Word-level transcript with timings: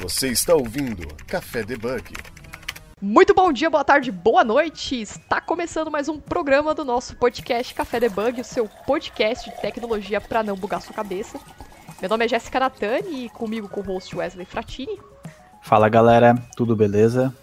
Você 0.00 0.28
está 0.28 0.54
ouvindo 0.54 1.06
Café 1.26 1.62
Debug. 1.62 2.14
Muito 3.02 3.34
bom 3.34 3.52
dia, 3.52 3.68
boa 3.68 3.84
tarde, 3.84 4.10
boa 4.10 4.42
noite! 4.42 4.98
Está 4.98 5.42
começando 5.42 5.90
mais 5.90 6.08
um 6.08 6.18
programa 6.18 6.74
do 6.74 6.86
nosso 6.86 7.14
podcast 7.16 7.74
Café 7.74 8.00
Debug, 8.00 8.40
o 8.40 8.44
seu 8.44 8.66
podcast 8.86 9.50
de 9.50 9.60
tecnologia 9.60 10.18
para 10.18 10.42
não 10.42 10.56
bugar 10.56 10.80
sua 10.80 10.94
cabeça. 10.94 11.38
Meu 12.00 12.08
nome 12.08 12.24
é 12.24 12.28
Jéssica 12.28 12.58
Natani 12.58 13.26
e 13.26 13.28
comigo 13.28 13.68
com 13.68 13.80
o 13.80 13.84
host 13.84 14.16
Wesley 14.16 14.46
Fratini. 14.46 14.98
Fala 15.60 15.86
galera, 15.90 16.34
tudo 16.56 16.74
beleza? 16.74 17.36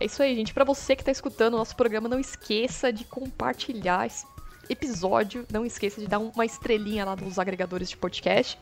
É 0.00 0.06
isso 0.06 0.22
aí, 0.22 0.34
gente. 0.34 0.54
Para 0.54 0.64
você 0.64 0.96
que 0.96 1.02
está 1.02 1.12
escutando 1.12 1.52
o 1.52 1.58
nosso 1.58 1.76
programa, 1.76 2.08
não 2.08 2.18
esqueça 2.18 2.90
de 2.90 3.04
compartilhar 3.04 4.06
esse 4.06 4.24
episódio. 4.70 5.46
Não 5.52 5.66
esqueça 5.66 6.00
de 6.00 6.06
dar 6.06 6.18
uma 6.18 6.46
estrelinha 6.46 7.04
lá 7.04 7.14
nos 7.14 7.38
agregadores 7.38 7.90
de 7.90 7.96
podcast. 7.98 8.58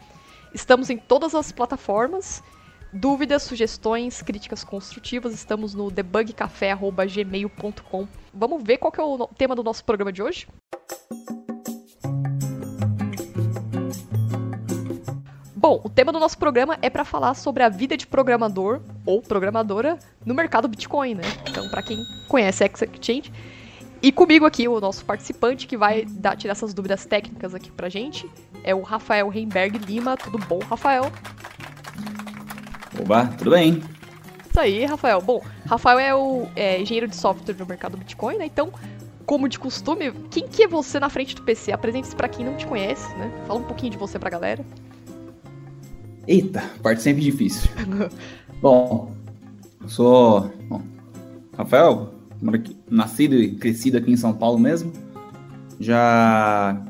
Estamos 0.52 0.90
em 0.90 0.98
todas 0.98 1.36
as 1.36 1.52
plataformas. 1.52 2.42
Dúvidas, 2.92 3.44
sugestões, 3.44 4.20
críticas 4.20 4.62
construtivas, 4.62 5.32
estamos 5.32 5.72
no 5.72 5.90
debugcafé.gmail.com. 5.90 8.06
Vamos 8.34 8.62
ver 8.62 8.76
qual 8.76 8.92
é 8.98 9.02
o 9.02 9.26
tema 9.28 9.56
do 9.56 9.62
nosso 9.62 9.82
programa 9.82 10.12
de 10.12 10.22
hoje? 10.22 10.46
Bom, 15.56 15.80
o 15.82 15.88
tema 15.88 16.12
do 16.12 16.20
nosso 16.20 16.36
programa 16.36 16.76
é 16.82 16.90
para 16.90 17.04
falar 17.04 17.32
sobre 17.32 17.62
a 17.62 17.70
vida 17.70 17.96
de 17.96 18.06
programador 18.06 18.82
ou 19.06 19.22
programadora 19.22 19.98
no 20.26 20.34
mercado 20.34 20.68
Bitcoin, 20.68 21.14
né? 21.14 21.22
Então, 21.48 21.70
para 21.70 21.82
quem 21.82 22.04
conhece 22.28 22.62
Exchange, 22.62 23.32
e 24.02 24.12
comigo 24.12 24.44
aqui, 24.44 24.68
o 24.68 24.78
nosso 24.80 25.02
participante 25.04 25.66
que 25.66 25.78
vai 25.78 26.04
dar, 26.04 26.36
tirar 26.36 26.52
essas 26.52 26.74
dúvidas 26.74 27.06
técnicas 27.06 27.54
aqui 27.54 27.70
pra 27.70 27.88
gente 27.88 28.28
é 28.64 28.74
o 28.74 28.82
Rafael 28.82 29.30
Reimberg 29.30 29.78
Lima. 29.78 30.14
Tudo 30.16 30.38
bom, 30.38 30.58
Rafael? 30.58 31.10
Oba, 33.02 33.26
tudo 33.36 33.50
bem. 33.50 33.82
Isso 34.48 34.60
aí, 34.60 34.84
Rafael. 34.84 35.20
Bom, 35.20 35.42
Rafael 35.66 35.98
é 35.98 36.14
o 36.14 36.46
é, 36.54 36.80
engenheiro 36.80 37.08
de 37.08 37.16
software 37.16 37.56
no 37.58 37.66
mercado 37.66 37.96
Bitcoin, 37.96 38.36
né? 38.36 38.46
Então, 38.46 38.72
como 39.26 39.48
de 39.48 39.58
costume, 39.58 40.12
quem 40.30 40.46
que 40.46 40.62
é 40.62 40.68
você 40.68 41.00
na 41.00 41.08
frente 41.08 41.34
do 41.34 41.42
PC? 41.42 41.72
Apresente-se 41.72 42.14
pra 42.14 42.28
quem 42.28 42.46
não 42.46 42.56
te 42.56 42.64
conhece, 42.64 43.12
né? 43.16 43.32
Fala 43.46 43.58
um 43.58 43.64
pouquinho 43.64 43.90
de 43.90 43.98
você 43.98 44.20
pra 44.20 44.30
galera. 44.30 44.64
Eita, 46.28 46.62
parte 46.80 47.02
sempre 47.02 47.22
difícil. 47.22 47.68
bom, 48.62 49.12
eu 49.80 49.88
sou 49.88 50.52
bom, 50.68 50.80
Rafael, 51.58 52.14
nascido 52.88 53.34
e 53.34 53.56
crescido 53.56 53.98
aqui 53.98 54.12
em 54.12 54.16
São 54.16 54.32
Paulo 54.32 54.60
mesmo. 54.60 54.92
Já 55.80 56.80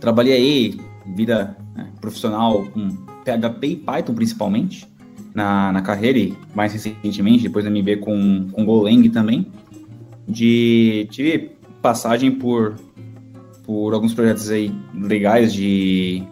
trabalhei 0.00 0.32
aí, 0.32 0.80
vida 1.14 1.56
né, 1.76 1.92
profissional 2.00 2.64
com 2.70 3.09
PHP 3.24 3.66
e 3.66 3.76
Python 3.76 4.14
principalmente, 4.14 4.88
na, 5.34 5.72
na 5.72 5.82
carreira 5.82 6.18
e 6.18 6.34
mais 6.54 6.72
recentemente, 6.72 7.44
depois 7.44 7.64
da 7.64 7.70
MB 7.70 7.96
com, 7.98 8.48
com 8.50 8.64
Golang 8.64 9.08
também. 9.10 9.46
De, 10.26 11.08
tive 11.10 11.52
passagem 11.82 12.30
por, 12.32 12.76
por 13.64 13.94
alguns 13.94 14.14
projetos 14.14 14.50
aí 14.50 14.72
legais 14.94 15.52
de 15.52 16.22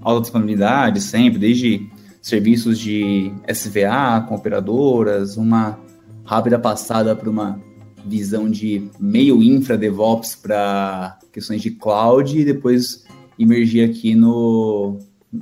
alta 0.00 0.22
disponibilidade 0.22 1.00
sempre, 1.00 1.38
desde 1.38 1.88
serviços 2.20 2.78
de 2.78 3.32
SVA 3.52 4.24
com 4.28 4.34
operadoras, 4.34 5.36
uma 5.36 5.78
rápida 6.24 6.58
passada 6.58 7.14
para 7.14 7.28
uma 7.28 7.60
visão 8.06 8.50
de 8.50 8.88
meio 8.98 9.42
infra 9.42 9.76
DevOps 9.76 10.36
para 10.36 11.18
questões 11.32 11.62
de 11.62 11.70
cloud 11.70 12.38
e 12.38 12.44
depois 12.44 13.04
emergir 13.38 13.88
aqui 13.88 14.14
no, 14.14 14.98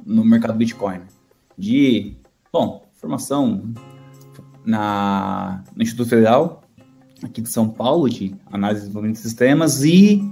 no 0.07 0.25
mercado 0.25 0.57
Bitcoin. 0.57 1.01
De, 1.57 2.17
bom, 2.53 2.87
formação 2.95 3.63
na, 4.65 5.63
no 5.77 5.83
Instituto 5.83 6.09
Federal 6.09 6.63
aqui 7.23 7.41
de 7.41 7.51
São 7.51 7.69
Paulo 7.69 8.09
de 8.09 8.35
análise 8.51 8.81
e 8.81 8.83
desenvolvimento 8.83 9.17
de 9.17 9.23
sistemas 9.23 9.85
e 9.85 10.23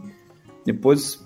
depois 0.65 1.25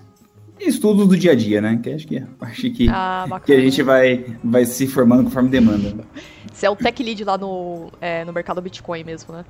estudos 0.59 1.07
do 1.07 1.17
dia 1.17 1.31
a 1.31 1.35
dia, 1.35 1.61
né? 1.61 1.79
Que 1.81 1.91
acho 1.91 2.07
que 2.07 2.17
é 2.17 2.23
a 2.23 2.27
parte 2.39 2.69
que, 2.69 2.87
ah, 2.89 3.41
que 3.45 3.53
a 3.53 3.59
gente 3.59 3.81
vai, 3.83 4.37
vai 4.43 4.65
se 4.65 4.87
formando 4.87 5.23
conforme 5.23 5.49
demanda. 5.49 6.05
Você 6.51 6.65
é 6.65 6.69
o 6.69 6.75
tech 6.75 7.01
lead 7.03 7.23
lá 7.23 7.37
no, 7.37 7.91
é, 7.99 8.23
no 8.23 8.31
mercado 8.31 8.61
Bitcoin 8.61 9.03
mesmo, 9.03 9.33
né? 9.33 9.43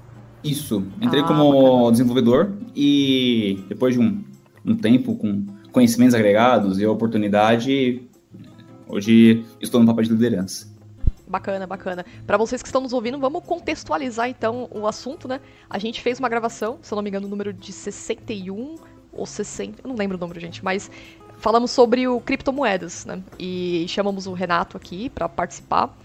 Isso. 0.43 0.85
Entrei 1.01 1.21
ah, 1.21 1.25
como 1.25 1.51
bacana. 1.51 1.91
desenvolvedor 1.91 2.53
e 2.75 3.63
depois 3.67 3.93
de 3.93 3.99
um, 3.99 4.23
um 4.65 4.75
tempo 4.75 5.15
com 5.15 5.45
conhecimentos 5.71 6.15
agregados 6.15 6.79
e 6.79 6.85
a 6.85 6.91
oportunidade, 6.91 8.04
hoje 8.87 9.45
estou 9.61 9.79
no 9.79 9.85
papel 9.85 10.03
de 10.03 10.11
liderança. 10.11 10.73
Bacana, 11.27 11.65
bacana. 11.65 12.05
Para 12.25 12.37
vocês 12.37 12.61
que 12.61 12.67
estão 12.67 12.81
nos 12.81 12.93
ouvindo, 12.93 13.17
vamos 13.17 13.43
contextualizar 13.43 14.29
então 14.29 14.69
o 14.71 14.85
assunto, 14.85 15.27
né? 15.27 15.41
A 15.69 15.79
gente 15.79 16.01
fez 16.01 16.19
uma 16.19 16.29
gravação, 16.29 16.77
se 16.81 16.93
eu 16.93 16.95
não 16.95 17.03
me 17.03 17.09
engano, 17.09 17.25
o 17.25 17.29
número 17.29 17.51
de 17.51 17.73
61 17.73 18.75
ou 19.11 19.25
60, 19.25 19.81
eu 19.83 19.89
não 19.89 19.95
lembro 19.95 20.17
o 20.17 20.19
número, 20.19 20.39
gente, 20.39 20.63
mas 20.63 20.91
falamos 21.37 21.71
sobre 21.71 22.07
o 22.07 22.19
criptomoedas, 22.19 23.05
né? 23.05 23.23
E 23.39 23.85
chamamos 23.87 24.27
o 24.27 24.33
Renato 24.33 24.77
aqui 24.77 25.09
para 25.09 25.27
participar. 25.27 25.97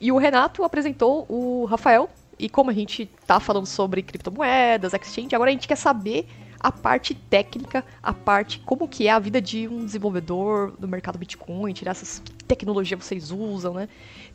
E 0.00 0.12
o 0.12 0.16
Renato 0.16 0.62
apresentou 0.62 1.26
o 1.28 1.64
Rafael. 1.64 2.08
E 2.38 2.48
como 2.48 2.70
a 2.70 2.72
gente 2.72 3.10
tá 3.26 3.40
falando 3.40 3.66
sobre 3.66 4.00
criptomoedas, 4.00 4.94
exchange, 4.94 5.34
agora 5.34 5.50
a 5.50 5.52
gente 5.52 5.66
quer 5.66 5.76
saber 5.76 6.28
a 6.60 6.72
parte 6.72 7.14
técnica, 7.14 7.84
a 8.02 8.12
parte 8.12 8.60
como 8.60 8.88
que 8.88 9.06
é 9.06 9.10
a 9.10 9.18
vida 9.18 9.40
de 9.40 9.68
um 9.68 9.84
desenvolvedor 9.84 10.72
do 10.78 10.88
mercado 10.88 11.18
Bitcoin, 11.18 11.72
tirar 11.72 11.92
essas 11.92 12.22
tecnologias 12.46 12.98
que 12.98 13.06
vocês 13.06 13.30
usam, 13.30 13.74
né? 13.74 13.88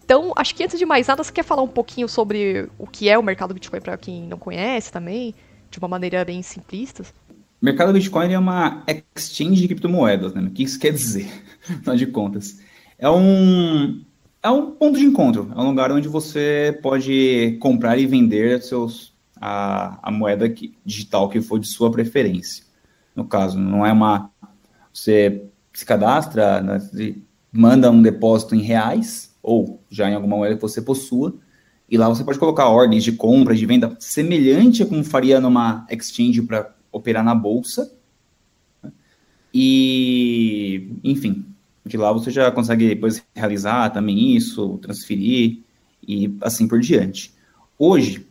Então, 0.04 0.34
acho 0.36 0.54
que 0.54 0.64
antes 0.64 0.78
de 0.78 0.86
mais 0.86 1.08
nada, 1.08 1.24
você 1.24 1.32
quer 1.32 1.44
falar 1.44 1.62
um 1.62 1.68
pouquinho 1.68 2.08
sobre 2.08 2.70
o 2.78 2.86
que 2.86 3.10
é 3.10 3.18
o 3.18 3.24
mercado 3.24 3.54
Bitcoin 3.54 3.82
para 3.82 3.98
quem 3.98 4.24
não 4.24 4.38
conhece 4.38 4.92
também, 4.92 5.34
de 5.70 5.80
uma 5.80 5.88
maneira 5.88 6.24
bem 6.26 6.42
simplista? 6.42 7.04
O 7.32 7.66
mercado 7.66 7.94
Bitcoin 7.94 8.32
é 8.34 8.40
uma 8.40 8.84
exchange 9.16 9.62
de 9.62 9.68
criptomoedas, 9.68 10.34
né? 10.34 10.42
O 10.42 10.52
que 10.52 10.64
isso 10.64 10.80
quer 10.80 10.92
dizer, 10.92 11.32
afinal 11.70 11.96
de 11.96 12.08
contas? 12.08 12.60
É 12.98 13.10
um, 13.10 14.04
é 14.42 14.50
um 14.50 14.72
ponto 14.72 15.00
de 15.00 15.06
encontro, 15.06 15.52
é 15.56 15.60
um 15.60 15.70
lugar 15.70 15.92
onde 15.92 16.10
você 16.10 16.78
pode 16.84 17.58
comprar 17.62 17.98
e 17.98 18.06
vender 18.06 18.62
seus, 18.62 19.13
a, 19.46 20.00
a 20.02 20.10
moeda 20.10 20.48
que, 20.48 20.74
digital 20.86 21.28
que 21.28 21.42
for 21.42 21.60
de 21.60 21.68
sua 21.68 21.92
preferência. 21.92 22.64
No 23.14 23.26
caso, 23.26 23.60
não 23.60 23.86
é 23.86 23.92
uma. 23.92 24.32
Você 24.94 25.44
se 25.74 25.86
cadastra, 25.86 26.62
né, 26.62 26.80
manda 27.52 27.92
um 27.92 28.02
depósito 28.02 28.56
em 28.56 28.62
reais, 28.62 29.36
ou 29.44 29.82
já 29.90 30.10
em 30.10 30.16
alguma 30.16 30.38
moeda 30.38 30.56
que 30.56 30.62
você 30.62 30.82
possua, 30.82 31.36
e 31.90 31.98
lá 31.98 32.08
você 32.08 32.24
pode 32.24 32.40
colocar 32.40 32.70
ordens 32.70 33.04
de 33.04 33.12
compra, 33.12 33.54
de 33.54 33.66
venda, 33.66 33.94
semelhante 34.00 34.82
a 34.82 34.86
como 34.86 35.04
faria 35.04 35.42
numa 35.42 35.86
exchange 35.90 36.42
para 36.44 36.74
operar 36.90 37.24
na 37.24 37.36
bolsa. 37.36 37.92
Né? 38.82 38.94
E, 39.54 40.90
enfim, 41.04 41.46
de 41.86 41.98
lá 41.98 42.14
você 42.14 42.32
já 42.32 42.50
consegue 42.50 42.88
depois 42.88 43.22
realizar 43.36 43.90
também 43.90 44.38
isso, 44.38 44.78
transferir 44.78 45.60
e 46.08 46.34
assim 46.40 46.66
por 46.66 46.80
diante. 46.80 47.34
Hoje, 47.78 48.26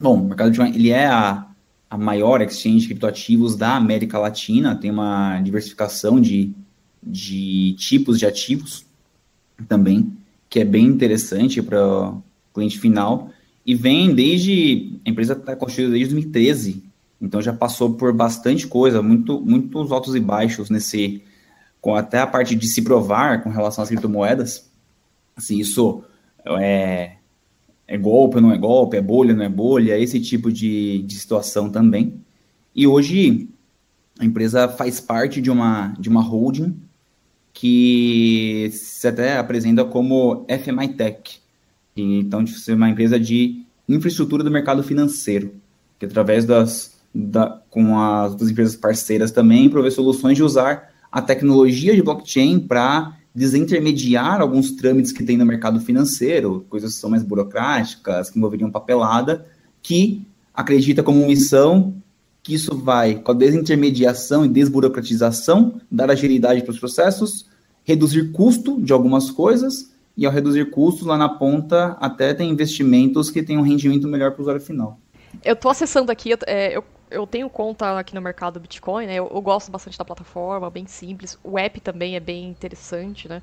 bom, 0.00 0.14
o 0.14 0.28
mercado 0.28 0.50
de 0.50 0.60
ele 0.62 0.90
é 0.90 1.06
a, 1.06 1.46
a 1.90 1.98
maior 1.98 2.40
exchange 2.40 2.80
de 2.80 2.86
criptoativos 2.86 3.54
da 3.54 3.76
América 3.76 4.18
Latina, 4.18 4.74
tem 4.74 4.90
uma 4.90 5.38
diversificação 5.40 6.18
de, 6.18 6.52
de 7.02 7.74
tipos 7.78 8.18
de 8.18 8.24
ativos 8.24 8.86
também, 9.68 10.16
que 10.48 10.58
é 10.58 10.64
bem 10.64 10.86
interessante 10.86 11.60
para 11.60 11.78
o 11.78 12.22
cliente 12.54 12.78
final, 12.78 13.30
e 13.66 13.74
vem 13.74 14.14
desde, 14.14 14.98
a 15.06 15.10
empresa 15.10 15.34
está 15.34 15.54
construída 15.54 15.92
desde 15.92 16.14
2013, 16.14 16.82
então 17.20 17.42
já 17.42 17.52
passou 17.52 17.92
por 17.92 18.12
bastante 18.14 18.66
coisa, 18.66 19.02
muito, 19.02 19.38
muitos 19.40 19.92
altos 19.92 20.14
e 20.14 20.20
baixos 20.20 20.70
nesse, 20.70 21.22
com 21.78 21.94
até 21.94 22.20
a 22.20 22.26
parte 22.26 22.54
de 22.54 22.66
se 22.66 22.80
provar 22.80 23.42
com 23.42 23.50
relação 23.50 23.82
às 23.82 23.90
criptomoedas, 23.90 24.70
se 25.36 25.60
isso 25.60 26.02
é, 26.46 27.16
é 27.90 27.98
golpe 27.98 28.36
ou 28.36 28.42
não 28.42 28.52
é 28.52 28.56
golpe, 28.56 28.96
é 28.96 29.02
bolha 29.02 29.32
ou 29.32 29.36
não 29.36 29.44
é 29.44 29.48
bolha, 29.48 29.98
esse 29.98 30.20
tipo 30.20 30.52
de, 30.52 31.02
de 31.02 31.14
situação 31.16 31.68
também. 31.68 32.14
E 32.74 32.86
hoje 32.86 33.48
a 34.16 34.24
empresa 34.24 34.68
faz 34.68 35.00
parte 35.00 35.40
de 35.40 35.50
uma, 35.50 35.88
de 35.98 36.08
uma 36.08 36.22
holding 36.22 36.76
que 37.52 38.70
se 38.72 39.08
até 39.08 39.36
apresenta 39.36 39.84
como 39.84 40.46
FMI 40.48 40.94
Tech. 40.94 41.40
Então, 41.96 42.44
de 42.44 42.52
ser 42.52 42.74
uma 42.74 42.88
empresa 42.88 43.18
de 43.18 43.64
infraestrutura 43.88 44.44
do 44.44 44.52
mercado 44.52 44.84
financeiro, 44.84 45.52
que 45.98 46.06
através 46.06 46.44
das, 46.44 46.94
da, 47.12 47.60
com 47.70 47.98
as, 47.98 48.40
as 48.40 48.50
empresas 48.50 48.76
parceiras 48.76 49.32
também, 49.32 49.68
provê 49.68 49.90
soluções 49.90 50.36
de 50.36 50.44
usar 50.44 50.92
a 51.10 51.20
tecnologia 51.20 51.92
de 51.96 52.02
blockchain 52.02 52.60
para 52.60 53.16
desintermediar 53.34 54.40
alguns 54.40 54.72
trâmites 54.72 55.12
que 55.12 55.22
tem 55.22 55.36
no 55.36 55.46
mercado 55.46 55.80
financeiro, 55.80 56.66
coisas 56.68 56.94
que 56.94 57.00
são 57.00 57.10
mais 57.10 57.22
burocráticas, 57.22 58.30
que 58.30 58.38
envolveriam 58.38 58.70
papelada, 58.70 59.46
que 59.82 60.26
acredita 60.54 61.02
como 61.02 61.26
missão 61.26 61.94
que 62.42 62.54
isso 62.54 62.76
vai, 62.76 63.16
com 63.16 63.32
a 63.32 63.34
desintermediação 63.34 64.44
e 64.44 64.48
desburocratização, 64.48 65.80
dar 65.90 66.10
agilidade 66.10 66.62
para 66.62 66.72
os 66.72 66.78
processos, 66.78 67.46
reduzir 67.84 68.32
custo 68.32 68.80
de 68.80 68.92
algumas 68.92 69.30
coisas 69.30 69.92
e 70.16 70.26
ao 70.26 70.32
reduzir 70.32 70.70
custos 70.70 71.06
lá 71.06 71.16
na 71.16 71.28
ponta, 71.28 71.96
até 72.00 72.32
tem 72.34 72.50
investimentos 72.50 73.30
que 73.30 73.42
têm 73.42 73.58
um 73.58 73.62
rendimento 73.62 74.08
melhor 74.08 74.32
para 74.32 74.40
o 74.40 74.42
usuário 74.42 74.60
final. 74.62 74.98
Eu 75.44 75.54
estou 75.54 75.70
acessando 75.70 76.10
aqui, 76.10 76.32
é, 76.46 76.76
eu, 76.76 76.84
eu 77.10 77.26
tenho 77.26 77.50
conta 77.50 77.98
aqui 77.98 78.14
no 78.14 78.22
mercado 78.22 78.60
Bitcoin, 78.60 79.06
né? 79.06 79.14
Eu, 79.14 79.30
eu, 79.32 79.40
gosto 79.42 79.70
bastante 79.70 79.98
da 79.98 80.04
plataforma, 80.04 80.70
bem 80.70 80.86
simples. 80.86 81.38
O 81.42 81.58
app 81.58 81.80
também 81.80 82.16
é 82.16 82.20
bem 82.20 82.48
interessante, 82.48 83.28
né? 83.28 83.42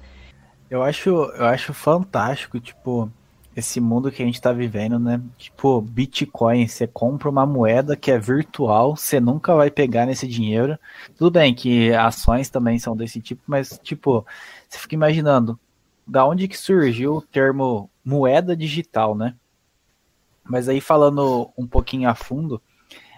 Eu 0.70 0.84
acho, 0.84 1.10
eu 1.10 1.46
acho 1.46 1.74
fantástico, 1.74 2.60
tipo, 2.60 3.12
esse 3.56 3.80
mundo 3.80 4.12
que 4.12 4.22
a 4.22 4.26
gente 4.26 4.42
tá 4.42 4.52
vivendo, 4.52 5.00
né? 5.00 5.22
Tipo, 5.38 5.82
Bitcoin, 5.82 6.68
você 6.68 6.86
compra 6.88 7.30
uma 7.30 7.46
moeda 7.46 7.96
que 7.96 8.12
é 8.12 8.20
virtual, 8.20 8.96
você 8.96 9.20
nunca 9.20 9.56
vai 9.56 9.72
pegar 9.72 10.06
nesse 10.06 10.28
dinheiro. 10.28 10.78
Tudo 11.18 11.32
bem 11.32 11.54
que 11.54 11.94
ações 11.94 12.50
também 12.50 12.80
são 12.80 12.96
desse 12.96 13.22
tipo, 13.22 13.42
mas, 13.48 13.80
tipo, 13.84 14.26
você 14.68 14.78
fica 14.78 14.96
imaginando, 14.96 15.60
da 16.06 16.26
onde 16.26 16.48
que 16.48 16.58
surgiu 16.58 17.16
o 17.16 17.22
termo 17.22 17.90
moeda 18.04 18.56
digital, 18.56 19.16
né? 19.16 19.36
Mas 20.44 20.70
aí 20.70 20.80
falando 20.80 21.52
um 21.58 21.68
pouquinho 21.68 22.10
a 22.10 22.16
fundo, 22.16 22.62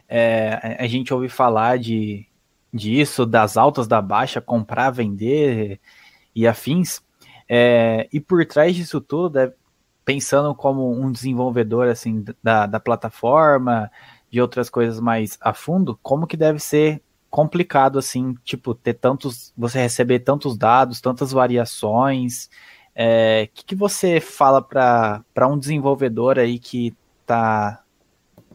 é, 0.09 0.77
a 0.79 0.87
gente 0.87 1.13
ouve 1.13 1.29
falar 1.29 1.77
de 1.77 2.25
disso, 2.73 3.25
das 3.25 3.57
altas, 3.57 3.87
da 3.87 4.01
baixa, 4.01 4.41
comprar, 4.41 4.89
vender 4.89 5.79
e 6.35 6.47
afins. 6.47 7.01
É, 7.47 8.07
e 8.11 8.19
por 8.19 8.45
trás 8.45 8.75
disso 8.75 8.99
tudo, 8.99 9.39
é, 9.39 9.53
pensando 10.03 10.53
como 10.55 10.91
um 10.91 11.11
desenvolvedor 11.11 11.87
assim 11.87 12.25
da, 12.43 12.65
da 12.65 12.79
plataforma, 12.79 13.91
de 14.31 14.41
outras 14.41 14.69
coisas 14.69 14.99
mais 14.99 15.37
a 15.41 15.53
fundo, 15.53 15.97
como 16.01 16.27
que 16.27 16.37
deve 16.37 16.59
ser 16.59 17.01
complicado 17.29 17.99
assim, 17.99 18.33
tipo, 18.43 18.73
ter 18.73 18.95
tantos, 18.95 19.53
você 19.55 19.79
receber 19.79 20.19
tantos 20.19 20.57
dados, 20.57 21.01
tantas 21.01 21.31
variações. 21.31 22.45
O 22.45 22.49
é, 22.95 23.49
que, 23.53 23.63
que 23.63 23.75
você 23.75 24.19
fala 24.19 24.61
para 24.61 25.47
um 25.47 25.57
desenvolvedor 25.57 26.39
aí 26.39 26.57
que 26.57 26.95
tá 27.25 27.83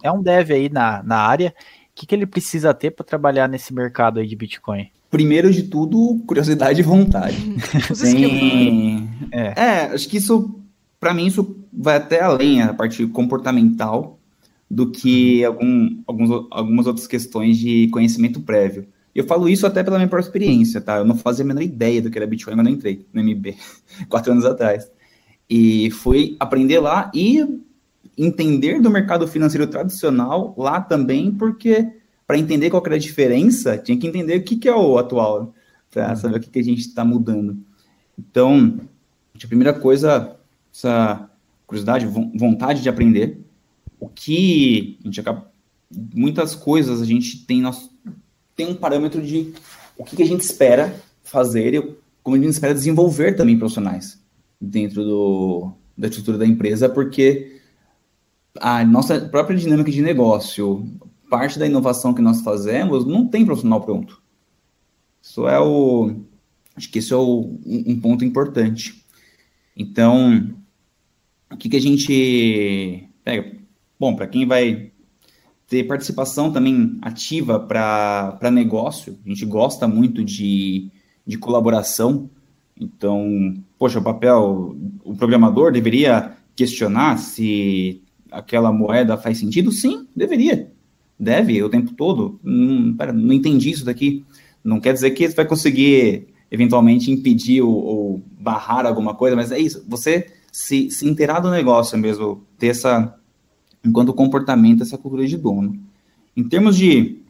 é 0.05 0.13
um 0.13 0.23
dev 0.23 0.53
aí 0.53 0.69
na, 0.69 1.03
na 1.03 1.17
área, 1.17 1.49
o 1.49 1.95
que, 1.95 2.07
que 2.07 2.15
ele 2.15 2.27
precisa 2.27 2.73
ter 2.73 2.93
para 2.93 3.05
trabalhar 3.05 3.49
nesse 3.49 3.75
mercado 3.75 4.21
aí 4.21 4.27
de 4.27 4.37
Bitcoin? 4.37 4.91
primeiro 5.15 5.53
de 5.53 5.63
tudo, 5.63 6.21
curiosidade 6.27 6.81
e 6.81 6.83
vontade. 6.83 7.37
Tem... 8.03 9.09
É. 9.31 9.53
é, 9.57 9.81
acho 9.95 10.09
que 10.09 10.17
isso, 10.17 10.61
para 10.99 11.15
mim, 11.15 11.27
isso 11.27 11.57
vai 11.73 11.95
até 11.95 12.21
além 12.21 12.61
a 12.61 12.75
parte 12.75 13.07
comportamental 13.07 14.19
do 14.69 14.91
que 14.91 15.45
algum, 15.45 16.03
alguns, 16.05 16.47
algumas 16.51 16.89
outras 16.89 17.07
questões 17.07 17.57
de 17.59 17.87
conhecimento 17.93 18.41
prévio. 18.41 18.89
Eu 19.15 19.23
falo 19.23 19.49
isso 19.49 19.65
até 19.65 19.85
pela 19.85 19.99
minha 19.99 20.09
própria 20.09 20.27
experiência, 20.27 20.81
tá? 20.81 20.97
Eu 20.97 21.05
não 21.05 21.17
fazia 21.17 21.45
a 21.45 21.47
menor 21.47 21.63
ideia 21.63 22.03
do 22.03 22.11
que 22.11 22.19
era 22.19 22.27
Bitcoin 22.27 22.57
quando 22.57 22.67
eu 22.67 22.73
entrei 22.73 23.07
no 23.13 23.23
MB, 23.23 23.55
quatro 24.11 24.33
anos 24.33 24.45
atrás. 24.45 24.91
E 25.49 25.93
fui 25.93 26.37
aprender 26.41 26.81
lá 26.81 27.13
e 27.15 27.61
entender 28.17 28.81
do 28.81 28.91
mercado 28.91 29.27
financeiro 29.27 29.67
tradicional 29.67 30.55
lá 30.57 30.81
também, 30.81 31.33
porque 31.33 31.93
para 32.27 32.39
entender 32.39 32.71
qual 32.71 32.83
era 32.87 32.95
a 32.95 32.99
diferença, 32.99 33.77
tinha 33.77 33.99
que 33.99 34.07
entender 34.07 34.39
o 34.39 34.43
que, 34.43 34.57
que 34.57 34.69
é 34.69 34.75
o 34.75 34.99
atual, 34.99 35.55
para 35.91 36.11
uhum. 36.11 36.17
saber 36.17 36.37
o 36.37 36.41
que, 36.41 36.51
que 36.51 36.59
a 36.59 36.65
gente 36.65 36.81
está 36.81 37.05
mudando. 37.05 37.59
Então, 38.19 38.81
a 39.43 39.47
primeira 39.47 39.73
coisa, 39.73 40.37
essa 40.73 41.29
curiosidade, 41.67 42.07
vontade 42.07 42.83
de 42.83 42.89
aprender. 42.89 43.41
O 43.99 44.09
que 44.09 44.99
a 45.03 45.07
gente 45.07 45.21
acaba, 45.21 45.51
muitas 46.15 46.55
coisas 46.55 47.01
a 47.01 47.05
gente 47.05 47.45
tem 47.47 47.61
nós 47.61 47.91
tem 48.57 48.69
um 48.69 48.75
parâmetro 48.75 49.21
de 49.21 49.53
o 49.97 50.05
que, 50.05 50.15
que 50.15 50.23
a 50.23 50.27
gente 50.27 50.43
espera 50.43 50.95
fazer 51.25 51.75
e 51.75 51.97
como 52.23 52.37
a 52.37 52.39
gente 52.39 52.51
espera 52.51 52.73
desenvolver 52.73 53.33
também 53.33 53.59
profissionais 53.59 54.23
dentro 54.61 55.03
do, 55.03 55.73
da 55.99 56.07
estrutura 56.07 56.39
da 56.39 56.47
empresa, 56.47 56.89
porque 56.89 57.54
a 58.61 58.85
nossa 58.85 59.21
própria 59.21 59.57
dinâmica 59.57 59.91
de 59.91 60.03
negócio, 60.03 60.87
parte 61.29 61.59
da 61.59 61.67
inovação 61.67 62.15
que 62.15 62.23
nós 62.23 62.43
fazemos 62.43 63.05
não 63.05 63.27
tem 63.27 63.45
profissional 63.45 63.81
pronto. 63.81 64.23
Isso 65.21 65.49
é 65.49 65.59
o. 65.59 66.15
Acho 66.77 66.91
que 66.91 66.99
isso 66.99 67.15
é 67.15 67.17
o, 67.17 67.59
um 67.65 67.99
ponto 68.01 68.25
importante. 68.25 69.05
Então, 69.77 70.55
o 71.51 71.57
que, 71.57 71.69
que 71.69 71.77
a 71.77 71.81
gente 71.81 73.09
pega? 73.25 73.57
Bom, 73.99 74.15
para 74.15 74.27
quem 74.27 74.47
vai 74.47 74.93
ter 75.67 75.85
participação 75.85 76.53
também 76.53 76.99
ativa 77.01 77.59
para 77.59 78.51
negócio, 78.53 79.19
a 79.25 79.29
gente 79.29 79.47
gosta 79.47 79.89
muito 79.89 80.23
de, 80.23 80.91
de 81.27 81.39
colaboração. 81.39 82.29
Então, 82.79 83.55
poxa, 83.79 83.99
o 83.99 84.05
papel, 84.05 84.77
o 85.05 85.17
programador 85.17 85.73
deveria 85.73 86.37
questionar 86.55 87.19
se 87.19 88.04
aquela 88.35 88.73
moeda 88.73 89.17
faz 89.17 89.39
sentido? 89.39 89.73
Sim, 89.73 90.07
deveria 90.15 90.75
deve 91.19 91.63
o 91.63 91.69
tempo 91.69 91.93
todo. 91.95 92.39
Não, 92.43 92.95
pera, 92.95 93.13
não 93.13 93.33
entendi 93.33 93.71
isso 93.71 93.85
daqui. 93.85 94.25
Não 94.63 94.81
quer 94.81 94.93
dizer 94.93 95.11
que 95.11 95.29
você 95.29 95.35
vai 95.35 95.47
conseguir 95.47 96.29
eventualmente 96.51 97.11
impedir 97.11 97.63
ou, 97.63 97.73
ou, 97.73 98.23
barrar 98.39 98.87
alguma 98.87 99.15
coisa, 99.15 99.37
mas 99.37 99.51
é 99.51 99.59
isso. 99.59 99.85
Você 99.89 100.27
se, 100.53 100.91
se 100.91 101.07
inteirar 101.09 101.41
do 101.41 101.51
negócio 101.51 101.99
mesmo, 101.99 102.45
ter 102.59 102.69
essa, 102.69 103.15
enquanto 103.85 104.15
comportamento, 104.15 104.83
essa 104.83 104.99
cultura 104.99 105.27
de 105.27 105.37
dono. 105.37 105.79
Em 106.37 106.45
termos 106.49 106.77
de, 106.77 107.21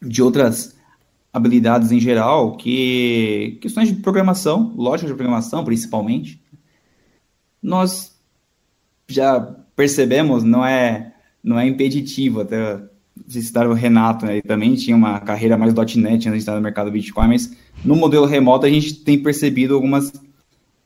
de 0.00 0.22
outras 0.22 0.76
habilidades 1.32 1.92
em 1.92 2.00
geral, 2.00 2.56
que 2.56 3.58
questões 3.60 3.88
de 3.88 3.96
programação, 3.96 4.72
lógica 4.76 5.08
de 5.08 5.14
programação 5.14 5.64
principalmente, 5.64 6.40
nós 7.62 8.16
já 9.08 9.54
percebemos, 9.76 10.42
não 10.42 10.64
é 10.64 11.12
não 11.44 11.58
é 11.58 11.66
impeditivo, 11.66 12.40
até 12.40 12.80
vocês 13.26 13.46
citaram 13.46 13.70
o 13.70 13.74
Renato, 13.74 14.26
né? 14.26 14.32
Ele 14.32 14.42
também 14.42 14.74
tinha 14.74 14.96
uma 14.96 15.20
carreira 15.20 15.56
mais 15.56 15.72
.NET 15.72 16.28
antes 16.28 16.32
de 16.32 16.38
estar 16.38 16.56
no 16.56 16.60
mercado 16.60 16.90
Bitcoin, 16.90 17.28
mas 17.28 17.56
no 17.84 17.94
modelo 17.94 18.26
remoto 18.26 18.66
a 18.66 18.70
gente 18.70 18.94
tem 19.04 19.22
percebido 19.22 19.74
algumas 19.74 20.12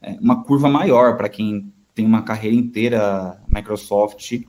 é, 0.03 0.17
uma 0.21 0.45
curva 0.45 0.69
maior 0.69 1.17
para 1.17 1.29
quem 1.29 1.73
tem 1.95 2.05
uma 2.05 2.23
carreira 2.23 2.57
inteira 2.57 3.41
Microsoft 3.49 4.43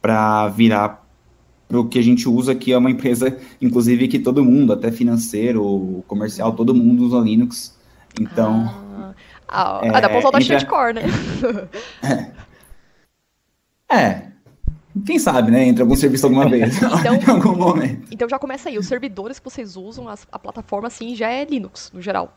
para 0.00 0.48
virar 0.48 1.02
para 1.68 1.80
o 1.80 1.88
que 1.88 1.98
a 1.98 2.02
gente 2.02 2.28
usa, 2.28 2.54
que 2.54 2.70
é 2.72 2.76
uma 2.76 2.90
empresa, 2.90 3.38
inclusive, 3.60 4.06
que 4.06 4.18
todo 4.18 4.44
mundo, 4.44 4.74
até 4.74 4.92
financeiro, 4.92 6.04
comercial, 6.06 6.52
todo 6.52 6.74
mundo 6.74 7.04
usa 7.04 7.18
Linux. 7.18 7.78
Então. 8.20 8.70
Ah, 9.48 9.80
ah, 9.80 9.80
é, 9.82 10.00
dá 10.00 10.08
para 10.08 10.18
usar 10.18 10.28
o 10.28 10.32
da 10.32 10.66
Core, 10.66 10.94
né? 10.94 11.02
é. 13.92 14.02
é. 14.02 14.32
Quem 15.06 15.18
sabe, 15.18 15.50
né? 15.50 15.66
Entre 15.66 15.82
algum 15.82 15.96
serviço 15.96 16.26
alguma 16.26 16.48
vez. 16.48 16.76
então, 16.82 17.14
em 17.16 17.30
algum 17.30 17.56
momento. 17.56 18.08
Então 18.10 18.28
já 18.28 18.38
começa 18.38 18.68
aí. 18.68 18.78
Os 18.78 18.86
servidores 18.86 19.38
que 19.38 19.44
vocês 19.44 19.76
usam, 19.76 20.08
a, 20.08 20.14
a 20.30 20.38
plataforma, 20.38 20.88
assim, 20.88 21.16
já 21.16 21.30
é 21.30 21.44
Linux, 21.44 21.90
no 21.92 22.02
geral. 22.02 22.36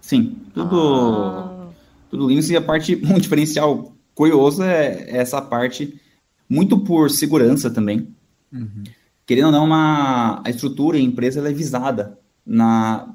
Sim, 0.00 0.36
tudo, 0.54 0.80
ah. 0.80 1.68
tudo 2.10 2.28
Linux. 2.28 2.48
E 2.48 2.56
a 2.56 2.62
parte, 2.62 3.00
um 3.04 3.18
diferencial 3.18 3.92
curioso 4.14 4.62
é 4.62 5.04
essa 5.08 5.42
parte, 5.42 6.00
muito 6.48 6.78
por 6.78 7.10
segurança 7.10 7.70
também. 7.70 8.08
Uhum. 8.52 8.84
Querendo 9.26 9.46
ou 9.46 9.52
não, 9.52 9.64
uma, 9.64 10.40
a 10.44 10.50
estrutura, 10.50 10.96
a 10.96 11.00
empresa, 11.00 11.40
ela 11.40 11.50
é 11.50 11.52
visada. 11.52 12.18
Na, 12.46 13.12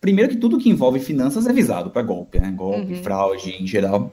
primeiro 0.00 0.30
que 0.30 0.36
tudo 0.36 0.58
que 0.58 0.68
envolve 0.68 0.98
finanças 0.98 1.46
é 1.46 1.52
visado 1.52 1.90
para 1.90 2.02
golpe, 2.02 2.38
né? 2.38 2.50
Golpe, 2.50 2.92
uhum. 2.92 3.02
fraude 3.02 3.50
em 3.62 3.66
geral. 3.66 4.12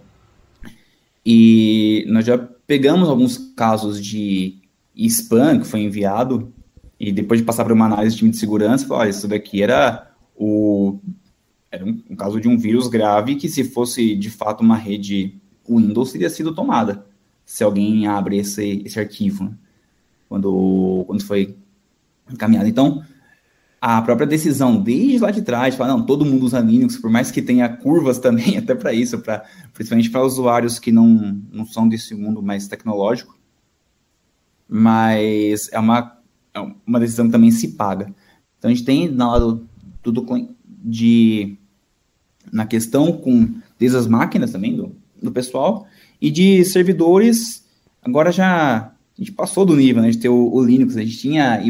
E 1.26 2.06
nós 2.08 2.26
já 2.26 2.38
pegamos 2.38 3.10
alguns 3.10 3.38
casos 3.56 4.04
de 4.04 4.60
spam 4.96 5.60
que 5.60 5.68
foi 5.68 5.82
enviado 5.82 6.54
e 7.00 7.12
depois 7.12 7.40
de 7.40 7.46
passar 7.46 7.64
por 7.64 7.74
uma 7.74 7.86
análise 7.86 8.14
de 8.14 8.20
time 8.20 8.32
de 8.32 8.38
segurança, 8.38 8.86
falou, 8.86 9.02
olha, 9.02 9.10
isso 9.10 9.28
daqui 9.28 9.64
era 9.64 10.12
o 10.36 11.00
era 11.72 11.86
um, 11.86 12.16
caso 12.16 12.40
de 12.40 12.48
um 12.50 12.58
vírus 12.58 12.88
grave 12.88 13.36
que 13.36 13.48
se 13.48 13.64
fosse 13.64 14.16
de 14.16 14.30
fato 14.30 14.62
uma 14.62 14.76
rede 14.76 15.40
Windows 15.68 16.12
teria 16.12 16.30
sido 16.30 16.54
tomada 16.54 17.06
se 17.46 17.64
alguém 17.64 18.08
abre 18.08 18.38
esse, 18.38 18.82
esse 18.86 19.00
arquivo 19.00 19.46
né? 19.46 19.52
quando 20.28 21.04
quando 21.08 21.24
foi 21.24 21.56
encaminhado. 22.32 22.68
Então 22.68 23.04
a 23.82 24.00
própria 24.04 24.28
decisão 24.28 24.80
desde 24.80 25.18
lá 25.18 25.32
de 25.32 25.42
trás, 25.42 25.74
falar, 25.74 25.90
não, 25.90 26.06
todo 26.06 26.24
mundo 26.24 26.46
usa 26.46 26.60
Linux, 26.60 26.98
por 26.98 27.10
mais 27.10 27.32
que 27.32 27.42
tenha 27.42 27.68
curvas 27.68 28.20
também, 28.22 28.56
até 28.56 28.76
para 28.76 28.94
isso, 28.94 29.18
pra, 29.18 29.44
principalmente 29.74 30.12
para 30.12 30.24
usuários 30.24 30.78
que 30.78 30.92
não, 30.92 31.42
não 31.52 31.66
são 31.66 31.90
desse 31.90 32.14
mundo 32.14 32.44
mais 32.44 32.68
tecnológico, 32.68 33.36
mas 34.70 35.68
é 35.74 35.80
uma, 35.80 36.16
é 36.54 36.60
uma 36.86 37.00
decisão 37.00 37.26
que 37.26 37.32
também 37.32 37.50
se 37.50 37.70
paga. 37.70 38.14
Então 38.60 38.70
a 38.70 38.74
gente 38.74 38.86
tem 38.86 39.10
na 39.10 39.32
lado 39.32 39.68
tudo 40.04 40.24
de 40.68 41.58
na 42.52 42.66
questão 42.66 43.12
com 43.12 43.56
desde 43.80 43.98
as 43.98 44.08
máquinas 44.08 44.52
também 44.52 44.76
do, 44.76 44.96
do 45.22 45.32
pessoal 45.32 45.88
e 46.22 46.30
de 46.30 46.64
servidores, 46.66 47.66
agora 48.02 48.32
já 48.32 48.78
a 48.78 48.94
gente 49.18 49.32
passou 49.32 49.66
do 49.66 49.76
nível 49.76 50.04
né, 50.04 50.12
de 50.12 50.18
ter 50.18 50.30
o, 50.30 50.54
o 50.54 50.64
Linux, 50.64 50.96
a 50.96 51.02
gente 51.02 51.18
tinha 51.18 51.62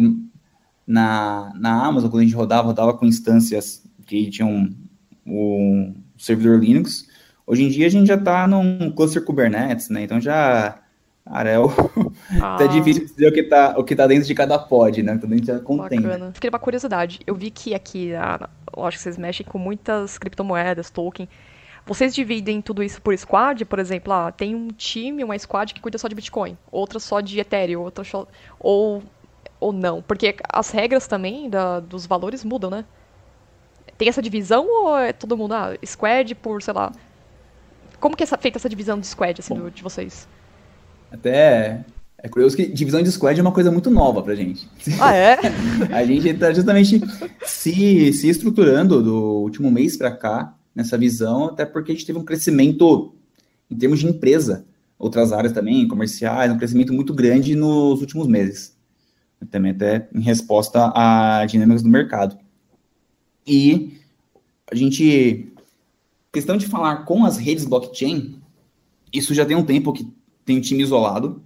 na, 0.86 1.52
na 1.56 1.86
Amazon, 1.86 2.10
quando 2.10 2.22
a 2.22 2.26
gente 2.26 2.36
rodava, 2.36 2.68
rodava 2.68 2.94
com 2.94 3.06
instâncias 3.06 3.84
que 4.06 4.30
tinham 4.30 4.70
um 5.26 5.96
servidor 6.18 6.60
Linux. 6.60 7.08
Hoje 7.46 7.64
em 7.64 7.70
dia 7.70 7.88
a 7.88 7.90
gente 7.90 8.08
já 8.08 8.16
está 8.16 8.48
num 8.48 8.92
cluster 8.92 9.24
Kubernetes, 9.24 9.90
né? 9.90 10.04
Então 10.04 10.20
já, 10.20 10.80
cara, 11.26 11.50
é 11.50 11.60
o... 11.60 11.70
ah. 12.42 12.58
tá 12.58 12.68
difícil 12.68 13.06
dizer 13.06 13.28
o 13.28 13.34
que 13.34 13.42
está 13.42 13.78
o 13.78 13.84
que 13.84 13.96
tá 13.96 14.08
dentro 14.08 14.28
de 14.28 14.36
cada 14.36 14.58
pod, 14.58 15.02
né? 15.02 15.18
Tá 15.18 15.28
dentro 15.28 15.42
de 15.42 15.48
cada 15.48 15.60
container. 15.60 16.10
Bacana. 16.10 16.32
Fiquei 16.34 16.50
uma 16.50 16.60
curiosidade. 16.60 17.20
Eu 17.26 17.36
vi 17.36 17.52
que 17.52 17.74
aqui, 17.74 18.14
a, 18.14 18.50
lógico 18.76 19.00
que 19.00 19.04
vocês 19.04 19.18
mexem 19.18 19.46
com 19.46 19.58
muitas 19.58 20.18
criptomoedas, 20.18 20.90
token. 20.90 21.28
Vocês 21.86 22.14
dividem 22.14 22.62
tudo 22.62 22.84
isso 22.84 23.02
por 23.02 23.18
squad? 23.18 23.66
Por 23.66 23.80
exemplo, 23.80 24.14
ah, 24.14 24.32
tem 24.32 24.56
um 24.56 24.68
time, 24.68 25.24
uma 25.24 25.38
squad 25.38 25.74
que 25.74 25.82
cuida 25.82 25.98
só 25.98 26.08
de 26.08 26.16
Bitcoin, 26.16 26.56
outra 26.72 27.00
só 27.00 27.20
de 27.22 27.40
Ethereum, 27.40 27.82
outra 27.82 28.04
só... 28.04 28.28
Ou, 28.60 29.02
ou 29.62 29.72
não? 29.72 30.02
Porque 30.02 30.36
as 30.52 30.72
regras 30.72 31.08
também 31.08 31.50
da, 31.50 31.80
dos 31.80 32.06
valores 32.06 32.44
mudam, 32.44 32.70
né? 32.70 32.84
Tem 33.98 34.10
essa 34.10 34.22
divisão 34.22 34.68
ou 34.68 34.98
é 34.98 35.14
todo 35.14 35.38
mundo, 35.38 35.54
ah, 35.54 35.78
squad 35.86 36.36
por, 36.36 36.62
sei 36.62 36.74
lá... 36.74 36.92
Como 38.00 38.18
que 38.18 38.24
é 38.24 38.26
feita 38.26 38.58
essa 38.58 38.68
divisão 38.68 39.00
de 39.00 39.06
squad, 39.06 39.40
assim, 39.40 39.54
do, 39.54 39.70
de 39.70 39.84
vocês? 39.84 40.28
Até 41.12 41.86
é 42.18 42.30
curioso 42.30 42.56
que 42.56 42.66
divisão 42.66 43.02
de 43.02 43.12
squad 43.12 43.40
é 43.40 43.42
uma 43.42 43.52
coisa 43.52 43.72
muito 43.72 43.90
nova 43.90 44.22
pra 44.22 44.36
gente. 44.36 44.68
Ah, 45.00 45.14
é? 45.14 45.38
a 45.94 46.04
gente 46.04 46.30
está 46.30 46.54
justamente 46.54 47.02
se, 47.44 48.14
se 48.14 48.30
estruturando 48.30 49.04
do 49.04 49.42
último 49.42 49.70
mês 49.70 49.98
para 49.98 50.12
cá 50.12 50.56
nessa 50.76 50.98
visão, 50.98 51.46
até 51.46 51.66
porque 51.66 51.92
a 51.92 51.96
gente 51.96 52.06
teve 52.06 52.18
um 52.18 52.24
crescimento 52.24 53.14
em 53.70 53.76
termos 53.76 54.00
de 54.00 54.08
empresa, 54.08 54.66
outras 55.00 55.32
áreas 55.32 55.54
também, 55.54 55.88
comerciais, 55.88 56.52
um 56.52 56.58
crescimento 56.58 56.94
muito 56.94 57.14
grande 57.14 57.56
nos 57.56 58.02
últimos 58.02 58.28
meses. 58.28 58.76
Também 59.50 59.72
até 59.72 60.08
em 60.14 60.22
resposta 60.22 60.92
a 60.96 61.46
dinâmicas 61.46 61.82
do 61.82 61.90
mercado. 61.90 62.38
E 63.46 63.98
a 64.72 64.76
gente, 64.76 65.52
questão 66.32 66.58
de 66.58 66.68
falar 66.68 67.06
com 67.06 67.26
as 67.26 67.38
redes 67.38 67.66
blockchain, 67.66 68.40
isso 69.12 69.34
já 69.34 69.46
tem 69.46 69.58
um 69.58 69.66
tempo 69.66 69.92
que 69.92 70.08
tem 70.46 70.58
um 70.58 70.62
time 70.62 70.84
isolado, 70.84 71.42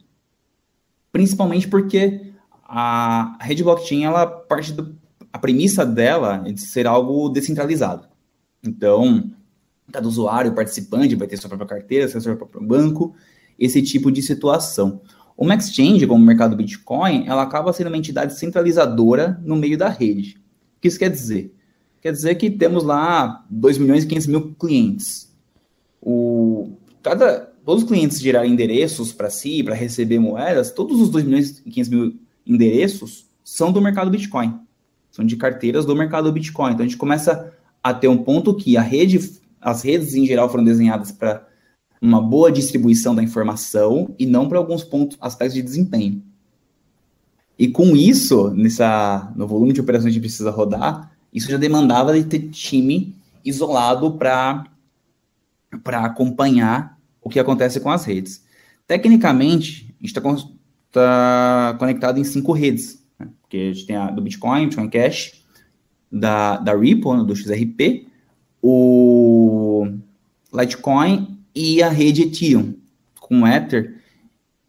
principalmente 1.12 1.68
porque 1.68 2.34
a 2.64 3.38
rede 3.42 3.64
blockchain, 3.64 4.04
ela 4.04 4.26
parte 4.26 4.74
do, 4.74 4.96
a 5.32 5.40
premissa 5.40 5.86
dela 5.86 6.44
é 6.46 6.52
de 6.52 6.62
ser 6.62 6.88
algo 6.88 7.30
descentralizado. 7.30 8.08
Então, 8.64 9.32
cada 9.92 10.08
usuário, 10.08 10.54
participante, 10.54 11.16
vai 11.16 11.28
ter 11.28 11.38
sua 11.38 11.50
própria 11.50 11.68
carteira, 11.68 12.08
seu 12.08 12.36
próprio 12.36 12.62
banco, 12.62 13.16
esse 13.58 13.82
tipo 13.82 14.12
de 14.12 14.22
situação. 14.22 15.02
Uma 15.38 15.56
exchange, 15.56 16.08
como 16.08 16.24
o 16.24 16.26
mercado 16.26 16.56
Bitcoin, 16.56 17.26
ela 17.28 17.44
acaba 17.44 17.74
sendo 17.74 17.88
uma 17.88 17.98
entidade 17.98 18.38
centralizadora 18.38 19.40
no 19.44 19.56
meio 19.56 19.78
da 19.78 19.90
rede. 19.90 20.38
O 20.78 20.82
que 20.82 20.88
isso 20.88 21.00
quer 21.00 21.10
dizer? 21.10 21.54
Quer 22.02 22.12
dizer 22.12 22.36
que 22.36 22.50
temos 22.50 22.84
lá 22.84 23.44
2 23.50 23.78
milhões 23.78 24.04
e 24.04 24.08
500 24.08 24.28
mil 24.28 24.56
clientes. 24.56 25.34
O, 26.02 26.78
cada, 27.02 27.52
todos 27.66 27.84
os 27.84 27.90
clientes 27.90 28.22
gerarem 28.22 28.52
endereços 28.52 29.12
para 29.12 29.30
si, 29.30 29.64
para 29.64 29.74
receber 29.74 30.20
moedas, 30.20 30.72
todos 30.72 31.02
os 31.02 31.10
2 31.10 31.26
milhões 31.26 31.60
e 31.66 31.72
500 31.72 31.90
mil 31.90 32.20
endereços 32.46 33.26
são 33.44 33.72
do 33.72 33.82
mercado 33.82 34.12
Bitcoin. 34.12 34.60
São 35.12 35.26
de 35.26 35.36
carteiras 35.36 35.86
do 35.86 35.96
mercado 35.96 36.32
Bitcoin. 36.32 36.74
Então 36.74 36.86
a 36.86 36.88
gente 36.88 36.98
começa 36.98 37.54
até 37.84 38.08
um 38.08 38.18
ponto 38.18 38.56
que 38.56 38.78
a 38.78 38.82
rede, 38.82 39.20
as 39.60 39.82
redes 39.82 40.16
em 40.16 40.26
geral 40.26 40.50
foram 40.50 40.64
desenhadas 40.64 41.12
para 41.12 41.48
uma 42.02 42.22
boa 42.22 42.52
distribuição 42.52 43.16
da 43.16 43.24
informação 43.24 44.14
e 44.20 44.26
não 44.26 44.48
para 44.48 44.58
alguns 44.58 44.84
pontos, 44.84 45.18
aspectos 45.20 45.56
de 45.56 45.62
desempenho. 45.62 46.22
E 47.58 47.68
com 47.68 47.96
isso, 47.96 48.50
nessa, 48.52 49.32
no 49.36 49.48
volume 49.48 49.74
de 49.74 49.82
operações 49.82 50.14
que 50.14 50.20
precisa 50.20 50.52
rodar, 50.52 51.12
isso 51.34 51.50
já 51.50 51.58
demandava 51.58 52.14
de 52.14 52.26
ter 52.26 52.50
time 52.50 53.16
isolado 53.44 54.14
para 54.14 54.66
acompanhar 55.86 56.98
o 57.22 57.30
que 57.30 57.40
acontece 57.40 57.80
com 57.80 57.90
as 57.90 58.06
redes. 58.06 58.44
Tecnicamente, 58.88 59.88
a 60.00 60.06
gente 60.06 60.18
está 60.18 60.22
tá 60.92 61.76
conectado 61.80 62.20
em 62.20 62.24
cinco 62.24 62.52
redes, 62.52 63.04
né? 63.18 63.30
porque 63.42 63.58
a 63.58 63.74
gente 63.74 63.86
tem 63.86 63.96
a 63.96 64.12
do 64.12 64.22
Bitcoin, 64.22 64.66
Bitcoin 64.66 64.90
Cash, 64.90 65.44
da, 66.12 66.58
da 66.58 66.76
Ripple, 66.76 67.18
né, 67.18 67.24
do 67.24 67.36
XRP, 67.36 68.08
o 68.62 69.88
Litecoin 70.54 71.35
e 71.56 71.82
a 71.82 71.90
rede 71.90 72.24
Ethereum, 72.24 72.74
com 73.20 73.48
Ether, 73.48 73.96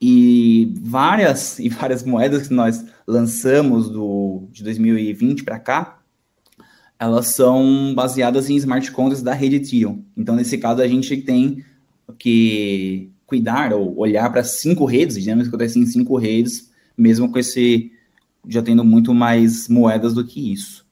e 0.01 0.73
várias 0.81 1.59
e 1.61 1.69
várias 1.69 2.05
moedas 2.05 2.49
que 2.49 2.55
nós 2.55 2.85
lançamos 3.07 3.91
do, 3.91 4.45
de 4.53 4.63
2020 4.63 5.45
para 5.45 5.59
cá, 5.59 5.99
elas 6.99 7.29
são 7.29 7.93
baseadas 7.95 8.49
em 8.49 8.57
smart 8.57 8.91
contracts 8.93 9.23
da 9.23 9.35
rede 9.35 9.57
Ethereum. 9.57 10.03
Então, 10.17 10.35
nesse 10.35 10.57
caso, 10.57 10.81
a 10.81 10.89
gente 10.89 11.17
tem 11.19 11.63
que 12.19 13.11
cuidar 13.27 13.73
ou 13.73 13.99
olhar 13.99 14.31
para 14.31 14.45
cinco 14.45 14.85
redes, 14.85 15.17
digamos 15.17 15.45
que 15.45 15.49
acontece 15.49 15.79
em 15.79 15.85
cinco 15.85 16.17
redes, 16.17 16.71
mesmo 16.97 17.31
com 17.31 17.39
esse 17.39 17.93
já 18.49 18.63
tendo 18.63 18.85
muito 18.85 19.13
mais 19.13 19.69
moedas 19.69 20.15
do 20.15 20.25
que 20.25 20.53
isso. 20.53 20.87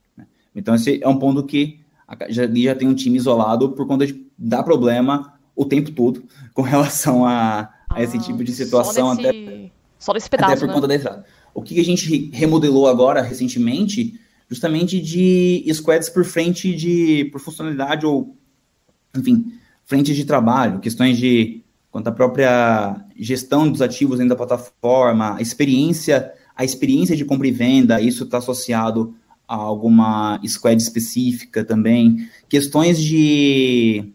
Então, 0.53 0.75
esse 0.75 1.01
é 1.01 1.07
um 1.07 1.17
ponto 1.17 1.43
que 1.43 1.79
já, 2.29 2.43
já 2.53 2.75
tem 2.75 2.87
um 2.87 2.93
time 2.93 3.17
isolado 3.17 3.69
por 3.69 3.87
conta 3.87 4.05
de 4.05 4.25
dar 4.37 4.63
problema 4.63 5.34
o 5.55 5.65
tempo 5.65 5.91
todo 5.91 6.23
com 6.53 6.61
relação 6.61 7.25
a, 7.25 7.69
a 7.89 8.03
esse 8.03 8.17
ah, 8.17 8.21
tipo 8.21 8.43
de 8.43 8.53
situação. 8.53 9.15
Só 9.15 9.19
até, 9.19 9.71
só 9.97 10.13
desse 10.13 10.29
pedaço, 10.29 10.51
até 10.51 10.59
por 10.59 10.67
né? 10.67 10.73
conta 10.73 10.87
da 10.87 10.95
entrada. 10.95 11.25
O 11.53 11.61
que 11.61 11.79
a 11.79 11.83
gente 11.83 12.29
remodelou 12.33 12.87
agora, 12.87 13.21
recentemente, 13.21 14.19
justamente 14.49 14.99
de 14.99 15.65
squads 15.73 16.09
por 16.09 16.25
frente 16.25 16.75
de, 16.75 17.25
por 17.31 17.39
funcionalidade 17.39 18.05
ou, 18.05 18.35
enfim, 19.15 19.53
frente 19.85 20.13
de 20.13 20.25
trabalho, 20.25 20.79
questões 20.79 21.17
de, 21.17 21.63
quanto 21.89 22.07
à 22.07 22.11
própria 22.11 23.05
gestão 23.17 23.71
dos 23.71 23.81
ativos 23.81 24.17
dentro 24.17 24.35
da 24.35 24.45
plataforma, 24.45 25.37
a 25.37 25.41
experiência, 25.41 26.31
a 26.55 26.65
experiência 26.65 27.15
de 27.15 27.23
compra 27.23 27.47
e 27.47 27.51
venda, 27.51 28.01
isso 28.01 28.25
está 28.25 28.39
associado 28.39 29.15
a 29.47 29.55
alguma 29.55 30.41
squad 30.45 30.81
específica 30.81 31.63
também. 31.63 32.27
Questões 32.49 33.01
de 33.01 34.11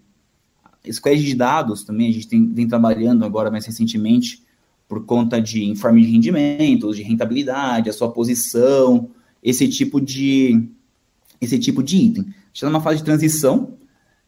squad 0.90 1.22
de 1.22 1.34
dados 1.34 1.84
também, 1.84 2.08
a 2.08 2.12
gente 2.12 2.28
tem, 2.28 2.52
vem 2.52 2.68
trabalhando 2.68 3.24
agora 3.24 3.50
mais 3.50 3.66
recentemente 3.66 4.42
por 4.88 5.04
conta 5.04 5.40
de 5.40 5.64
informe 5.64 6.02
de 6.02 6.10
rendimentos, 6.10 6.96
de 6.96 7.02
rentabilidade, 7.02 7.88
a 7.88 7.92
sua 7.92 8.10
posição, 8.10 9.10
esse 9.42 9.68
tipo 9.68 10.00
de 10.00 10.68
esse 11.40 11.58
tipo 11.58 11.82
de 11.82 11.96
item. 11.96 12.26
Está 12.52 12.66
numa 12.68 12.80
fase 12.80 12.98
de 12.98 13.04
transição, 13.04 13.74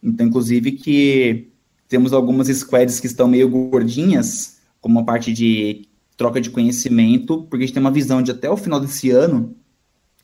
então 0.03 0.27
inclusive 0.27 0.73
que 0.73 1.49
temos 1.89 2.13
algumas 2.13 2.49
squads 2.49 3.01
que 3.01 3.07
estão 3.07 3.29
meio 3.29 3.49
gordinhas, 3.49 4.61
como 4.81 4.99
a 5.01 5.05
parte 5.05 5.33
de 5.33 5.87
troca 6.17 6.41
de 6.41 6.51
conhecimento, 6.51 7.43
porque 7.43 7.65
a 7.65 7.67
gente 7.67 7.75
tem 7.75 7.83
uma 7.83 7.91
visão 7.91 8.23
de 8.23 8.31
até 8.31 8.49
o 8.51 8.57
final 8.57 8.81
desse 8.81 9.11
ano 9.11 9.55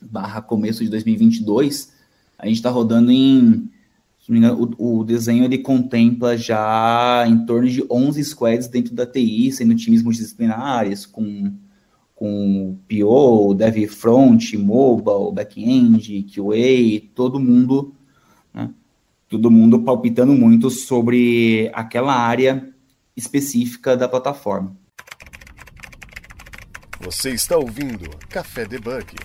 barra 0.01 0.41
começo 0.41 0.83
de 0.83 0.89
2022, 0.89 1.91
a 2.37 2.47
gente 2.47 2.55
está 2.55 2.69
rodando 2.69 3.11
em, 3.11 3.69
engano, 4.37 4.75
o, 4.77 4.99
o, 4.99 5.03
desenho 5.03 5.43
ele 5.43 5.57
contempla 5.57 6.37
já 6.37 7.25
em 7.27 7.45
torno 7.45 7.67
de 7.67 7.83
11 7.89 8.23
squads 8.23 8.67
dentro 8.67 8.93
da 8.93 9.05
TI, 9.05 9.51
sendo 9.51 9.75
times 9.75 10.03
multidisciplinares, 10.03 11.05
com, 11.05 11.51
com 12.13 12.77
PO, 12.87 13.55
Dev 13.55 13.87
Front, 13.87 14.53
Mobile, 14.53 15.33
Backend, 15.33 16.25
QA, 16.31 17.09
todo 17.15 17.39
mundo, 17.39 17.95
né, 18.53 18.69
todo 19.27 19.49
mundo 19.49 19.81
palpitando 19.81 20.33
muito 20.33 20.69
sobre 20.69 21.71
aquela 21.73 22.13
área 22.13 22.71
específica 23.17 23.97
da 23.97 24.07
plataforma. 24.07 24.77
Você 27.01 27.31
está 27.31 27.57
ouvindo 27.57 28.09
Café 28.29 28.65
Debug. 28.65 29.15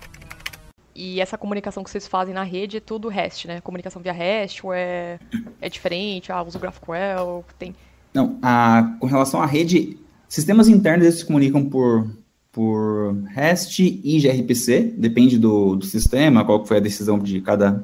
E 0.95 1.21
essa 1.21 1.37
comunicação 1.37 1.83
que 1.83 1.91
vocês 1.91 2.07
fazem 2.07 2.33
na 2.33 2.45
rede 2.45 2.77
é 2.77 2.81
tudo 2.81 3.09
REST, 3.09 3.47
né? 3.47 3.61
Comunicação 3.61 4.01
via 4.01 4.13
REST 4.13 4.65
ou 4.65 4.73
é, 4.73 5.19
é 5.61 5.69
diferente? 5.69 6.31
Ah, 6.31 6.43
usa 6.43 6.57
o 6.57 6.61
GraphQL, 6.61 7.45
tem... 7.59 7.75
Não, 8.13 8.39
a, 8.41 8.97
com 9.01 9.09
relação 9.09 9.43
à 9.43 9.47
rede, 9.47 9.99
sistemas 10.29 10.69
internos 10.69 11.05
eles 11.05 11.19
se 11.19 11.27
comunicam 11.27 11.65
por, 11.65 12.09
por 12.53 13.13
REST 13.27 13.81
e 13.81 14.21
gRPC, 14.21 14.95
depende 14.97 15.37
do, 15.37 15.75
do 15.75 15.85
sistema, 15.85 16.45
qual 16.45 16.65
foi 16.65 16.77
a 16.77 16.81
decisão 16.81 17.19
de 17.19 17.41
cada, 17.41 17.83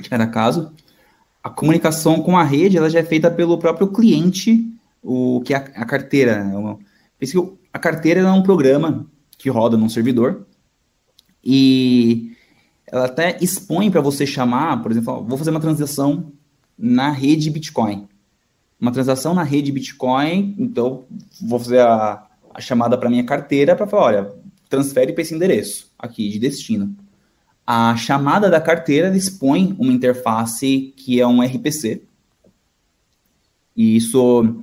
de 0.00 0.08
cada 0.08 0.26
caso. 0.26 0.72
A 1.40 1.48
comunicação 1.48 2.20
com 2.20 2.36
a 2.36 2.42
rede 2.42 2.76
ela 2.76 2.90
já 2.90 2.98
é 2.98 3.04
feita 3.04 3.30
pelo 3.30 3.58
próprio 3.58 3.86
cliente, 3.86 4.68
o 5.00 5.40
que 5.44 5.54
é 5.54 5.58
a, 5.58 5.60
a 5.60 5.84
carteira. 5.84 6.44
A 7.72 7.78
carteira 7.78 8.20
é 8.22 8.32
um 8.32 8.42
programa 8.42 9.06
que 9.38 9.48
roda 9.48 9.76
num 9.76 9.88
servidor, 9.88 10.44
e 11.44 12.32
ela 12.86 13.06
até 13.06 13.36
expõe 13.40 13.90
para 13.90 14.00
você 14.00 14.26
chamar, 14.26 14.82
por 14.82 14.90
exemplo, 14.90 15.24
vou 15.24 15.36
fazer 15.36 15.50
uma 15.50 15.60
transação 15.60 16.32
na 16.78 17.10
rede 17.10 17.50
Bitcoin. 17.50 18.08
Uma 18.80 18.92
transação 18.92 19.34
na 19.34 19.42
rede 19.42 19.72
Bitcoin, 19.72 20.54
então 20.58 21.04
vou 21.40 21.58
fazer 21.58 21.80
a, 21.80 22.26
a 22.54 22.60
chamada 22.60 22.96
para 22.96 23.10
minha 23.10 23.24
carteira 23.24 23.76
para 23.76 23.86
falar, 23.86 24.04
olha, 24.04 24.32
transfere 24.68 25.12
para 25.12 25.22
esse 25.22 25.34
endereço 25.34 25.90
aqui 25.98 26.28
de 26.28 26.38
destino. 26.38 26.94
A 27.66 27.96
chamada 27.96 28.50
da 28.50 28.60
carteira 28.60 29.14
expõe 29.16 29.74
uma 29.78 29.92
interface 29.92 30.92
que 30.96 31.20
é 31.20 31.26
um 31.26 31.42
RPC. 31.42 32.02
E 33.76 33.96
isso, 33.96 34.62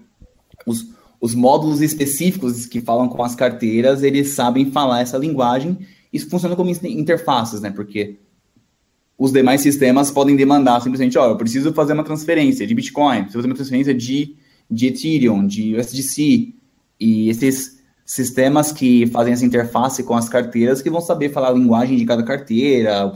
os, 0.66 0.88
os 1.20 1.34
módulos 1.34 1.82
específicos 1.82 2.66
que 2.66 2.80
falam 2.80 3.10
com 3.10 3.24
as 3.24 3.36
carteiras, 3.36 4.04
eles 4.04 4.30
sabem 4.30 4.72
falar 4.72 5.02
essa 5.02 5.18
linguagem. 5.18 5.80
Isso 6.12 6.30
funciona 6.30 6.56
como 6.56 6.70
interfaces, 6.70 7.62
né? 7.62 7.72
Porque 7.72 8.18
os 9.18 9.32
demais 9.32 9.62
sistemas 9.62 10.10
podem 10.12 10.36
demandar 10.36 10.82
simplesmente, 10.82 11.18
ó, 11.18 11.28
oh, 11.28 11.32
eu 11.32 11.38
preciso 11.38 11.74
fazer 11.74 11.94
uma 11.94 12.04
transferência 12.04 12.66
de 12.66 12.74
Bitcoin, 12.74 13.24
preciso 13.24 13.38
fazer 13.38 13.48
uma 13.48 13.56
transferência 13.56 13.94
de, 13.94 14.36
de 14.70 14.88
Ethereum, 14.88 15.46
de 15.46 15.76
USDC, 15.76 16.54
e 17.00 17.30
esses 17.30 17.82
sistemas 18.04 18.72
que 18.72 19.08
fazem 19.08 19.34
essa 19.34 19.46
interface 19.46 20.04
com 20.04 20.16
as 20.16 20.28
carteiras 20.28 20.82
que 20.82 20.90
vão 20.90 21.00
saber 21.00 21.30
falar 21.30 21.50
a 21.50 21.54
linguagem 21.54 21.98
de 21.98 22.06
cada 22.06 22.24
carteira, 22.24 23.12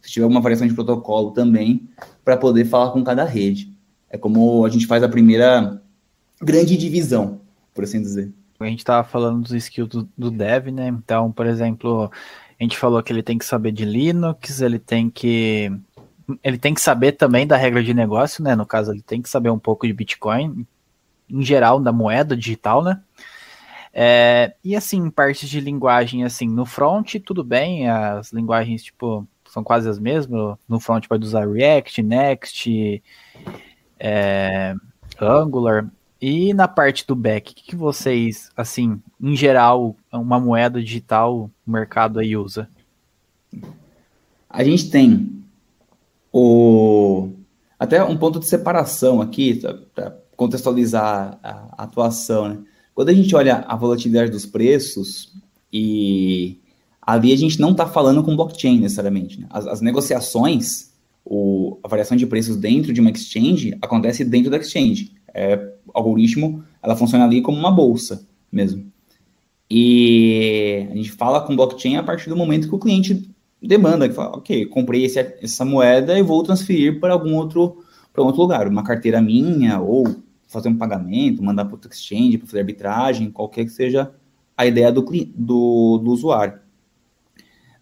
se 0.00 0.10
tiver 0.10 0.24
alguma 0.24 0.40
variação 0.40 0.66
de 0.66 0.74
protocolo 0.74 1.30
também, 1.30 1.88
para 2.24 2.36
poder 2.36 2.64
falar 2.64 2.90
com 2.90 3.04
cada 3.04 3.24
rede. 3.24 3.70
É 4.08 4.18
como 4.18 4.64
a 4.64 4.68
gente 4.68 4.86
faz 4.86 5.02
a 5.02 5.08
primeira 5.08 5.80
grande 6.42 6.76
divisão 6.76 7.40
por 7.74 7.84
assim 7.84 8.00
dizer. 8.00 8.32
A 8.60 8.66
gente 8.66 8.80
estava 8.80 9.02
falando 9.06 9.42
dos 9.42 9.52
skills 9.52 9.88
do, 9.88 10.08
do 10.16 10.30
dev, 10.30 10.68
né? 10.68 10.88
Então, 10.88 11.32
por 11.32 11.46
exemplo, 11.46 12.10
a 12.58 12.62
gente 12.62 12.76
falou 12.76 13.02
que 13.02 13.12
ele 13.12 13.22
tem 13.22 13.38
que 13.38 13.44
saber 13.44 13.72
de 13.72 13.84
Linux, 13.84 14.60
ele 14.60 14.78
tem 14.78 15.08
que 15.08 15.72
ele 16.44 16.58
tem 16.58 16.74
que 16.74 16.80
saber 16.80 17.12
também 17.12 17.46
da 17.46 17.56
regra 17.56 17.82
de 17.82 17.94
negócio, 17.94 18.44
né? 18.44 18.54
No 18.54 18.66
caso, 18.66 18.92
ele 18.92 19.02
tem 19.02 19.20
que 19.20 19.28
saber 19.28 19.50
um 19.50 19.58
pouco 19.58 19.86
de 19.86 19.92
Bitcoin, 19.92 20.66
em 21.28 21.42
geral, 21.42 21.80
da 21.80 21.92
moeda 21.92 22.36
digital, 22.36 22.84
né? 22.84 23.00
É, 23.92 24.54
e 24.62 24.76
assim, 24.76 25.10
partes 25.10 25.48
de 25.48 25.60
linguagem, 25.60 26.22
assim, 26.22 26.48
no 26.48 26.64
front, 26.64 27.16
tudo 27.24 27.42
bem, 27.42 27.88
as 27.88 28.32
linguagens, 28.32 28.84
tipo, 28.84 29.26
são 29.48 29.64
quase 29.64 29.88
as 29.88 29.98
mesmas. 29.98 30.56
No 30.68 30.78
front 30.78 31.06
pode 31.08 31.24
usar 31.24 31.48
React, 31.48 32.02
Next, 32.02 33.02
é, 33.98 34.74
Angular. 35.20 35.90
E 36.20 36.52
na 36.52 36.68
parte 36.68 37.06
do 37.06 37.16
back, 37.16 37.50
o 37.50 37.54
que, 37.54 37.64
que, 37.64 37.76
vocês, 37.76 38.50
assim, 38.54 39.00
em 39.20 39.34
geral, 39.34 39.96
uma 40.12 40.38
moeda 40.38 40.82
digital, 40.82 41.50
o 41.66 41.70
mercado 41.70 42.18
aí 42.18 42.36
usa? 42.36 42.68
A 44.48 44.62
gente 44.62 44.90
tem 44.90 45.42
o 46.32 47.30
até 47.78 48.04
um 48.04 48.16
ponto 48.18 48.38
de 48.38 48.46
separação 48.46 49.22
aqui 49.22 49.62
para 49.94 50.14
contextualizar 50.36 51.38
a, 51.42 51.84
atuação. 51.84 52.48
Né? 52.50 52.58
Quando 52.94 53.08
a 53.08 53.14
gente 53.14 53.34
olha 53.34 53.64
a 53.66 53.74
volatilidade 53.74 54.30
dos 54.30 54.44
preços 54.44 55.32
e 55.72 56.60
ali 57.00 57.32
a 57.32 57.36
gente 57.36 57.58
não 57.58 57.70
está 57.70 57.86
falando 57.86 58.22
com 58.22 58.36
blockchain 58.36 58.78
necessariamente. 58.78 59.40
Né? 59.40 59.46
As, 59.48 59.66
as, 59.66 59.80
negociações, 59.80 60.92
o, 61.24 61.78
a 61.82 61.88
variação 61.88 62.14
de 62.14 62.26
preços 62.26 62.56
dentro 62.56 62.92
de 62.92 63.00
uma 63.00 63.10
exchange 63.10 63.74
acontece 63.80 64.22
dentro 64.22 64.50
da 64.50 64.58
exchange. 64.58 65.12
É, 65.32 65.69
algoritmo, 65.94 66.64
ela 66.82 66.96
funciona 66.96 67.24
ali 67.24 67.40
como 67.42 67.58
uma 67.58 67.70
bolsa 67.70 68.26
mesmo. 68.50 68.90
E 69.70 70.88
a 70.90 70.94
gente 70.96 71.12
fala 71.12 71.40
com 71.40 71.54
blockchain 71.54 71.96
a 71.96 72.02
partir 72.02 72.28
do 72.28 72.36
momento 72.36 72.68
que 72.68 72.74
o 72.74 72.78
cliente 72.78 73.30
demanda, 73.62 74.08
que 74.08 74.14
fala, 74.14 74.36
ok, 74.36 74.66
comprei 74.66 75.04
esse, 75.04 75.18
essa 75.40 75.64
moeda 75.64 76.18
e 76.18 76.22
vou 76.22 76.42
transferir 76.42 76.98
para 76.98 77.12
algum 77.12 77.36
outro, 77.36 77.84
para 78.12 78.22
outro 78.22 78.40
lugar, 78.40 78.66
uma 78.66 78.82
carteira 78.82 79.20
minha, 79.20 79.78
ou 79.80 80.16
fazer 80.48 80.68
um 80.68 80.76
pagamento, 80.76 81.42
mandar 81.42 81.66
para 81.66 81.76
o 81.76 81.80
exchange, 81.88 82.38
para 82.38 82.46
fazer 82.46 82.60
arbitragem, 82.60 83.30
qualquer 83.30 83.64
que 83.64 83.70
seja 83.70 84.12
a 84.56 84.66
ideia 84.66 84.90
do, 84.90 85.02
do, 85.02 85.98
do 85.98 86.10
usuário. 86.10 86.58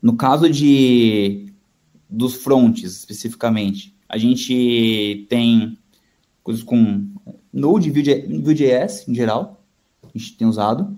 No 0.01 0.15
caso 0.17 0.49
de 0.51 1.47
dos 2.09 2.35
fronts, 2.35 2.99
especificamente, 2.99 3.95
a 4.09 4.17
gente 4.17 5.27
tem 5.29 5.77
coisas 6.43 6.63
com 6.63 7.07
Node, 7.53 7.91
Vue.js 7.91 9.09
em 9.09 9.15
geral, 9.15 9.63
a 10.03 10.19
gente 10.19 10.37
tem 10.37 10.47
usado. 10.47 10.97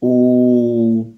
O... 0.00 1.14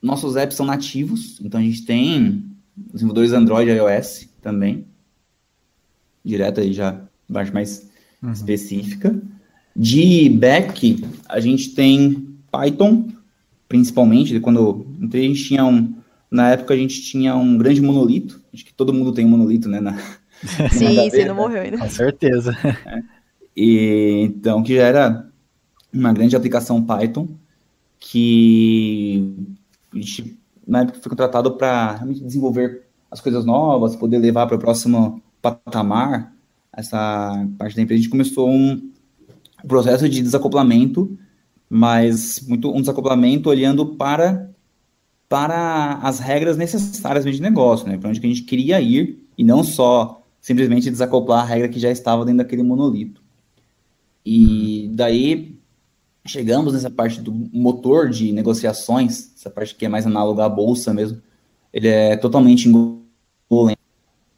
Nossos 0.00 0.36
apps 0.36 0.56
são 0.56 0.66
nativos, 0.66 1.40
então 1.42 1.60
a 1.60 1.62
gente 1.62 1.84
tem 1.84 2.44
desenvolvedores 2.76 3.32
Android 3.32 3.70
e 3.70 3.74
iOS 3.74 4.28
também. 4.40 4.86
Direto 6.24 6.60
aí 6.60 6.72
já, 6.72 7.00
parte 7.32 7.52
mais 7.52 7.88
uhum. 8.22 8.32
específica. 8.32 9.20
De 9.74 10.28
back, 10.28 11.04
a 11.28 11.40
gente 11.40 11.70
tem 11.70 12.36
Python, 12.50 13.08
principalmente. 13.68 14.38
Quando 14.40 14.86
entrei, 15.00 15.24
a 15.24 15.28
gente 15.28 15.44
tinha 15.44 15.64
um. 15.64 15.94
Na 16.30 16.50
época, 16.50 16.74
a 16.74 16.76
gente 16.76 17.02
tinha 17.02 17.34
um 17.36 17.56
grande 17.56 17.80
monolito. 17.80 18.42
Acho 18.52 18.64
que 18.64 18.74
todo 18.74 18.92
mundo 18.92 19.12
tem 19.12 19.24
um 19.24 19.28
monolito, 19.28 19.68
né? 19.68 19.80
Na, 19.80 19.96
Sim, 20.70 20.96
na 20.96 21.04
você 21.04 21.24
não 21.24 21.34
morreu 21.34 21.62
ainda. 21.62 21.78
Com 21.78 21.88
certeza. 21.88 22.56
É. 22.84 23.17
E, 23.60 24.22
então, 24.22 24.62
que 24.62 24.76
já 24.76 24.84
era 24.84 25.28
uma 25.92 26.12
grande 26.12 26.36
aplicação 26.36 26.80
Python, 26.80 27.26
que 27.98 29.34
a 29.92 29.96
gente, 29.96 30.38
na 30.64 30.82
época, 30.82 31.00
foi 31.00 31.10
contratado 31.10 31.50
para 31.56 31.94
realmente 31.94 32.22
desenvolver 32.22 32.84
as 33.10 33.20
coisas 33.20 33.44
novas, 33.44 33.96
poder 33.96 34.18
levar 34.18 34.46
para 34.46 34.54
o 34.54 34.60
próximo 34.60 35.20
patamar 35.42 36.32
essa 36.72 37.48
parte 37.58 37.74
da 37.74 37.82
empresa. 37.82 37.98
A 37.98 38.02
gente 38.02 38.10
começou 38.10 38.48
um 38.48 38.92
processo 39.66 40.08
de 40.08 40.22
desacoplamento, 40.22 41.18
mas 41.68 42.40
muito 42.46 42.70
um 42.70 42.80
desacoplamento 42.80 43.50
olhando 43.50 43.96
para 43.96 44.50
para 45.28 45.94
as 45.96 46.20
regras 46.20 46.56
necessárias 46.56 47.24
de 47.24 47.42
negócio, 47.42 47.86
né? 47.88 47.98
Para 47.98 48.08
onde 48.08 48.20
que 48.20 48.26
a 48.26 48.30
gente 48.30 48.44
queria 48.44 48.80
ir 48.80 49.28
e 49.36 49.42
não 49.42 49.64
só 49.64 50.22
simplesmente 50.40 50.88
desacoplar 50.88 51.42
a 51.42 51.44
regra 51.44 51.68
que 51.68 51.80
já 51.80 51.90
estava 51.90 52.24
dentro 52.24 52.38
daquele 52.38 52.62
monolito. 52.62 53.20
E 54.30 54.90
daí 54.92 55.56
chegamos 56.26 56.74
nessa 56.74 56.90
parte 56.90 57.18
do 57.18 57.32
motor 57.50 58.10
de 58.10 58.30
negociações, 58.30 59.32
essa 59.34 59.48
parte 59.48 59.74
que 59.74 59.86
é 59.86 59.88
mais 59.88 60.06
análoga 60.06 60.44
à 60.44 60.48
bolsa 60.50 60.92
mesmo. 60.92 61.22
Ele 61.72 61.88
é 61.88 62.14
totalmente 62.14 62.70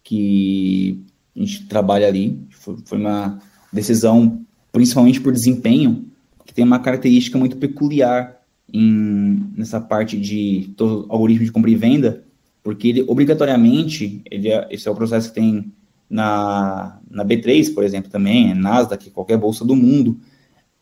que 0.05 1.05
a 1.35 1.40
gente 1.40 1.66
trabalha 1.66 2.07
ali. 2.07 2.40
Foi, 2.50 2.98
uma 2.98 3.40
decisão, 3.72 4.46
principalmente 4.70 5.20
por 5.20 5.33
desempenho, 5.33 6.09
que 6.46 6.55
tem 6.55 6.64
uma 6.64 6.79
característica 6.79 7.37
muito 7.37 7.57
peculiar 7.57 8.40
em, 8.72 9.44
nessa 9.57 9.81
parte 9.81 10.16
de 10.16 10.72
algoritmo 11.09 11.44
de 11.44 11.50
compra 11.50 11.68
e 11.68 11.74
venda, 11.74 12.22
porque 12.62 12.87
ele 12.87 13.03
obrigatoriamente, 13.09 14.22
ele 14.31 14.50
é, 14.50 14.68
esse 14.70 14.87
é 14.87 14.90
o 14.92 14.94
processo 14.94 15.31
que 15.31 15.35
tem 15.35 15.72
na, 16.11 17.01
na 17.09 17.25
B3, 17.25 17.73
por 17.73 17.85
exemplo, 17.85 18.11
também, 18.11 18.51
é 18.51 18.55
Nasdaq, 18.55 19.11
qualquer 19.11 19.38
bolsa 19.38 19.64
do 19.64 19.77
mundo, 19.77 20.18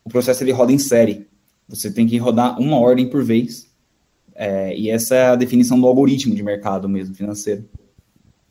o 0.03 0.09
processo 0.09 0.43
ele 0.43 0.51
roda 0.51 0.73
em 0.73 0.79
série. 0.79 1.27
Você 1.67 1.91
tem 1.91 2.07
que 2.07 2.17
rodar 2.17 2.59
uma 2.59 2.79
ordem 2.79 3.07
por 3.07 3.23
vez. 3.23 3.69
É, 4.33 4.75
e 4.75 4.89
essa 4.89 5.13
é 5.13 5.27
a 5.27 5.35
definição 5.35 5.79
do 5.79 5.85
algoritmo 5.85 6.33
de 6.33 6.41
mercado 6.41 6.89
mesmo, 6.89 7.13
financeiro. 7.13 7.63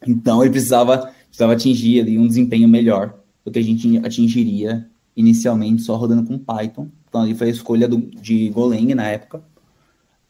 Então, 0.07 0.41
ele 0.43 0.53
precisava, 0.53 1.13
precisava 1.27 1.55
atingir 1.55 2.01
ali 2.01 2.17
um 2.17 2.29
desempenho 2.29 2.69
melhor 2.69 3.19
do 3.45 3.51
que 3.51 3.59
a 3.59 3.63
gente 3.63 3.99
atingiria 3.99 4.87
inicialmente 5.17 5.83
só 5.83 5.97
rodando 5.97 6.25
com 6.25 6.39
Python. 6.39 6.89
Então, 7.09 7.23
ali 7.23 7.35
foi 7.35 7.49
a 7.49 7.51
escolha 7.51 7.89
do, 7.89 7.99
de 7.99 8.51
Golang 8.51 8.95
na 8.95 9.09
época 9.09 9.43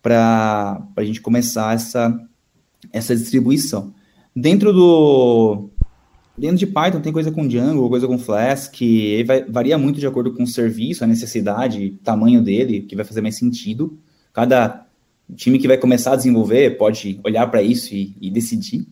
para 0.00 0.82
a 0.96 1.04
gente 1.04 1.20
começar 1.20 1.74
essa, 1.74 2.18
essa 2.90 3.14
distribuição. 3.14 3.92
Dentro 4.34 4.72
do, 4.72 5.68
Dentro 6.38 6.56
de 6.56 6.66
Python 6.68 7.00
tem 7.00 7.12
coisa 7.12 7.32
com 7.32 7.48
Django, 7.48 7.88
coisa 7.88 8.06
com 8.06 8.16
Flask, 8.16 8.72
que 8.72 9.24
varia 9.48 9.76
muito 9.76 9.98
de 9.98 10.06
acordo 10.06 10.32
com 10.32 10.44
o 10.44 10.46
serviço, 10.46 11.02
a 11.02 11.06
necessidade, 11.06 11.98
tamanho 12.04 12.40
dele, 12.40 12.82
que 12.82 12.94
vai 12.94 13.04
fazer 13.04 13.20
mais 13.20 13.36
sentido. 13.36 13.98
Cada 14.32 14.86
time 15.34 15.58
que 15.58 15.66
vai 15.66 15.76
começar 15.76 16.12
a 16.12 16.16
desenvolver 16.16 16.78
pode 16.78 17.18
olhar 17.24 17.44
para 17.48 17.60
isso 17.60 17.92
e, 17.92 18.14
e 18.20 18.30
decidir. 18.30 18.86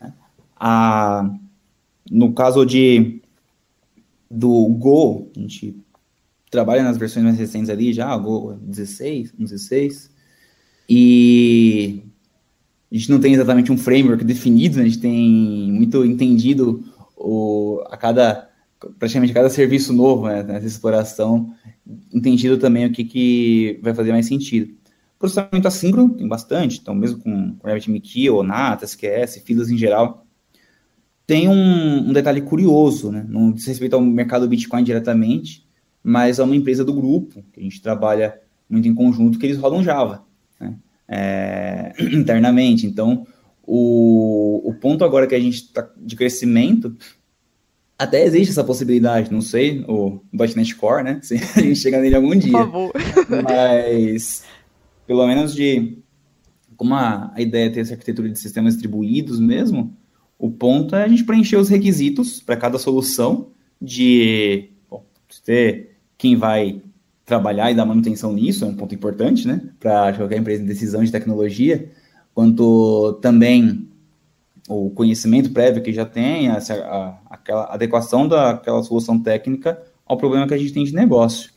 Né? 0.00 0.12
No 2.08 2.32
caso 2.32 2.64
de 2.64 3.20
do 4.30 4.68
Go, 4.68 5.32
a 5.36 5.40
gente 5.40 5.76
trabalha 6.48 6.84
nas 6.84 6.96
versões 6.96 7.24
mais 7.24 7.38
recentes 7.38 7.70
ali 7.70 7.92
já, 7.92 8.16
Go 8.16 8.56
16, 8.62 9.32
16, 9.36 10.10
e 10.88 12.04
a 12.94 12.96
gente 12.96 13.10
não 13.10 13.18
tem 13.18 13.34
exatamente 13.34 13.72
um 13.72 13.76
framework 13.76 14.22
definido, 14.22 14.78
a 14.78 14.84
gente 14.84 15.00
tem 15.00 15.72
muito 15.72 16.04
entendido 16.04 16.84
o, 17.16 17.82
a 17.90 17.96
cada, 17.96 18.48
praticamente 19.00 19.32
a 19.32 19.34
cada 19.34 19.50
serviço 19.50 19.92
novo 19.92 20.28
né, 20.28 20.44
nessa 20.44 20.68
exploração, 20.68 21.52
entendido 22.12 22.56
também 22.56 22.86
o 22.86 22.92
que, 22.92 23.04
que 23.04 23.80
vai 23.82 23.92
fazer 23.92 24.12
mais 24.12 24.26
sentido. 24.26 24.72
Processamento 25.18 25.66
assíncrono 25.66 26.14
tem 26.14 26.28
bastante, 26.28 26.78
então 26.78 26.94
mesmo 26.94 27.18
com, 27.18 27.56
com 27.56 27.68
ou 28.30 28.42
NAT, 28.44 28.84
SQS, 28.84 29.42
filas 29.44 29.70
em 29.70 29.76
geral, 29.76 30.24
tem 31.26 31.48
um, 31.48 32.10
um, 32.10 32.12
detalhe 32.12 32.42
curioso, 32.42 33.10
né? 33.10 33.26
não 33.28 33.50
diz 33.50 33.66
respeito 33.66 33.94
ao 33.94 34.00
mercado 34.02 34.46
Bitcoin 34.46 34.84
diretamente, 34.84 35.66
mas 36.00 36.38
a 36.38 36.44
uma 36.44 36.54
empresa 36.54 36.84
do 36.84 36.94
grupo, 36.94 37.42
que 37.52 37.58
a 37.58 37.62
gente 37.62 37.82
trabalha 37.82 38.38
muito 38.70 38.86
em 38.86 38.94
conjunto, 38.94 39.36
que 39.36 39.46
eles 39.46 39.58
rodam 39.58 39.82
Java 39.82 40.23
é, 41.08 41.92
internamente. 42.12 42.86
Então, 42.86 43.26
o, 43.62 44.62
o 44.68 44.74
ponto 44.74 45.04
agora 45.04 45.26
que 45.26 45.34
a 45.34 45.40
gente 45.40 45.56
está 45.56 45.88
de 45.96 46.16
crescimento 46.16 46.96
até 47.98 48.24
existe 48.24 48.50
essa 48.50 48.64
possibilidade, 48.64 49.32
não 49.32 49.40
sei, 49.40 49.84
o 49.86 50.20
.NET 50.32 50.74
Core, 50.76 51.04
né? 51.04 51.20
Se 51.22 51.34
a 51.34 51.60
gente 51.60 51.76
chegar 51.76 52.00
nele 52.00 52.16
algum 52.16 52.36
dia. 52.36 52.52
Por 52.52 52.58
favor. 52.58 52.92
Mas, 53.44 54.44
pelo 55.06 55.26
menos 55.26 55.54
de... 55.54 55.98
Como 56.76 56.92
a, 56.94 57.32
a 57.32 57.40
ideia 57.40 57.66
é 57.66 57.70
ter 57.70 57.80
essa 57.80 57.94
arquitetura 57.94 58.28
de 58.28 58.38
sistemas 58.38 58.74
distribuídos 58.74 59.38
mesmo, 59.38 59.96
o 60.36 60.50
ponto 60.50 60.96
é 60.96 61.04
a 61.04 61.08
gente 61.08 61.22
preencher 61.22 61.56
os 61.56 61.68
requisitos 61.68 62.40
para 62.40 62.56
cada 62.56 62.78
solução 62.78 63.50
de 63.80 64.70
bom, 64.90 65.06
ter 65.44 65.96
quem 66.18 66.34
vai 66.34 66.82
trabalhar 67.24 67.70
e 67.70 67.74
dar 67.74 67.86
manutenção 67.86 68.32
nisso, 68.32 68.64
é 68.64 68.68
um 68.68 68.76
ponto 68.76 68.94
importante, 68.94 69.48
né? 69.48 69.60
Para 69.80 70.12
qualquer 70.12 70.38
empresa 70.38 70.62
em 70.62 70.66
decisão 70.66 71.02
de 71.02 71.10
tecnologia, 71.10 71.90
quanto 72.34 73.14
também 73.22 73.88
o 74.68 74.90
conhecimento 74.90 75.50
prévio 75.50 75.82
que 75.82 75.92
já 75.92 76.04
tem, 76.04 76.48
a, 76.48 76.58
a, 76.58 77.18
aquela 77.30 77.64
adequação 77.72 78.26
daquela 78.28 78.82
solução 78.82 79.18
técnica 79.18 79.82
ao 80.06 80.16
problema 80.16 80.46
que 80.46 80.54
a 80.54 80.58
gente 80.58 80.72
tem 80.72 80.84
de 80.84 80.94
negócio. 80.94 81.50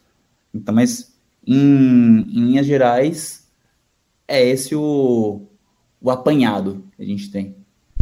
Então, 0.53 0.73
mas 0.73 1.17
em, 1.45 1.56
em 1.56 2.45
linhas 2.45 2.65
gerais, 2.65 3.47
é 4.27 4.45
esse 4.45 4.75
o, 4.75 5.41
o 6.01 6.12
apanhado 6.12 6.84
que 6.95 7.03
a 7.03 7.06
gente 7.06 7.32
tem. 7.32 7.56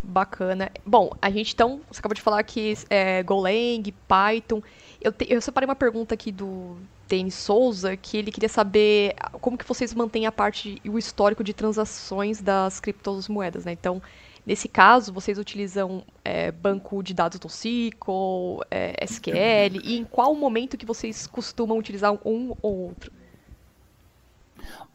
Bacana. 0.04 0.72
Bom, 0.86 1.12
a 1.22 1.30
gente 1.30 1.54
então, 1.54 1.82
você 1.92 2.00
acabou 2.00 2.16
de 2.16 2.22
falar 2.22 2.42
que 2.44 2.76
é, 2.90 3.24
Golang, 3.24 3.84
Python. 4.08 4.62
Eu, 5.02 5.12
te, 5.12 5.26
eu 5.30 5.42
separei 5.42 5.68
uma 5.68 5.76
pergunta 5.76 6.14
aqui 6.14 6.32
do 6.32 6.78
Denis 7.08 7.36
Souza, 7.36 7.96
que 7.96 8.18
ele 8.18 8.32
queria 8.32 8.50
saber 8.50 9.16
como 9.42 9.58
que 9.58 9.66
vocês 9.66 9.94
mantêm 9.94 10.26
a 10.26 10.32
parte 10.32 10.80
e 10.84 10.90
o 10.90 10.98
histórico 10.98 11.44
de 11.44 11.54
transações 11.54 12.42
das 12.42 12.80
criptomoedas, 12.80 13.66
né? 13.66 13.72
Então, 13.72 14.02
Nesse 14.46 14.68
caso, 14.68 15.12
vocês 15.12 15.40
utilizam 15.40 16.04
é, 16.24 16.52
banco 16.52 17.02
de 17.02 17.16
dados 17.16 17.40
do 17.40 17.48
SQL, 17.48 18.62
é, 18.70 19.04
SQL, 19.04 19.82
e 19.84 19.98
em 19.98 20.04
qual 20.04 20.36
momento 20.36 20.78
que 20.78 20.86
vocês 20.86 21.26
costumam 21.26 21.80
utilizar 21.80 22.14
um 22.24 22.54
ou 22.62 22.78
outro? 22.86 23.12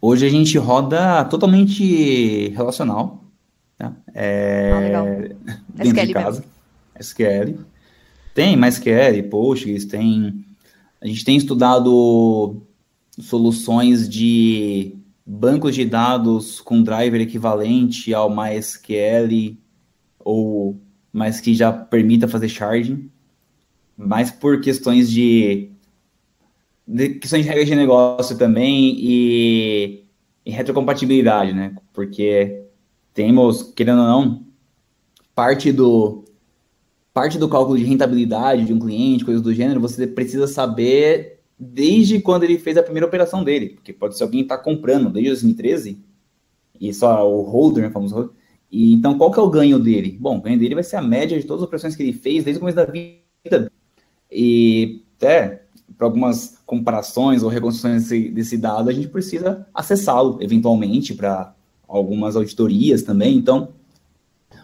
Hoje 0.01 0.25
a 0.25 0.29
gente 0.29 0.57
roda 0.57 1.25
totalmente 1.25 2.51
relacional. 2.51 3.25
Tá? 3.77 3.93
É, 4.15 4.71
ah, 4.73 4.79
legal. 4.79 5.07
Dentro 5.75 5.89
SQL 5.89 6.07
de 6.07 6.13
casa. 6.13 6.41
Mesmo. 6.41 6.53
SQL. 7.01 7.65
Tem 8.33 8.57
MySQL, 8.57 9.29
Postgres, 9.29 9.85
tem... 9.85 10.45
A 11.01 11.07
gente 11.07 11.25
tem 11.25 11.37
estudado 11.37 12.63
soluções 13.19 14.09
de 14.09 14.95
bancos 15.25 15.75
de 15.75 15.85
dados 15.85 16.61
com 16.61 16.83
driver 16.83 17.21
equivalente 17.21 18.13
ao 18.13 18.35
MySQL 18.35 19.57
ou 20.19 20.81
mas 21.13 21.41
que 21.41 21.55
já 21.55 21.73
permita 21.73 22.29
fazer 22.29 22.49
sharding, 22.49 23.11
mas 23.97 24.31
por 24.31 24.61
questões 24.61 25.11
de, 25.11 25.71
de 26.87 27.11
questões 27.15 27.43
de 27.43 27.49
regras 27.49 27.69
de 27.69 27.75
negócio 27.75 28.39
também 28.39 28.95
e, 28.97 30.05
e 30.47 30.51
retrocompatibilidade, 30.51 31.53
né? 31.53 31.75
Porque 31.93 32.65
temos, 33.13 33.63
querendo 33.75 34.03
ou 34.03 34.07
não, 34.07 34.47
parte 35.35 35.73
do 35.73 36.25
parte 37.13 37.39
do 37.39 37.49
cálculo 37.49 37.77
de 37.77 37.85
rentabilidade 37.85 38.65
de 38.65 38.73
um 38.73 38.79
cliente, 38.79 39.25
coisas 39.25 39.43
do 39.43 39.53
gênero, 39.53 39.81
você 39.81 40.07
precisa 40.07 40.47
saber 40.47 41.41
desde 41.59 42.21
quando 42.21 42.45
ele 42.45 42.59
fez 42.59 42.77
a 42.77 42.83
primeira 42.83 43.07
operação 43.07 43.45
dele, 43.45 43.71
porque 43.71 43.93
pode 43.93 44.17
ser 44.17 44.23
alguém 44.23 44.41
que 44.41 44.45
está 44.47 44.57
comprando 44.57 45.11
desde 45.11 45.31
2013 45.31 45.99
e 46.81 46.95
só 46.95 47.29
o 47.31 47.43
holder, 47.43 47.85
né, 47.85 47.91
famoso 47.91 48.15
holder. 48.15 48.33
E 48.71 48.95
então 48.95 49.19
qual 49.19 49.31
que 49.31 49.39
é 49.39 49.43
o 49.43 49.51
ganho 49.51 49.79
dele? 49.79 50.17
Bom, 50.19 50.39
o 50.39 50.41
ganho 50.41 50.59
dele 50.59 50.75
vai 50.75 50.85
ser 50.85 50.97
a 50.97 51.03
média 51.03 51.39
de 51.39 51.47
todas 51.47 51.63
as 51.63 51.67
operações 51.67 51.97
que 51.97 52.03
ele 52.03 52.13
fez 52.13 52.45
desde 52.45 52.59
o 52.59 52.61
começo 52.61 52.77
da 52.77 52.87
vida. 52.87 53.71
E 54.31 55.03
até 55.17 55.65
para 55.99 56.07
algumas 56.07 56.59
comparações 56.65 57.43
ou 57.43 57.51
reconstruções 57.51 58.05
desse, 58.05 58.31
desse 58.31 58.57
dado, 58.57 58.89
a 58.89 58.93
gente 58.93 59.09
precisa 59.09 59.67
acessá-lo 59.75 60.39
eventualmente 60.41 61.13
para 61.15 61.55
algumas 61.87 62.37
auditorias 62.37 63.03
também. 63.03 63.37
Então, 63.37 63.75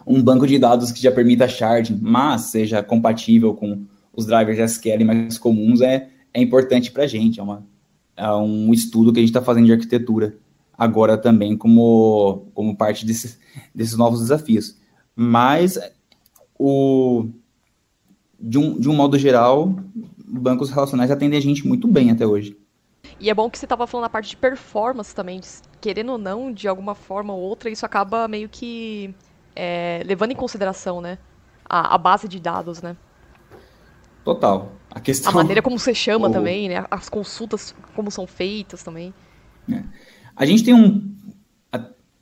um 0.07 0.23
banco 0.23 0.47
de 0.47 0.57
dados 0.57 0.91
que 0.91 1.01
já 1.01 1.11
permita 1.11 1.47
sharding, 1.47 1.99
mas 2.01 2.43
seja 2.43 2.81
compatível 2.81 3.53
com 3.53 3.83
os 4.13 4.25
drivers 4.25 4.57
SQL 4.57 5.05
mais 5.05 5.37
comuns 5.37 5.81
é 5.81 6.09
é 6.33 6.41
importante 6.41 6.91
para 6.91 7.03
a 7.03 7.07
gente, 7.07 7.39
é, 7.39 7.43
uma, 7.43 7.65
é 8.15 8.31
um 8.31 8.71
estudo 8.71 9.11
que 9.11 9.19
a 9.19 9.21
gente 9.21 9.29
está 9.29 9.41
fazendo 9.41 9.65
de 9.65 9.71
arquitetura 9.71 10.37
agora 10.77 11.17
também 11.17 11.57
como, 11.57 12.45
como 12.53 12.77
parte 12.77 13.05
desses, 13.05 13.39
desses 13.73 13.97
novos 13.97 14.19
desafios. 14.19 14.77
Mas, 15.15 15.79
o, 16.57 17.27
de, 18.39 18.59
um, 18.59 18.79
de 18.79 18.87
um 18.87 18.93
modo 18.93 19.17
geral, 19.17 19.75
bancos 20.27 20.69
relacionais 20.69 21.09
atendem 21.09 21.39
a 21.39 21.41
gente 21.41 21.67
muito 21.67 21.87
bem 21.87 22.11
até 22.11 22.25
hoje. 22.25 22.55
E 23.19 23.31
é 23.31 23.33
bom 23.33 23.49
que 23.49 23.57
você 23.57 23.65
estava 23.65 23.87
falando 23.87 24.05
a 24.05 24.09
parte 24.09 24.29
de 24.29 24.37
performance 24.37 25.15
também, 25.15 25.41
querendo 25.81 26.11
ou 26.11 26.17
não, 26.19 26.53
de 26.53 26.67
alguma 26.67 26.93
forma 26.93 27.33
ou 27.33 27.41
outra, 27.41 27.71
isso 27.71 27.85
acaba 27.85 28.27
meio 28.27 28.47
que 28.47 29.15
é, 29.57 30.03
levando 30.05 30.31
em 30.31 30.35
consideração, 30.35 31.01
né? 31.01 31.17
A, 31.65 31.95
a, 31.95 31.97
base 31.97 32.27
de 32.27 32.39
dados, 32.39 32.79
né? 32.79 32.95
Total. 34.23 34.71
A, 34.91 34.99
questão... 34.99 35.31
a 35.31 35.35
maneira 35.35 35.63
como 35.63 35.79
você 35.79 35.95
chama 35.95 36.29
o... 36.29 36.31
também, 36.31 36.69
né? 36.69 36.85
As 36.91 37.09
consultas, 37.09 37.73
como 37.95 38.11
são 38.11 38.27
feitas 38.27 38.83
também. 38.83 39.11
É. 39.71 39.83
A 40.35 40.45
gente 40.45 40.63
tem 40.63 40.75
um. 40.75 41.15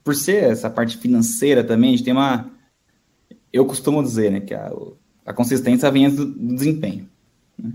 Por 0.02 0.15
ser 0.15 0.52
essa 0.52 0.69
parte 0.69 0.98
financeira 0.98 1.63
também, 1.63 1.89
a 1.89 1.98
gente 1.98 2.06
tem 2.06 2.13
uma. 2.13 2.50
Eu 3.52 3.65
costumo 3.65 4.02
dizer, 4.02 4.32
né, 4.32 4.39
que 4.39 4.54
a, 4.54 4.71
a 5.26 5.34
consistência 5.34 5.91
vem 5.91 6.10
do, 6.10 6.26
do 6.26 6.56
desempenho. 6.56 7.10
Né? 7.58 7.74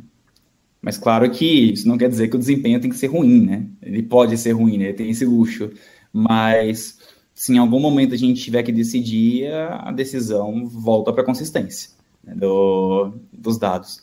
Mas 0.81 0.97
claro 0.97 1.29
que 1.31 1.73
isso 1.73 1.87
não 1.87 1.99
quer 1.99 2.09
dizer 2.09 2.29
que 2.29 2.37
o 2.37 2.39
desempenho 2.39 2.81
tem 2.81 2.91
que 2.91 2.97
ser 2.97 3.09
ruim, 3.09 3.45
né? 3.45 3.67
Ele 3.83 4.03
pode 4.03 4.39
ser 4.39 4.53
ruim, 4.53 4.79
né? 4.79 4.85
Ele 4.87 4.95
tem 4.95 5.11
esse 5.11 5.25
luxo. 5.27 5.71
Mas 6.13 6.99
se 7.41 7.55
em 7.55 7.57
algum 7.57 7.81
momento 7.81 8.13
a 8.13 8.19
gente 8.19 8.43
tiver 8.43 8.63
que 8.63 8.71
decidir, 8.71 9.51
a 9.51 9.91
decisão 9.91 10.67
volta 10.67 11.11
para 11.11 11.23
a 11.23 11.25
consistência 11.25 11.89
né, 12.23 12.35
do, 12.35 13.15
dos 13.33 13.57
dados. 13.57 14.03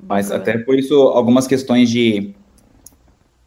Mas 0.00 0.30
até 0.30 0.56
por 0.58 0.78
isso, 0.78 0.94
algumas 0.94 1.48
questões 1.48 1.90
de, 1.90 2.32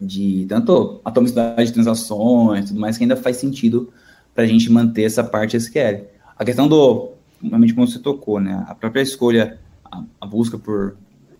de 0.01 0.45
tanto 0.49 0.99
atomicidade 1.05 1.67
de 1.67 1.71
transações 1.71 2.67
tudo 2.67 2.77
mais, 2.77 2.97
que 2.97 3.05
ainda 3.05 3.15
faz 3.15 3.37
sentido 3.37 3.89
para 4.33 4.43
a 4.43 4.47
gente 4.47 4.69
manter 4.69 5.03
essa 5.03 5.23
parte 5.23 5.55
SQL. 5.55 6.07
A 6.37 6.43
questão 6.43 6.67
do, 6.67 7.11
realmente 7.41 7.73
como 7.73 7.87
você 7.87 7.99
tocou, 7.99 8.41
né? 8.41 8.65
A 8.67 8.75
própria 8.75 9.01
escolha, 9.01 9.57
a, 9.85 10.03
a 10.19 10.27
busca 10.27 10.57
por 10.57 10.97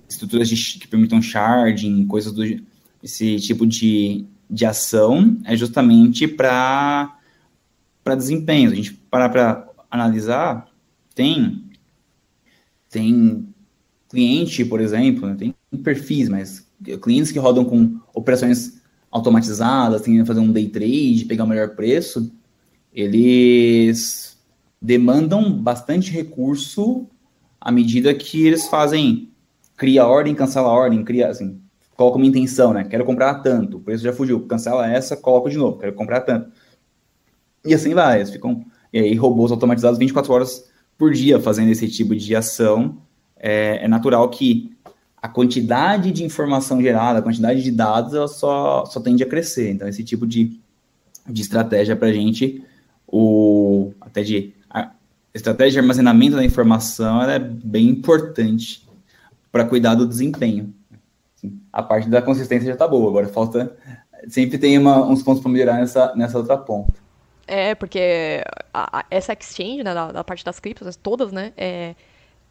estruturas 0.07 0.47
de, 0.47 0.79
que 0.79 0.87
permitam 0.87 1.21
sharding, 1.21 2.05
coisas 2.05 2.31
do 2.31 2.41
esse 3.03 3.35
tipo 3.35 3.67
de, 3.67 4.25
de 4.49 4.65
ação 4.65 5.37
é 5.43 5.57
justamente 5.57 6.25
para 6.25 7.14
para 8.05 8.15
desempenho. 8.15 8.71
A 8.71 8.75
gente 8.75 8.93
parar 8.93 9.29
para 9.29 9.67
analisar, 9.89 10.67
tem 11.15 11.63
tem 12.89 13.53
cliente, 14.07 14.63
por 14.63 14.79
exemplo, 14.79 15.27
né, 15.27 15.35
tem 15.35 15.53
perfis, 15.83 16.29
mas 16.29 16.65
clientes 17.01 17.31
que 17.31 17.39
rodam 17.39 17.65
com 17.65 17.99
operações 18.13 18.81
automatizadas, 19.11 20.01
que 20.03 20.23
fazer 20.23 20.39
um 20.39 20.51
day 20.51 20.69
trade, 20.69 21.25
pegar 21.25 21.43
o 21.43 21.47
melhor 21.47 21.75
preço, 21.75 22.31
eles 22.93 24.37
demandam 24.81 25.51
bastante 25.51 26.11
recurso 26.11 27.09
à 27.59 27.71
medida 27.71 28.13
que 28.13 28.45
eles 28.45 28.67
fazem, 28.67 29.31
cria 29.75 30.05
ordem, 30.05 30.35
cancela 30.35 30.69
a 30.69 30.73
ordem, 30.73 31.03
cria, 31.03 31.27
assim, 31.27 31.59
coloca 31.97 32.17
uma 32.17 32.25
intenção, 32.25 32.73
né? 32.73 32.85
Quero 32.85 33.03
comprar 33.03 33.35
tanto, 33.35 33.77
o 33.77 33.81
preço 33.81 34.03
já 34.03 34.13
fugiu, 34.13 34.45
cancela 34.47 34.89
essa, 34.89 35.17
coloca 35.17 35.49
de 35.49 35.57
novo, 35.57 35.79
quero 35.79 35.93
comprar 35.93 36.21
tanto. 36.21 36.51
E 37.65 37.73
assim 37.73 37.93
vai, 37.93 38.17
eles 38.17 38.29
ficam, 38.29 38.65
e 38.93 38.99
aí 38.99 39.15
robôs 39.15 39.51
automatizados 39.51 39.97
24 39.97 40.31
horas 40.33 40.69
por 40.97 41.11
dia 41.11 41.39
fazendo 41.39 41.69
esse 41.69 41.87
tipo 41.89 42.15
de 42.15 42.35
ação, 42.35 42.97
é, 43.37 43.83
é, 43.83 43.87
natural 43.87 44.29
que 44.29 44.71
a 45.21 45.27
quantidade 45.27 46.11
de 46.11 46.23
informação 46.23 46.81
gerada, 46.81 47.19
a 47.19 47.21
quantidade 47.21 47.63
de 47.63 47.71
dados, 47.71 48.13
ela 48.13 48.27
só, 48.27 48.85
só 48.85 48.99
tende 48.99 49.23
a 49.23 49.27
crescer. 49.27 49.71
Então, 49.71 49.87
esse 49.87 50.03
tipo 50.03 50.25
de, 50.25 50.59
de 51.27 51.41
estratégia 51.41 51.95
para 51.95 52.09
a 52.09 52.13
gente, 52.13 52.63
o, 53.07 53.91
até 53.99 54.21
de 54.21 54.53
a 54.69 54.91
estratégia 55.33 55.73
de 55.73 55.79
armazenamento 55.79 56.35
da 56.35 56.45
informação, 56.45 57.21
é 57.23 57.39
bem 57.39 57.89
importante 57.89 58.87
para 59.51 59.65
cuidar 59.65 59.95
do 59.95 60.07
desempenho. 60.07 60.73
Assim, 61.35 61.59
a 61.73 61.81
parte 61.81 62.07
da 62.07 62.21
consistência 62.21 62.67
já 62.67 62.73
está 62.73 62.87
boa, 62.87 63.09
agora 63.09 63.27
falta. 63.27 63.75
Sempre 64.27 64.57
tem 64.57 64.77
uma, 64.77 65.05
uns 65.05 65.21
pontos 65.23 65.41
para 65.41 65.51
melhorar 65.51 65.77
nessa, 65.77 66.15
nessa 66.15 66.37
outra 66.37 66.57
ponta. 66.57 67.04
É, 67.47 67.75
porque 67.75 68.43
a, 68.73 68.99
a, 68.99 69.05
essa 69.09 69.33
exchange, 69.33 69.83
né, 69.83 69.93
da, 69.93 70.11
da, 70.11 70.23
parte 70.23 70.43
das 70.43 70.59
criptos, 70.59 70.95
todas, 70.95 71.31
né, 71.31 71.53
é, 71.55 71.95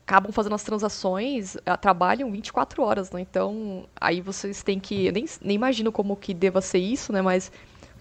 acabam 0.07 0.33
fazendo 0.33 0.55
as 0.55 0.63
transações, 0.63 1.57
eh, 1.67 1.77
trabalham 1.77 2.31
24 2.31 2.83
horas, 2.83 3.11
né? 3.11 3.21
Então, 3.21 3.87
aí 3.99 4.21
vocês 4.21 4.63
têm 4.63 4.79
que. 4.79 5.07
Eu 5.07 5.13
nem, 5.13 5.25
nem 5.41 5.57
imagino 5.57 5.91
como 5.91 6.15
que 6.15 6.35
deva 6.35 6.61
ser 6.61 6.79
isso, 6.79 7.13
né? 7.13 7.23
Mas 7.23 7.51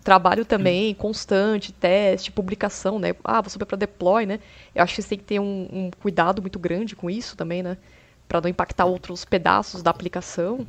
trabalho 0.03 0.43
também, 0.43 0.93
constante, 0.93 1.71
teste, 1.71 2.29
publicação, 2.32 2.99
né? 2.99 3.15
Ah, 3.23 3.41
vou 3.41 3.49
subir 3.49 3.65
para 3.65 3.77
deploy, 3.77 4.25
né? 4.25 4.39
Eu 4.75 4.84
acho 4.84 4.93
que 4.93 5.01
vocês 5.01 5.08
têm 5.08 5.17
que 5.17 5.23
ter 5.23 5.39
um, 5.39 5.67
um, 5.71 5.91
cuidado 6.01 6.41
muito 6.41 6.60
grande 6.60 6.93
com 6.93 7.10
isso 7.10 7.38
também, 7.38 7.63
né? 7.63 7.77
para 8.27 8.41
não 8.41 8.49
impactar 8.49 8.86
outros 8.86 9.25
pedaços 9.25 9.84
da 9.84 9.91
aplicação? 9.91 10.65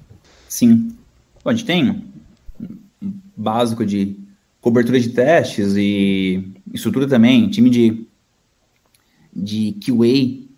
Sim. 0.49 0.97
Bom, 1.43 1.51
a 1.51 1.55
gente 1.55 1.65
tem 1.65 2.05
um 3.03 3.13
básico 3.37 3.85
de 3.85 4.17
cobertura 4.65 4.99
de 4.99 5.11
testes 5.11 5.75
e 5.77 6.55
estrutura 6.73 7.07
também, 7.07 7.51
time 7.51 7.69
de, 7.69 8.07
de 9.31 9.77
QA, 9.79 10.49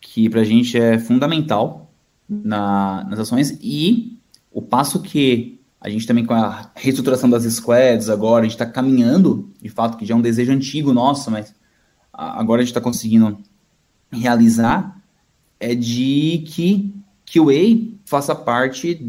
que 0.00 0.28
para 0.28 0.40
a 0.40 0.44
gente 0.44 0.76
é 0.76 0.98
fundamental 0.98 1.94
na, 2.28 3.04
nas 3.04 3.20
ações, 3.20 3.56
e 3.62 4.18
o 4.50 4.60
passo 4.60 5.00
que 5.00 5.60
a 5.80 5.88
gente 5.88 6.04
também 6.04 6.26
com 6.26 6.34
a 6.34 6.72
reestruturação 6.74 7.30
das 7.30 7.44
squads 7.44 8.08
agora, 8.08 8.40
a 8.40 8.42
gente 8.42 8.54
está 8.54 8.66
caminhando, 8.66 9.48
de 9.62 9.68
fato, 9.68 9.96
que 9.96 10.04
já 10.04 10.14
é 10.14 10.18
um 10.18 10.22
desejo 10.22 10.50
antigo 10.50 10.92
nosso, 10.92 11.30
mas 11.30 11.54
agora 12.12 12.60
a 12.60 12.64
gente 12.64 12.72
está 12.72 12.80
conseguindo 12.80 13.38
realizar, 14.10 15.00
é 15.60 15.76
de 15.76 16.42
que 16.48 16.92
QA 17.24 17.94
faça 18.04 18.34
parte 18.34 19.00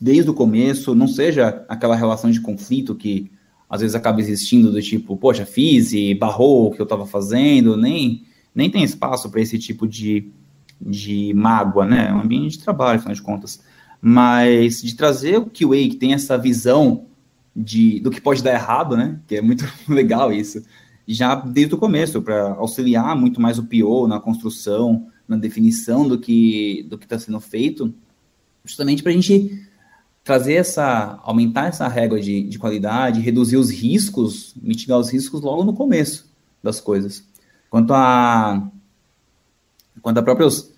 desde 0.00 0.28
o 0.28 0.34
começo, 0.34 0.96
não 0.96 1.06
seja 1.06 1.64
aquela 1.68 1.94
relação 1.94 2.28
de 2.28 2.40
conflito 2.40 2.96
que 2.96 3.30
às 3.68 3.80
vezes 3.80 3.94
acaba 3.94 4.20
existindo 4.20 4.70
do 4.70 4.80
tipo, 4.80 5.16
poxa, 5.16 5.44
fiz 5.44 5.92
e 5.92 6.14
barrou 6.14 6.68
o 6.68 6.70
que 6.70 6.80
eu 6.80 6.84
estava 6.84 7.06
fazendo, 7.06 7.76
nem, 7.76 8.24
nem 8.54 8.70
tem 8.70 8.84
espaço 8.84 9.30
para 9.30 9.40
esse 9.40 9.58
tipo 9.58 9.86
de, 9.86 10.30
de 10.80 11.32
mágoa, 11.34 11.84
né? 11.86 12.08
É 12.08 12.14
um 12.14 12.20
ambiente 12.20 12.58
de 12.58 12.64
trabalho, 12.64 12.98
afinal 12.98 13.14
de 13.14 13.22
contas 13.22 13.60
mas 14.06 14.82
de 14.82 14.94
trazer 14.94 15.38
o 15.38 15.46
QA 15.46 15.88
que 15.88 15.96
tem 15.96 16.12
essa 16.12 16.36
visão 16.36 17.06
de, 17.56 18.00
do 18.00 18.10
que 18.10 18.20
pode 18.20 18.42
dar 18.42 18.52
errado, 18.52 18.98
né? 18.98 19.18
Que 19.26 19.36
é 19.36 19.40
muito 19.40 19.64
legal 19.88 20.30
isso. 20.30 20.62
Já 21.08 21.34
desde 21.34 21.74
o 21.74 21.78
começo, 21.78 22.20
para 22.20 22.50
auxiliar 22.50 23.16
muito 23.16 23.40
mais 23.40 23.58
o 23.58 23.64
PO 23.64 24.06
na 24.06 24.20
construção, 24.20 25.06
na 25.26 25.38
definição 25.38 26.06
do 26.06 26.18
que 26.18 26.86
do 26.90 26.98
que 26.98 27.06
está 27.06 27.18
sendo 27.18 27.40
feito, 27.40 27.94
justamente 28.62 29.02
para 29.02 29.10
a 29.10 29.14
gente 29.14 29.66
trazer 30.24 30.54
essa, 30.54 31.20
aumentar 31.22 31.66
essa 31.66 31.86
régua 31.86 32.18
de, 32.18 32.42
de 32.44 32.58
qualidade, 32.58 33.20
reduzir 33.20 33.58
os 33.58 33.70
riscos, 33.70 34.54
mitigar 34.60 34.98
os 34.98 35.12
riscos 35.12 35.42
logo 35.42 35.62
no 35.62 35.74
começo 35.74 36.32
das 36.62 36.80
coisas. 36.80 37.22
Quanto 37.68 37.92
a 37.92 38.66
quanto 40.00 40.18
a 40.18 40.22
próprios 40.22 40.72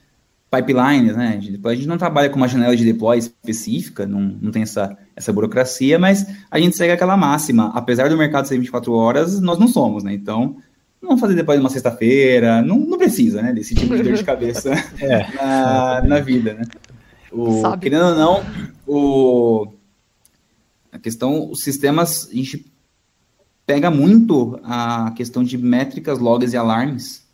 pipelines, 0.50 1.16
né? 1.16 1.40
A 1.64 1.74
gente 1.74 1.88
não 1.88 1.98
trabalha 1.98 2.28
com 2.30 2.36
uma 2.36 2.48
janela 2.48 2.76
de 2.76 2.84
deploy 2.84 3.18
específica, 3.18 4.06
não, 4.06 4.20
não 4.40 4.50
tem 4.50 4.62
essa, 4.62 4.96
essa 5.14 5.32
burocracia, 5.32 5.98
mas 5.98 6.26
a 6.50 6.58
gente 6.58 6.76
segue 6.76 6.92
aquela 6.92 7.16
máxima. 7.16 7.70
Apesar 7.74 8.08
do 8.08 8.16
mercado 8.16 8.46
ser 8.46 8.58
24 8.58 8.92
horas, 8.92 9.40
nós 9.40 9.58
não 9.58 9.68
somos, 9.68 10.04
né? 10.04 10.14
Então, 10.14 10.56
não 11.00 11.10
vamos 11.10 11.20
fazer 11.20 11.34
depois 11.34 11.58
numa 11.58 11.70
sexta-feira, 11.70 12.62
não, 12.62 12.78
não 12.78 12.98
precisa, 12.98 13.42
né? 13.42 13.52
Desse 13.52 13.74
tipo 13.74 13.96
de 13.96 14.02
dor 14.02 14.14
de 14.14 14.24
cabeça 14.24 14.72
é. 15.00 15.26
na, 15.34 16.02
na 16.02 16.20
vida, 16.20 16.54
né? 16.54 16.64
O, 17.32 17.60
Sabe. 17.60 17.82
Querendo 17.82 18.06
ou 18.06 18.14
não, 18.14 18.44
o, 18.86 19.68
a 20.92 20.98
questão, 20.98 21.50
os 21.50 21.62
sistemas, 21.62 22.28
a 22.30 22.34
gente 22.34 22.66
pega 23.66 23.90
muito 23.90 24.60
a 24.62 25.12
questão 25.16 25.42
de 25.42 25.58
métricas, 25.58 26.18
logs 26.18 26.52
e 26.52 26.56
alarmes, 26.56 27.26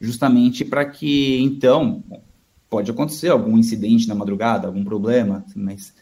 justamente 0.00 0.64
para 0.64 0.84
que, 0.84 1.40
então, 1.40 2.02
pode 2.68 2.90
acontecer 2.90 3.28
algum 3.28 3.56
incidente 3.56 4.08
na 4.08 4.14
madrugada, 4.14 4.66
algum 4.66 4.84
problema, 4.84 5.44
mas 5.54 5.94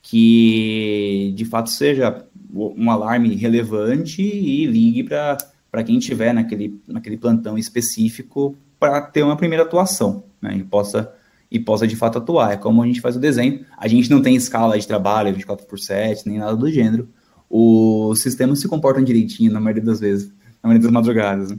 que 0.00 1.32
de 1.36 1.44
fato 1.44 1.68
seja 1.68 2.24
um 2.54 2.90
alarme 2.90 3.34
relevante 3.34 4.22
e 4.22 4.64
ligue 4.66 5.02
para 5.02 5.84
quem 5.84 5.98
estiver 5.98 6.32
naquele, 6.32 6.80
naquele 6.86 7.16
plantão 7.16 7.58
específico 7.58 8.56
para 8.78 9.00
ter 9.00 9.24
uma 9.24 9.36
primeira 9.36 9.64
atuação, 9.64 10.24
né, 10.40 10.56
e 10.56 10.62
possa 10.62 11.12
e 11.56 11.60
possa 11.60 11.86
de 11.86 11.96
fato 11.96 12.18
atuar. 12.18 12.52
É 12.52 12.56
como 12.56 12.82
a 12.82 12.86
gente 12.86 13.00
faz 13.00 13.16
o 13.16 13.20
desenho. 13.20 13.64
A 13.76 13.88
gente 13.88 14.10
não 14.10 14.22
tem 14.22 14.36
escala 14.36 14.78
de 14.78 14.86
trabalho 14.86 15.32
24 15.32 15.66
por 15.66 15.78
7, 15.78 16.28
nem 16.28 16.38
nada 16.38 16.54
do 16.54 16.70
gênero. 16.70 17.08
Os 17.48 18.20
sistemas 18.20 18.60
se 18.60 18.68
comportam 18.68 19.02
direitinho 19.02 19.52
na 19.52 19.60
maioria 19.60 19.82
das 19.82 20.00
vezes, 20.00 20.28
na 20.62 20.68
maioria 20.68 20.82
das 20.82 20.92
madrugadas. 20.92 21.50
Né? 21.50 21.58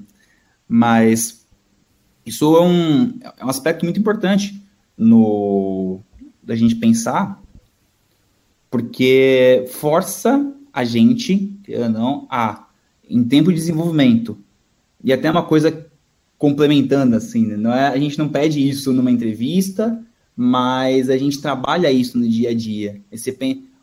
Mas 0.67 1.45
isso 2.25 2.55
é 2.57 2.61
um, 2.61 3.19
é 3.39 3.45
um 3.45 3.49
aspecto 3.49 3.83
muito 3.83 3.99
importante 3.99 4.61
no 4.97 6.01
da 6.43 6.55
gente 6.55 6.75
pensar, 6.75 7.41
porque 8.69 9.65
força 9.69 10.53
a 10.71 10.85
gente, 10.85 11.59
não, 11.91 12.25
a 12.29 12.67
em 13.09 13.23
tempo 13.23 13.49
de 13.49 13.55
desenvolvimento 13.55 14.37
e 15.03 15.11
até 15.11 15.29
uma 15.29 15.43
coisa 15.43 15.86
complementando 16.37 17.15
assim, 17.15 17.47
né? 17.47 17.57
não 17.57 17.73
é 17.73 17.87
a 17.87 17.97
gente 17.97 18.17
não 18.17 18.29
pede 18.29 18.67
isso 18.67 18.93
numa 18.93 19.11
entrevista, 19.11 19.99
mas 20.35 21.09
a 21.09 21.17
gente 21.17 21.41
trabalha 21.41 21.91
isso 21.91 22.17
no 22.17 22.27
dia 22.27 22.51
a 22.51 22.53
dia. 22.53 23.01
Esse 23.11 23.35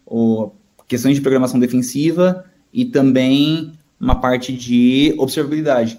o, 0.07 0.51
questões 0.87 1.17
de 1.17 1.21
programação 1.21 1.59
defensiva 1.59 2.45
e 2.73 2.85
também 2.85 3.73
uma 4.01 4.17
parte 4.17 4.53
de 4.53 5.15
observabilidade 5.19 5.99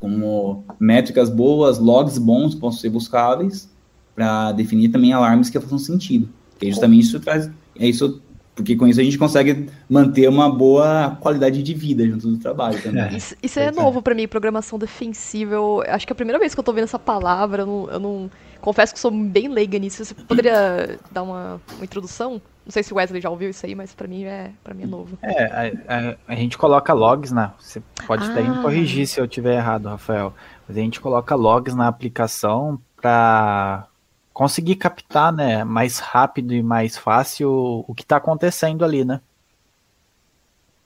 como 0.00 0.64
métricas 0.80 1.30
boas, 1.30 1.78
logs 1.78 2.18
bons 2.18 2.54
possam 2.54 2.80
ser 2.80 2.90
buscáveis 2.90 3.70
para 4.14 4.52
definir 4.52 4.88
também 4.88 5.12
alarmes 5.12 5.48
que 5.48 5.60
façam 5.60 5.78
sentido. 5.78 6.28
E 6.60 6.70
justamente 6.70 7.04
isso 7.04 7.20
traz, 7.20 7.50
é 7.78 7.88
isso, 7.88 8.20
porque 8.54 8.76
com 8.76 8.86
isso 8.86 9.00
a 9.00 9.04
gente 9.04 9.16
consegue 9.16 9.68
manter 9.88 10.28
uma 10.28 10.50
boa 10.50 11.16
qualidade 11.20 11.62
de 11.62 11.74
vida 11.74 12.06
junto 12.06 12.28
do 12.28 12.38
trabalho 12.38 12.80
também. 12.82 13.04
É. 13.04 13.16
Isso, 13.16 13.34
isso, 13.42 13.58
é, 13.58 13.66
é 13.66 13.70
novo 13.70 14.02
para 14.02 14.14
mim, 14.14 14.28
programação 14.28 14.78
defensiva. 14.78 15.54
Eu, 15.54 15.82
acho 15.88 16.06
que 16.06 16.12
é 16.12 16.14
a 16.14 16.16
primeira 16.16 16.38
vez 16.38 16.54
que 16.54 16.60
eu 16.60 16.64
tô 16.64 16.72
vendo 16.72 16.84
essa 16.84 16.98
palavra, 16.98 17.62
eu 17.62 17.66
não, 17.66 17.90
eu 17.90 17.98
não 17.98 18.30
confesso 18.60 18.92
que 18.92 19.00
sou 19.00 19.10
bem 19.10 19.48
leiga 19.48 19.78
nisso. 19.78 20.04
Você 20.04 20.14
poderia 20.14 20.98
dar 21.10 21.22
uma, 21.22 21.60
uma 21.76 21.84
introdução? 21.84 22.42
Não 22.64 22.70
sei 22.70 22.82
se 22.82 22.92
o 22.92 22.96
Wesley 22.96 23.20
já 23.20 23.30
ouviu 23.30 23.50
isso 23.50 23.64
aí, 23.64 23.74
mas 23.74 23.94
para 23.94 24.06
mim 24.06 24.24
é 24.24 24.50
para 24.62 24.74
mim 24.74 24.84
é 24.84 24.86
novo. 24.86 25.18
É, 25.22 25.44
a, 25.44 26.10
a, 26.10 26.16
a, 26.28 26.36
gente 26.36 26.56
coloca 26.56 26.92
logs 26.92 27.32
na. 27.32 27.54
Você 27.58 27.82
pode 28.06 28.24
ah. 28.24 28.30
até 28.30 28.42
me 28.42 28.62
corrigir 28.62 29.06
se 29.06 29.18
eu 29.18 29.26
tiver 29.26 29.56
errado, 29.56 29.88
Rafael. 29.88 30.32
Mas 30.68 30.76
a 30.76 30.80
gente 30.80 31.00
coloca 31.00 31.34
logs 31.34 31.74
na 31.74 31.88
aplicação 31.88 32.78
para 33.00 33.88
conseguir 34.32 34.76
captar, 34.76 35.32
né, 35.32 35.64
mais 35.64 35.98
rápido 35.98 36.54
e 36.54 36.62
mais 36.62 36.96
fácil 36.96 37.84
o 37.86 37.94
que 37.94 38.02
está 38.02 38.16
acontecendo 38.16 38.84
ali, 38.84 39.04
né? 39.04 39.20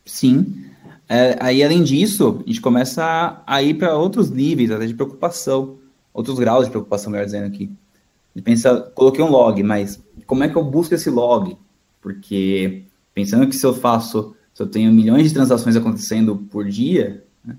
Sim. 0.04 0.66
É, 1.08 1.36
aí, 1.40 1.62
além 1.62 1.82
disso, 1.84 2.42
a 2.44 2.48
gente 2.48 2.60
começa 2.60 3.42
a 3.46 3.62
ir 3.62 3.74
para 3.74 3.96
outros 3.96 4.30
níveis, 4.30 4.70
até 4.70 4.86
de 4.86 4.94
preocupação, 4.94 5.76
outros 6.12 6.38
graus 6.38 6.64
de 6.64 6.70
preocupação, 6.70 7.12
melhor 7.12 7.24
dizendo 7.24 7.46
aqui. 7.46 7.70
E 8.34 8.42
pensa, 8.42 8.80
coloquei 8.94 9.22
um 9.22 9.30
log, 9.30 9.62
mas 9.62 10.02
como 10.26 10.44
é 10.44 10.48
que 10.48 10.56
eu 10.56 10.64
busco 10.64 10.94
esse 10.94 11.08
log? 11.08 11.56
Porque 12.00 12.84
pensando 13.14 13.48
que 13.48 13.56
se 13.56 13.64
eu 13.64 13.74
faço, 13.74 14.34
se 14.52 14.62
eu 14.62 14.66
tenho 14.66 14.92
milhões 14.92 15.28
de 15.28 15.34
transações 15.34 15.76
acontecendo 15.76 16.36
por 16.36 16.68
dia, 16.68 17.24
né, 17.44 17.56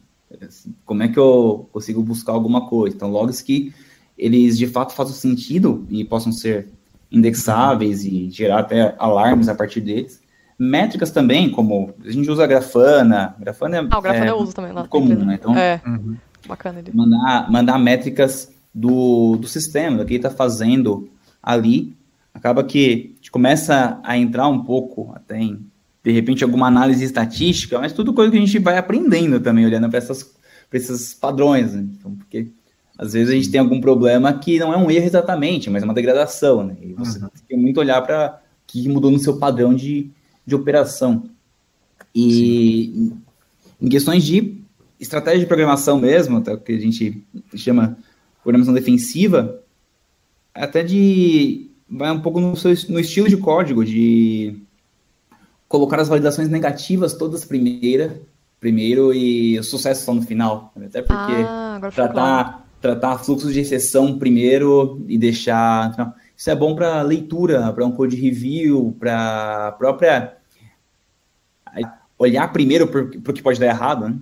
como 0.86 1.04
é 1.04 1.08
que 1.08 1.18
eu 1.18 1.70
consigo 1.72 2.04
buscar 2.04 2.34
alguma 2.34 2.68
coisa? 2.68 2.96
Então, 2.96 3.12
logs 3.12 3.42
que 3.42 3.74
eles 4.18 4.58
de 4.58 4.68
fato 4.68 4.94
façam 4.94 5.14
sentido 5.14 5.86
e 5.90 6.04
possam 6.04 6.32
ser 6.32 6.68
indexáveis 7.12 8.04
e 8.04 8.30
gerar 8.30 8.60
até 8.60 8.96
alarmes 8.98 9.48
a 9.48 9.56
partir 9.56 9.82
deles. 9.82 10.22
Métricas 10.60 11.12
também, 11.12 11.50
como 11.50 11.94
a 12.04 12.10
gente 12.10 12.30
usa 12.30 12.48
Grafana. 12.48 13.36
Grafana 13.40 13.78
é, 13.78 13.80
ah, 13.80 13.98
o 13.98 14.02
Grafana 14.02 14.26
é, 14.26 14.30
eu 14.30 14.38
uso 14.38 14.54
também 14.54 14.72
lá. 14.72 14.88
comum, 14.88 15.24
né? 15.24 15.36
Então, 15.40 15.56
é, 15.56 15.80
uhum. 15.86 16.16
bacana. 16.48 16.80
Ele. 16.80 16.92
Mandar, 16.94 17.52
mandar 17.52 17.78
métricas 17.78 18.52
do, 18.74 19.38
do 19.38 19.48
sistema, 19.48 19.98
do 19.98 20.06
que 20.06 20.14
ele 20.14 20.18
está 20.18 20.32
fazendo 20.32 21.10
ali 21.42 21.96
acaba 22.38 22.64
que 22.64 23.14
a 23.14 23.16
gente 23.18 23.32
começa 23.32 24.00
a 24.04 24.18
entrar 24.18 24.48
um 24.48 24.64
pouco 24.64 25.12
até 25.16 25.40
em, 25.40 25.66
de 26.04 26.12
repente, 26.12 26.44
alguma 26.44 26.68
análise 26.68 27.04
estatística, 27.04 27.80
mas 27.80 27.94
tudo 27.94 28.14
coisa 28.14 28.32
que 28.32 28.38
a 28.38 28.40
gente 28.40 28.60
vai 28.60 28.78
aprendendo 28.78 29.40
também, 29.40 29.66
olhando 29.66 29.90
para 29.90 30.00
esses 30.72 31.14
padrões. 31.14 31.74
Né? 31.74 31.88
Então, 31.98 32.16
porque 32.16 32.48
às 32.98 33.14
vezes 33.14 33.30
a 33.30 33.36
gente 33.36 33.52
tem 33.52 33.60
algum 33.60 33.80
problema 33.80 34.34
que 34.34 34.58
não 34.58 34.74
é 34.74 34.78
um 34.78 34.90
erro 34.90 35.06
exatamente, 35.06 35.70
mas 35.70 35.84
é 35.84 35.86
uma 35.86 35.94
degradação. 35.94 36.64
Né? 36.64 36.76
E 36.82 36.94
você 36.94 37.20
uhum. 37.20 37.30
tem 37.30 37.44
que 37.48 37.56
muito 37.56 37.80
olhar 37.80 38.02
para 38.02 38.42
o 38.42 38.68
que 38.68 38.90
mudou 38.90 39.12
no 39.12 39.20
seu 39.20 39.38
padrão 39.38 39.74
de, 39.74 40.10
de 40.46 40.56
operação. 40.56 41.30
E 42.14 42.92
Sim. 42.94 43.18
em 43.82 43.90
questões 43.90 44.24
de 44.24 44.58
estratégia 45.00 45.42
de 45.42 45.46
programação 45.46 46.00
mesmo, 46.00 46.38
até 46.38 46.54
o 46.54 46.58
que 46.58 46.74
a 46.74 46.80
gente 46.80 47.24
chama 47.56 47.98
programação 48.42 48.74
defensiva, 48.74 49.62
até 50.54 50.82
de 50.82 51.70
vai 51.90 52.12
um 52.12 52.20
pouco 52.20 52.40
no, 52.40 52.56
seu, 52.56 52.72
no 52.90 53.00
estilo 53.00 53.30
de 53.30 53.38
código, 53.38 53.86
de 53.86 54.60
colocar 55.68 56.00
as 56.00 56.08
validações 56.08 56.50
negativas 56.50 57.14
todas 57.14 57.46
primeira, 57.46 58.20
primeiro 58.60 59.14
e 59.14 59.60
o 59.60 59.64
sucesso 59.64 60.04
só 60.04 60.14
no 60.14 60.22
final. 60.22 60.74
Até 60.76 61.02
porque 61.02 61.34
ah, 61.46 61.80
tratar, 61.94 62.14
claro. 62.14 62.67
Tratar 62.82 63.18
fluxos 63.20 63.54
de 63.54 63.60
exceção 63.60 64.18
primeiro 64.18 65.04
e 65.08 65.18
deixar. 65.18 65.96
Não, 65.98 66.14
isso 66.36 66.50
é 66.50 66.56
bom 66.56 66.76
para 66.76 67.02
leitura, 67.02 67.72
para 67.74 67.86
um 67.86 67.92
code 67.92 68.16
review, 68.16 68.96
para 69.00 69.74
própria. 69.74 70.38
Olhar 72.20 72.52
primeiro 72.52 72.88
para 72.88 73.02
o 73.02 73.34
que 73.34 73.44
pode 73.44 73.60
dar 73.60 73.68
errado, 73.68 74.10
né? 74.10 74.18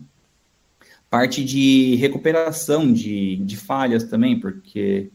Parte 1.10 1.46
de 1.46 1.96
recuperação 1.96 2.92
de, 2.92 3.38
de 3.38 3.56
falhas 3.56 4.04
também, 4.04 4.38
porque 4.38 5.10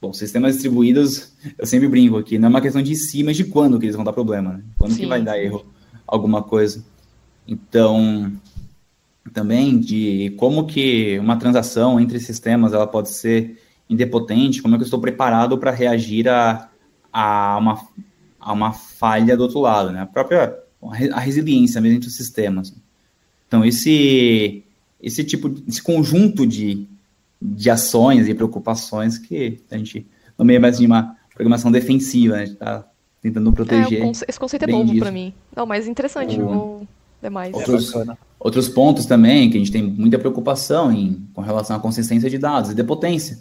bom, 0.00 0.12
sistemas 0.12 0.54
distribuídos, 0.54 1.32
eu 1.56 1.64
sempre 1.64 1.88
brinco 1.88 2.16
aqui, 2.16 2.38
não 2.38 2.46
é 2.46 2.50
uma 2.50 2.60
questão 2.60 2.82
de 2.82 2.94
si, 2.96 3.22
mas 3.22 3.36
de 3.36 3.44
quando 3.44 3.78
que 3.78 3.86
eles 3.86 3.94
vão 3.94 4.04
dar 4.04 4.12
problema, 4.12 4.54
né? 4.54 4.64
Quando 4.78 4.94
sim, 4.94 5.02
que 5.02 5.06
vai 5.06 5.22
dar 5.22 5.38
erro 5.38 5.64
alguma 6.06 6.42
coisa. 6.42 6.84
Então, 7.46 8.32
também 9.30 9.78
de 9.78 10.34
como 10.36 10.66
que 10.66 11.18
uma 11.18 11.36
transação 11.36 12.00
entre 12.00 12.20
sistemas 12.20 12.72
ela 12.72 12.86
pode 12.86 13.10
ser 13.10 13.58
indepotente, 13.88 14.62
como 14.62 14.74
é 14.74 14.78
que 14.78 14.82
eu 14.82 14.86
estou 14.86 15.00
preparado 15.00 15.58
para 15.58 15.70
reagir 15.70 16.28
a, 16.28 16.68
a, 17.12 17.56
uma, 17.58 17.80
a 18.40 18.52
uma 18.52 18.72
falha 18.72 19.36
do 19.36 19.42
outro 19.44 19.60
lado, 19.60 19.90
né? 19.92 20.02
A 20.02 20.06
própria 20.06 20.56
a 21.12 21.20
resiliência 21.20 21.80
mesmo 21.80 21.96
entre 21.96 22.08
os 22.08 22.16
sistemas. 22.16 22.74
Então, 23.48 23.64
esse, 23.64 24.64
esse 25.02 25.24
tipo, 25.24 25.52
esse 25.66 25.82
conjunto 25.82 26.46
de, 26.46 26.86
de 27.40 27.70
ações 27.70 28.28
e 28.28 28.34
preocupações 28.34 29.18
que 29.18 29.60
a 29.70 29.78
gente 29.78 30.06
nomeia 30.38 30.60
mais 30.60 30.78
de 30.78 30.86
uma 30.86 31.16
programação 31.34 31.70
defensiva, 31.70 32.36
né? 32.36 32.42
A 32.42 32.46
gente 32.46 32.54
está 32.54 32.84
tentando 33.22 33.52
proteger. 33.52 34.02
É, 34.02 34.10
esse 34.10 34.38
conceito 34.38 34.64
é 34.64 34.66
novo 34.66 34.96
para 34.98 35.10
mim. 35.10 35.32
Não, 35.54 35.66
mas 35.66 35.88
interessante, 35.88 36.40
o... 36.40 36.44
vou 36.46 36.88
demais. 37.22 37.54
Outros, 37.54 37.92
outros 38.46 38.68
pontos 38.68 39.06
também 39.06 39.50
que 39.50 39.56
a 39.56 39.58
gente 39.58 39.72
tem 39.72 39.82
muita 39.82 40.20
preocupação 40.20 40.92
em, 40.92 41.26
com 41.34 41.40
relação 41.40 41.74
à 41.74 41.80
consistência 41.80 42.30
de 42.30 42.38
dados 42.38 42.70
e 42.70 42.74
depotência. 42.74 43.40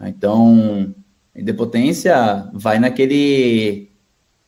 Então, 0.00 0.92
depotência 1.32 2.50
vai 2.52 2.80
naquele 2.80 3.88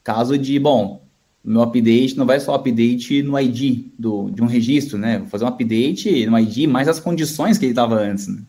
caso 0.02 0.36
de, 0.36 0.58
bom, 0.58 1.00
meu 1.44 1.62
update 1.62 2.18
não 2.18 2.26
vai 2.26 2.40
só 2.40 2.56
update 2.56 3.22
no 3.22 3.38
ID 3.38 3.84
do, 3.96 4.30
de 4.30 4.42
um 4.42 4.46
registro, 4.46 4.98
né? 4.98 5.20
Vou 5.20 5.28
fazer 5.28 5.44
um 5.44 5.48
update 5.48 6.26
no 6.26 6.36
ID 6.40 6.66
mais 6.66 6.88
as 6.88 6.98
condições 6.98 7.56
que 7.56 7.64
ele 7.64 7.72
estava 7.72 7.94
antes. 7.94 8.26
Né? 8.26 8.42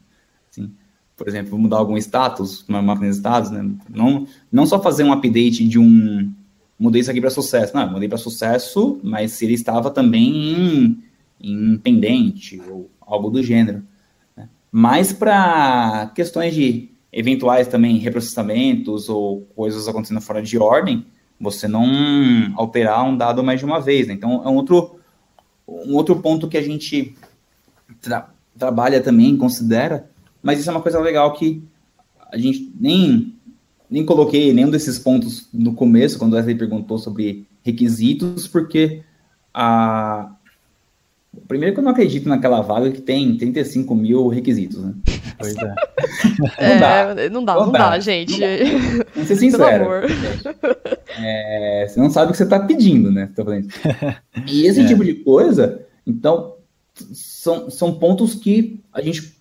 Assim, 0.50 0.72
por 1.16 1.28
exemplo, 1.28 1.52
vou 1.52 1.60
mudar 1.60 1.78
algum 1.78 1.96
status, 1.98 2.66
uma 2.68 2.82
máquina 2.82 3.12
de 3.12 3.18
status, 3.18 3.52
né? 3.52 3.70
Não, 3.88 4.26
não 4.52 4.66
só 4.66 4.82
fazer 4.82 5.04
um 5.04 5.12
update 5.12 5.68
de 5.68 5.78
um. 5.78 6.34
Mudei 6.80 7.02
isso 7.02 7.12
aqui 7.12 7.22
para 7.22 7.30
sucesso. 7.30 7.76
Não, 7.76 7.92
mudei 7.92 8.10
para 8.10 8.18
sucesso, 8.18 9.00
mas 9.04 9.34
se 9.34 9.46
ele 9.46 9.54
estava 9.54 9.92
também 9.92 10.34
em, 10.34 11.04
em 11.46 11.78
pendente 11.78 12.60
ou 12.70 12.90
algo 13.00 13.30
do 13.30 13.44
gênero. 13.44 13.84
Né? 14.36 14.50
Mas 14.72 15.14
para 15.14 16.12
questões 16.16 16.54
de 16.54 16.90
eventuais 17.12 17.68
também 17.68 17.98
reprocessamentos 17.98 19.08
ou 19.08 19.42
coisas 19.56 19.88
acontecendo 19.88 20.20
fora 20.20 20.42
de 20.42 20.58
ordem, 20.58 21.06
você 21.40 21.68
não 21.68 22.54
alterar 22.56 23.06
um 23.06 23.16
dado 23.16 23.44
mais 23.44 23.60
de 23.60 23.66
uma 23.66 23.80
vez. 23.80 24.08
Né? 24.08 24.14
Então, 24.14 24.44
é 24.44 24.50
um 24.50 24.56
outro, 24.56 25.00
um 25.68 25.96
outro 25.96 26.18
ponto 26.22 26.48
que 26.48 26.58
a 26.58 26.62
gente 26.62 27.16
tra 28.02 28.30
trabalha 28.58 29.02
também, 29.02 29.36
considera, 29.36 30.10
mas 30.42 30.60
isso 30.60 30.70
é 30.70 30.72
uma 30.72 30.82
coisa 30.82 30.98
legal 30.98 31.34
que 31.34 31.62
a 32.32 32.38
gente 32.38 32.72
nem, 32.80 33.36
nem 33.90 34.06
coloquei 34.06 34.54
nenhum 34.54 34.70
desses 34.70 34.98
pontos 34.98 35.50
no 35.54 35.74
começo, 35.74 36.18
quando 36.18 36.32
o 36.32 36.36
Wesley 36.38 36.56
perguntou 36.56 36.98
sobre 36.98 37.46
requisitos, 37.62 38.48
porque 38.48 39.04
a, 39.54 40.35
Primeiro 41.48 41.74
que 41.74 41.80
eu 41.80 41.84
não 41.84 41.92
acredito 41.92 42.28
naquela 42.28 42.62
vaga 42.62 42.92
que 42.92 43.02
tem 43.02 43.38
35 43.38 43.94
mil 43.96 44.28
requisitos, 44.28 44.84
né? 44.84 44.94
Pois 45.38 45.56
é. 45.56 45.76
não, 46.70 46.80
dá. 46.80 47.22
É, 47.22 47.30
não 47.30 47.46
dá, 47.46 47.54
não, 47.56 47.66
não 47.66 47.72
dá, 47.72 47.90
dá, 47.92 48.00
gente. 48.00 48.40
Vamos 49.14 49.28
ser 49.28 49.36
sincero. 49.38 49.86
É, 51.20 51.88
você 51.88 52.00
não 52.00 52.10
sabe 52.10 52.28
o 52.28 52.32
que 52.32 52.38
você 52.38 52.44
está 52.44 52.60
pedindo, 52.60 53.12
né? 53.12 53.30
E 54.48 54.66
esse 54.66 54.82
é. 54.82 54.88
tipo 54.88 55.04
de 55.04 55.16
coisa, 55.16 55.86
então, 56.06 56.56
são, 56.94 57.70
são 57.70 57.94
pontos 57.94 58.36
que 58.36 58.82
a 58.94 59.02
gente 59.02 59.36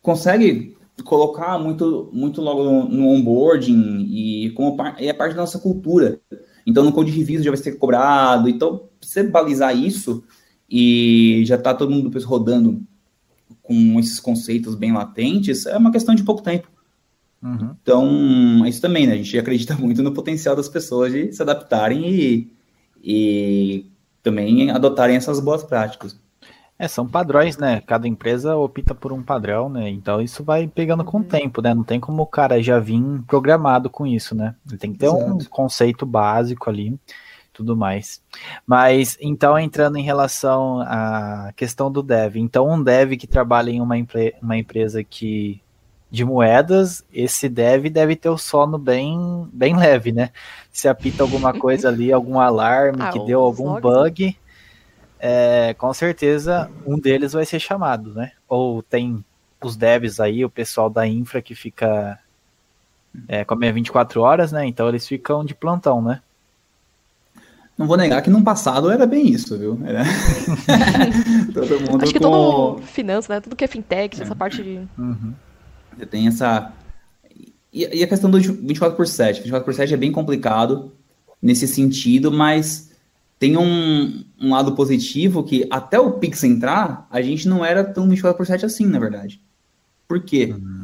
consegue 0.00 0.76
colocar 1.04 1.58
muito, 1.58 2.08
muito 2.12 2.40
logo 2.40 2.62
no, 2.62 2.88
no 2.88 3.08
onboarding 3.08 4.06
e 4.08 4.50
como 4.50 4.76
é 4.98 5.12
parte 5.12 5.34
da 5.34 5.42
nossa 5.42 5.58
cultura. 5.58 6.20
Então, 6.66 6.84
no 6.84 6.92
code 6.92 7.10
review 7.10 7.42
já 7.42 7.50
vai 7.50 7.58
ser 7.58 7.72
cobrado. 7.72 8.48
Então, 8.48 8.88
você 9.00 9.22
balizar 9.22 9.76
isso 9.76 10.24
e 10.68 11.42
já 11.44 11.56
está 11.56 11.74
todo 11.74 11.90
mundo 11.90 12.10
rodando 12.24 12.82
com 13.62 13.98
esses 13.98 14.20
conceitos 14.20 14.74
bem 14.74 14.92
latentes, 14.92 15.66
é 15.66 15.76
uma 15.76 15.92
questão 15.92 16.14
de 16.14 16.22
pouco 16.22 16.42
tempo. 16.42 16.68
Uhum. 17.42 17.76
Então, 17.82 18.64
é 18.64 18.68
isso 18.68 18.80
também, 18.80 19.06
né? 19.06 19.14
A 19.14 19.16
gente 19.16 19.36
acredita 19.38 19.74
muito 19.74 20.02
no 20.02 20.12
potencial 20.12 20.56
das 20.56 20.68
pessoas 20.68 21.12
de 21.12 21.32
se 21.32 21.42
adaptarem 21.42 22.08
e, 22.08 22.50
e 23.02 23.86
também 24.22 24.70
adotarem 24.70 25.16
essas 25.16 25.40
boas 25.40 25.62
práticas. 25.62 26.18
É, 26.76 26.88
são 26.88 27.06
padrões, 27.06 27.56
né? 27.56 27.80
Cada 27.82 28.08
empresa 28.08 28.56
opta 28.56 28.94
por 28.94 29.12
um 29.12 29.22
padrão, 29.22 29.68
né? 29.68 29.88
Então 29.88 30.20
isso 30.20 30.42
vai 30.42 30.66
pegando 30.66 31.04
com 31.04 31.18
o 31.18 31.20
uhum. 31.20 31.26
tempo, 31.26 31.62
né? 31.62 31.72
Não 31.72 31.84
tem 31.84 32.00
como 32.00 32.22
o 32.22 32.26
cara 32.26 32.60
já 32.60 32.80
vir 32.80 33.00
programado 33.26 33.88
com 33.88 34.06
isso, 34.06 34.34
né? 34.34 34.56
Ele 34.68 34.78
tem 34.78 34.92
que 34.92 34.98
ter 34.98 35.06
Exato. 35.06 35.34
um 35.34 35.38
conceito 35.44 36.04
básico 36.04 36.68
ali 36.68 36.98
tudo 37.54 37.76
mais. 37.76 38.20
Mas 38.66 39.16
então 39.20 39.58
entrando 39.58 39.96
em 39.96 40.02
relação 40.02 40.80
à 40.80 41.52
questão 41.56 41.90
do 41.90 42.02
dev, 42.02 42.36
então 42.36 42.68
um 42.68 42.82
dev 42.82 43.12
que 43.12 43.26
trabalha 43.26 43.70
em 43.70 43.80
uma, 43.80 43.94
uma 44.42 44.58
empresa 44.58 45.02
que 45.02 45.62
de 46.10 46.24
moedas, 46.24 47.04
esse 47.12 47.48
dev 47.48 47.86
deve 47.86 48.14
ter 48.14 48.28
o 48.28 48.36
sono 48.36 48.76
bem 48.78 49.48
bem 49.52 49.76
leve, 49.76 50.12
né? 50.12 50.30
Se 50.70 50.88
apita 50.88 51.22
alguma 51.22 51.52
coisa 51.58 51.88
ali, 51.88 52.12
algum 52.12 52.38
alarme 52.38 53.02
ah, 53.02 53.10
que 53.10 53.18
deu 53.24 53.40
algum 53.40 53.80
bug, 53.80 54.36
é, 55.18 55.74
com 55.74 55.92
certeza 55.94 56.70
um 56.86 56.98
deles 56.98 57.32
vai 57.32 57.46
ser 57.46 57.58
chamado, 57.58 58.12
né? 58.14 58.32
Ou 58.48 58.82
tem 58.82 59.24
os 59.62 59.76
devs 59.76 60.20
aí, 60.20 60.44
o 60.44 60.50
pessoal 60.50 60.90
da 60.90 61.06
infra 61.06 61.40
que 61.40 61.54
fica 61.54 62.18
é, 63.28 63.44
como 63.44 63.64
é 63.64 63.72
24 63.72 64.20
horas, 64.20 64.52
né? 64.52 64.66
Então 64.66 64.88
eles 64.88 65.06
ficam 65.06 65.44
de 65.44 65.54
plantão, 65.54 66.02
né? 66.02 66.20
Não 67.76 67.86
vou 67.86 67.96
negar 67.96 68.22
que 68.22 68.30
no 68.30 68.42
passado 68.42 68.90
era 68.90 69.04
bem 69.04 69.28
isso, 69.28 69.58
viu? 69.58 69.80
Era... 69.84 70.04
todo 71.52 71.80
mundo 71.80 72.02
Acho 72.02 72.12
que 72.12 72.20
com... 72.20 72.30
todo 72.30 72.82
finanças, 72.82 73.28
né? 73.28 73.40
Tudo 73.40 73.56
que 73.56 73.64
é 73.64 73.68
fintech, 73.68 74.20
é. 74.20 74.24
essa 74.24 74.36
parte 74.36 74.62
de... 74.62 74.80
Uhum. 74.96 75.32
Você 75.96 76.06
tem 76.06 76.28
essa... 76.28 76.72
E, 77.72 77.98
e, 77.98 78.04
a 78.04 78.06
questão 78.06 78.30
do 78.30 78.38
24 78.38 78.96
por 78.96 79.06
7. 79.06 79.40
24 79.40 79.64
por 79.64 79.74
7 79.74 79.92
é 79.92 79.96
bem 79.96 80.12
complicado 80.12 80.92
nesse 81.42 81.66
sentido, 81.66 82.30
mas 82.30 82.92
tem 83.38 83.56
um, 83.56 84.24
um 84.40 84.50
lado 84.50 84.72
positivo 84.76 85.42
que 85.42 85.66
até 85.70 85.98
o 85.98 86.12
Pix 86.12 86.44
entrar, 86.44 87.06
a 87.10 87.20
gente 87.20 87.48
não 87.48 87.64
era 87.64 87.82
tão 87.82 88.08
24 88.08 88.36
por 88.36 88.46
7 88.46 88.64
assim, 88.64 88.86
na 88.86 88.98
verdade. 89.00 89.40
Por 90.06 90.22
quê? 90.22 90.54
Uhum. 90.56 90.83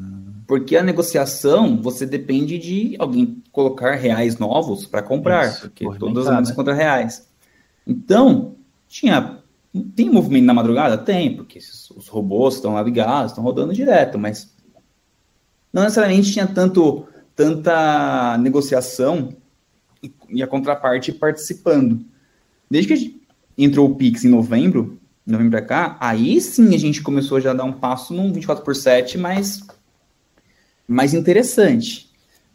Porque 0.51 0.75
a 0.75 0.83
negociação, 0.83 1.81
você 1.81 2.05
depende 2.05 2.59
de 2.59 2.97
alguém 2.99 3.41
colocar 3.53 3.95
reais 3.95 4.37
novos 4.37 4.85
para 4.85 5.01
comprar, 5.01 5.47
Isso, 5.47 5.61
porque 5.61 5.89
todas 5.97 6.27
as 6.27 6.33
moedas 6.33 6.49
né? 6.49 6.55
contra 6.57 6.75
reais. 6.75 7.29
Então, 7.87 8.57
tinha 8.89 9.39
tem 9.95 10.11
movimento 10.11 10.47
na 10.47 10.53
madrugada? 10.53 10.99
Tem, 10.99 11.37
porque 11.37 11.61
os 11.61 12.09
robôs 12.09 12.57
estão 12.57 12.75
lá 12.75 12.83
ligados, 12.83 13.31
estão 13.31 13.45
rodando 13.45 13.73
direto, 13.73 14.19
mas 14.19 14.53
não 15.73 15.85
necessariamente 15.85 16.33
tinha 16.33 16.49
tanto 16.49 17.07
tanta 17.37 18.37
negociação 18.39 19.29
e, 20.31 20.43
a 20.43 20.49
contraparte 20.49 21.13
participando. 21.13 22.05
Desde 22.69 22.93
que 22.93 23.23
entrou 23.57 23.89
o 23.89 23.95
Pix 23.95 24.25
em 24.25 24.31
novembro, 24.31 24.99
novembro 25.25 25.53
para 25.53 25.63
cá, 25.63 25.97
aí 26.01 26.41
sim 26.41 26.75
a 26.75 26.79
gente 26.79 27.03
começou 27.03 27.41
já 27.41 27.53
a 27.53 27.55
dar 27.55 27.63
um 27.63 27.73
passo 27.73 28.13
num 28.13 28.33
24 28.33 28.65
por 28.65 28.75
7, 28.75 29.17
mas 29.17 29.63
mais 30.91 31.15
interessante, 31.15 32.11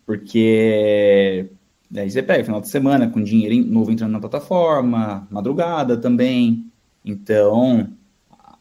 porque 0.05 1.47
aí 1.95 2.11
você 2.11 2.21
pega 2.21 2.43
final 2.43 2.59
de 2.59 2.67
semana 2.67 3.09
com 3.09 3.23
dinheiro 3.23 3.55
novo 3.65 3.91
entrando 3.91 4.11
na 4.11 4.19
plataforma, 4.19 5.25
madrugada 5.31 5.95
também. 5.95 6.69
Então, 7.03 7.89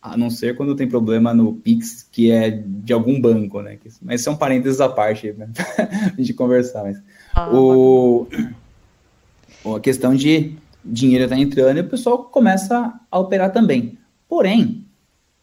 a 0.00 0.16
não 0.16 0.30
ser 0.30 0.56
quando 0.56 0.76
tem 0.76 0.86
problema 0.88 1.34
no 1.34 1.54
Pix, 1.54 2.06
que 2.10 2.30
é 2.30 2.50
de 2.50 2.92
algum 2.92 3.20
banco, 3.20 3.60
né? 3.62 3.76
Mas 4.00 4.20
são 4.20 4.36
parênteses 4.36 4.80
à 4.80 4.88
parte, 4.88 5.32
né? 5.32 5.50
a 6.12 6.14
gente 6.16 6.32
conversar. 6.34 6.84
Mas... 6.84 7.02
Ah, 7.34 7.52
o... 7.52 8.28
a 9.74 9.80
questão 9.80 10.14
de 10.14 10.54
dinheiro 10.84 11.28
tá 11.28 11.36
entrando 11.36 11.78
e 11.78 11.80
o 11.80 11.88
pessoal 11.88 12.24
começa 12.24 12.94
a 13.10 13.18
operar 13.18 13.52
também. 13.52 13.98
Porém, 14.28 14.86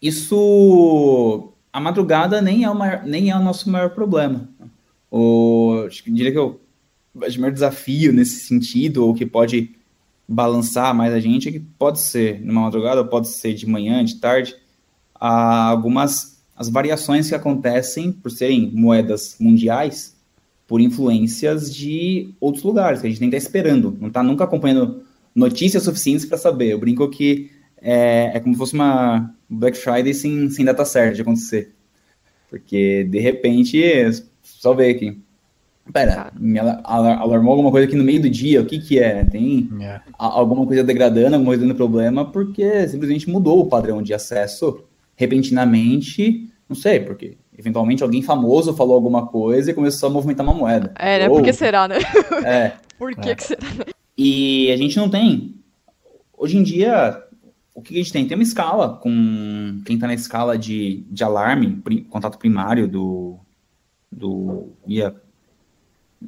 isso 0.02 1.51
a 1.74 1.80
madrugada 1.80 2.42
nem 2.42 2.64
é 2.64 2.70
o, 2.70 2.76
maior, 2.76 3.04
nem 3.06 3.30
é 3.30 3.36
o 3.36 3.44
nosso 3.44 3.70
maior 3.70 3.92
problema. 3.92 4.48
O, 5.10 5.88
diria 6.08 6.32
que 6.32 6.40
o, 6.40 6.60
o 7.16 7.40
maior 7.40 7.52
desafio 7.52 8.12
nesse 8.12 8.46
sentido, 8.46 9.06
ou 9.06 9.14
que 9.14 9.26
pode 9.26 9.76
balançar 10.28 10.96
mais 10.96 11.14
a 11.14 11.20
gente, 11.20 11.50
é 11.50 11.52
que 11.52 11.60
pode 11.60 12.00
ser 12.00 12.42
numa 12.42 12.62
madrugada, 12.62 13.04
pode 13.04 13.28
ser 13.30 13.54
de 13.54 13.68
manhã, 13.68 14.04
de 14.04 14.16
tarde, 14.16 14.56
algumas 15.14 16.32
as 16.62 16.70
variações 16.70 17.28
que 17.28 17.34
acontecem 17.34 18.12
por 18.12 18.30
serem 18.30 18.70
moedas 18.72 19.36
mundiais, 19.40 20.16
por 20.68 20.80
influências 20.80 21.74
de 21.74 22.36
outros 22.40 22.64
lugares, 22.64 23.02
que 23.02 23.08
a 23.08 23.10
gente 23.10 23.20
nem 23.20 23.30
está 23.30 23.38
esperando, 23.38 23.98
não 24.00 24.10
está 24.10 24.22
nunca 24.22 24.44
acompanhando 24.44 25.04
notícias 25.34 25.84
suficientes 25.84 26.24
para 26.24 26.38
saber. 26.38 26.72
Eu 26.72 26.80
brinco 26.80 27.10
que 27.10 27.50
é, 27.82 28.32
é 28.36 28.40
como 28.40 28.54
se 28.54 28.60
fosse 28.60 28.76
uma 28.76 29.34
Black 29.52 29.78
Friday 29.78 30.14
sem, 30.14 30.50
sem 30.50 30.64
data 30.66 30.86
certa 30.86 31.16
de 31.16 31.22
acontecer. 31.22 31.74
Porque, 32.50 33.04
de 33.04 33.20
repente, 33.20 33.82
só 34.42 34.74
ver 34.74 34.96
aqui. 34.96 35.22
Pera, 35.92 36.32
me 36.40 36.58
ala- 36.60 36.80
ala- 36.84 37.16
alarmou 37.18 37.52
alguma 37.52 37.72
coisa 37.72 37.88
aqui 37.88 37.96
no 37.96 38.04
meio 38.04 38.22
do 38.22 38.30
dia, 38.30 38.62
o 38.62 38.66
que 38.66 38.80
que 38.80 39.00
é? 39.00 39.26
Tem 39.26 39.70
É. 39.82 40.00
a- 40.18 40.28
alguma 40.40 40.66
coisa 40.66 40.84
degradando, 40.84 41.36
alguma 41.36 41.52
coisa 41.52 41.64
dando 41.64 41.76
problema, 41.76 42.32
porque 42.32 42.88
simplesmente 42.88 43.30
mudou 43.30 43.60
o 43.62 43.66
padrão 43.68 44.02
de 44.02 44.14
acesso 44.14 44.84
repentinamente, 45.16 46.50
não 46.70 46.76
sei, 46.76 47.00
porque 47.02 47.36
eventualmente 47.58 48.04
alguém 48.04 48.22
famoso 48.22 48.74
falou 48.74 48.96
alguma 48.96 49.28
coisa 49.28 49.72
e 49.72 49.74
começou 49.74 50.08
a 50.08 50.12
movimentar 50.12 50.46
uma 50.46 50.56
moeda. 50.56 50.94
É, 50.98 51.20
né? 51.20 51.30
Ou- 51.30 51.36
Por 51.38 51.44
que 51.44 51.52
será, 51.54 51.88
né? 51.88 51.98
É, 52.46 52.74
Por 52.98 53.16
que, 53.16 53.30
É. 53.30 53.36
que 53.36 53.44
será? 53.44 53.62
e 54.18 54.72
a 54.72 54.78
gente 54.78 54.96
não 54.98 55.10
tem. 55.10 55.56
Hoje 56.38 56.58
em 56.58 56.64
dia, 56.64 57.22
o 57.74 57.82
que 57.82 57.94
a 57.96 57.98
gente 57.98 58.12
tem? 58.12 58.28
Tem 58.28 58.36
uma 58.38 58.44
escala 58.44 58.98
com 58.98 59.82
quem 59.86 59.96
está 59.96 60.08
na 60.08 60.14
escala 60.14 60.58
de, 60.58 61.04
de 61.10 61.24
alarme, 61.24 61.78
pri- 61.78 62.02
contato 62.02 62.38
primário 62.38 62.88
do, 62.88 63.38
do 64.12 64.70
via 64.86 65.16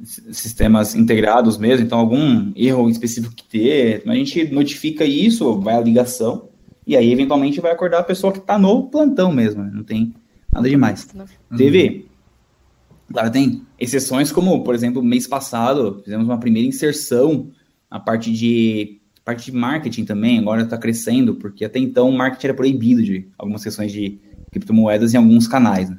s- 0.02 0.32
sistemas 0.32 0.94
integrados 0.94 1.58
mesmo, 1.58 1.84
então 1.84 1.98
algum 1.98 2.52
erro 2.56 2.88
específico 2.88 3.34
que 3.34 3.44
ter, 3.44 4.02
a 4.08 4.14
gente 4.14 4.50
notifica 4.52 5.04
isso, 5.04 5.60
vai 5.60 5.74
a 5.76 5.80
ligação, 5.80 6.48
e 6.86 6.96
aí 6.96 7.12
eventualmente 7.12 7.60
vai 7.60 7.72
acordar 7.72 8.00
a 8.00 8.04
pessoa 8.04 8.32
que 8.32 8.38
está 8.38 8.58
no 8.58 8.84
plantão 8.84 9.32
mesmo, 9.32 9.62
né? 9.62 9.70
não 9.72 9.84
tem 9.84 10.14
nada 10.52 10.68
demais. 10.68 11.12
Né? 11.14 11.24
Teve. 11.56 12.06
Claro, 13.12 13.30
tem 13.30 13.62
exceções, 13.78 14.32
como, 14.32 14.64
por 14.64 14.74
exemplo, 14.74 15.02
mês 15.02 15.26
passado, 15.26 16.00
fizemos 16.02 16.26
uma 16.26 16.38
primeira 16.40 16.66
inserção 16.66 17.50
na 17.90 18.00
parte 18.00 18.32
de 18.32 18.98
parte 19.24 19.50
de 19.50 19.56
marketing 19.56 20.04
também, 20.04 20.38
agora 20.38 20.62
está 20.62 20.76
crescendo, 20.76 21.34
porque 21.36 21.64
até 21.64 21.78
então 21.78 22.08
o 22.10 22.16
marketing 22.16 22.46
era 22.48 22.54
proibido 22.54 23.02
de 23.02 23.28
algumas 23.38 23.62
sessões 23.62 23.90
de 23.90 24.20
criptomoedas 24.50 25.14
em 25.14 25.16
alguns 25.16 25.48
canais. 25.48 25.88
né? 25.88 25.98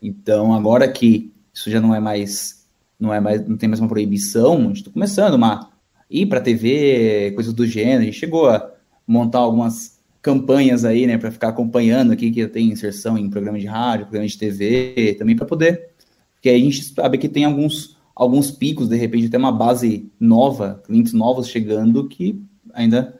Então, 0.00 0.52
agora 0.52 0.90
que 0.90 1.32
isso 1.52 1.70
já 1.70 1.80
não 1.80 1.94
é 1.94 2.00
mais, 2.00 2.66
não 2.98 3.12
é 3.12 3.20
mais, 3.20 3.46
não 3.46 3.56
tem 3.56 3.68
mais 3.68 3.80
uma 3.80 3.88
proibição, 3.88 4.56
a 4.56 4.66
gente 4.68 4.78
está 4.78 4.90
começando 4.90 5.34
uma 5.34 5.70
ir 6.10 6.26
para 6.26 6.40
TV, 6.40 7.32
coisas 7.34 7.52
do 7.52 7.66
gênero. 7.66 8.02
A 8.02 8.04
gente 8.04 8.18
chegou 8.18 8.48
a 8.48 8.70
montar 9.06 9.38
algumas 9.38 9.98
campanhas 10.22 10.84
aí, 10.84 11.06
né, 11.06 11.18
para 11.18 11.30
ficar 11.30 11.48
acompanhando 11.48 12.12
aqui 12.12 12.30
que 12.30 12.46
tem 12.48 12.70
inserção 12.70 13.18
em 13.18 13.28
programa 13.28 13.58
de 13.58 13.66
rádio, 13.66 14.06
programa 14.06 14.26
de 14.26 14.38
TV, 14.38 15.16
também 15.18 15.36
para 15.36 15.44
poder, 15.44 15.90
porque 16.34 16.48
aí 16.48 16.60
a 16.62 16.64
gente 16.64 16.82
sabe 16.82 17.18
que 17.18 17.28
tem 17.28 17.44
alguns 17.44 17.94
alguns 18.14 18.50
picos, 18.50 18.88
de 18.88 18.96
repente 18.96 19.26
até 19.26 19.36
uma 19.36 19.50
base 19.50 20.08
nova, 20.20 20.80
clientes 20.86 21.12
novos 21.12 21.48
chegando 21.48 22.06
que 22.06 22.40
ainda 22.74 23.18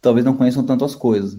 talvez 0.00 0.24
não 0.24 0.36
conheçam 0.36 0.64
tanto 0.64 0.84
as 0.84 0.94
coisas. 0.94 1.38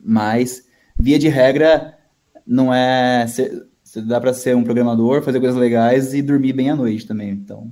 Mas 0.00 0.66
via 0.98 1.18
de 1.18 1.28
regra 1.28 1.98
não 2.46 2.72
é 2.72 3.26
ser- 3.26 3.66
dá 4.06 4.20
para 4.20 4.32
ser 4.32 4.54
um 4.56 4.64
programador, 4.64 5.22
fazer 5.22 5.40
coisas 5.40 5.58
legais 5.58 6.14
e 6.14 6.22
dormir 6.22 6.52
bem 6.52 6.70
à 6.70 6.76
noite 6.76 7.06
também. 7.06 7.30
Então, 7.30 7.70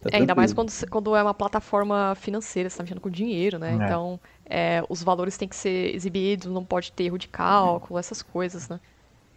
tá 0.00 0.10
É, 0.12 0.16
ainda 0.16 0.34
mais 0.34 0.52
quando, 0.52 0.72
quando 0.88 1.14
é 1.16 1.22
uma 1.22 1.34
plataforma 1.34 2.14
financeira, 2.16 2.68
você 2.70 2.76
tá 2.78 2.82
mexendo 2.82 3.00
com 3.00 3.10
dinheiro, 3.10 3.58
né? 3.58 3.72
É. 3.72 3.74
Então, 3.74 4.20
é, 4.46 4.82
os 4.88 5.02
valores 5.02 5.36
têm 5.36 5.48
que 5.48 5.56
ser 5.56 5.94
exibidos, 5.94 6.46
não 6.52 6.64
pode 6.64 6.92
ter 6.92 7.04
erro 7.04 7.18
de 7.18 7.28
cálculo, 7.28 7.98
essas 7.98 8.22
coisas, 8.22 8.68
né? 8.68 8.80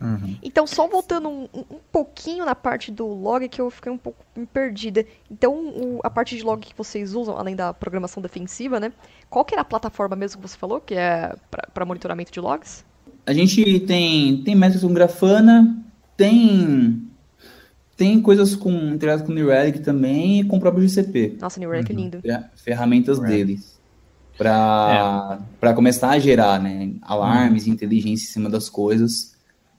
Uhum. 0.04 0.36
Então, 0.44 0.68
só 0.68 0.88
voltando 0.88 1.30
um, 1.30 1.44
um- 1.54 1.64
pouquinho 1.92 2.46
na 2.46 2.54
parte 2.54 2.92
do 2.92 3.08
log, 3.08 3.48
que 3.48 3.62
eu 3.62 3.70
fiquei 3.72 3.92
um 3.92 3.98
pouco 3.98 4.24
perdida. 4.52 5.06
Então, 5.32 5.54
o- 5.56 6.00
a 6.04 6.10
parte 6.10 6.36
de 6.36 6.44
log 6.44 6.60
que 6.66 6.76
vocês 6.78 7.16
usam, 7.16 7.38
além 7.38 7.56
da 7.56 7.74
programação 7.74 8.22
defensiva, 8.22 8.80
né? 8.80 8.92
Qual 9.30 9.46
que 9.46 9.54
era 9.56 9.62
a 9.62 9.66
plataforma 9.66 10.16
mesmo 10.16 10.42
que 10.42 10.48
você 10.48 10.58
falou, 10.58 10.82
que 10.82 10.94
é 10.94 11.34
para 11.74 11.86
monitoramento 11.86 12.32
de 12.32 12.40
logs? 12.40 12.84
A 13.26 13.32
gente 13.34 13.80
tem, 13.82 14.44
tem 14.44 14.54
métricas 14.56 14.86
com 14.86 14.94
Grafana, 14.94 15.82
tem, 16.18 17.08
tem 17.96 18.22
coisas 18.22 18.56
com, 18.56 18.72
integradas 18.94 19.26
com 19.26 19.32
New 19.32 19.48
Relic 19.48 19.80
também 19.80 20.42
e 20.42 20.44
com 20.44 20.58
o 20.58 20.60
próprio 20.60 20.84
GCP. 20.84 21.38
Nossa, 21.40 21.60
New 21.60 21.70
Relic 21.70 21.92
é 21.92 21.96
lindo. 21.96 22.22
fer- 22.22 22.50
ferramentas 22.56 23.20
É. 23.20 23.26
deles 23.26 23.80
para 24.38 25.40
para 25.60 25.74
começar 25.74 26.10
a 26.10 26.20
gerar 26.20 26.60
né, 26.62 26.92
alarmes 27.04 27.68
e 27.68 27.70
inteligência 27.70 28.26
em 28.26 28.32
cima 28.34 28.50
das 28.50 28.68
coisas 28.68 29.33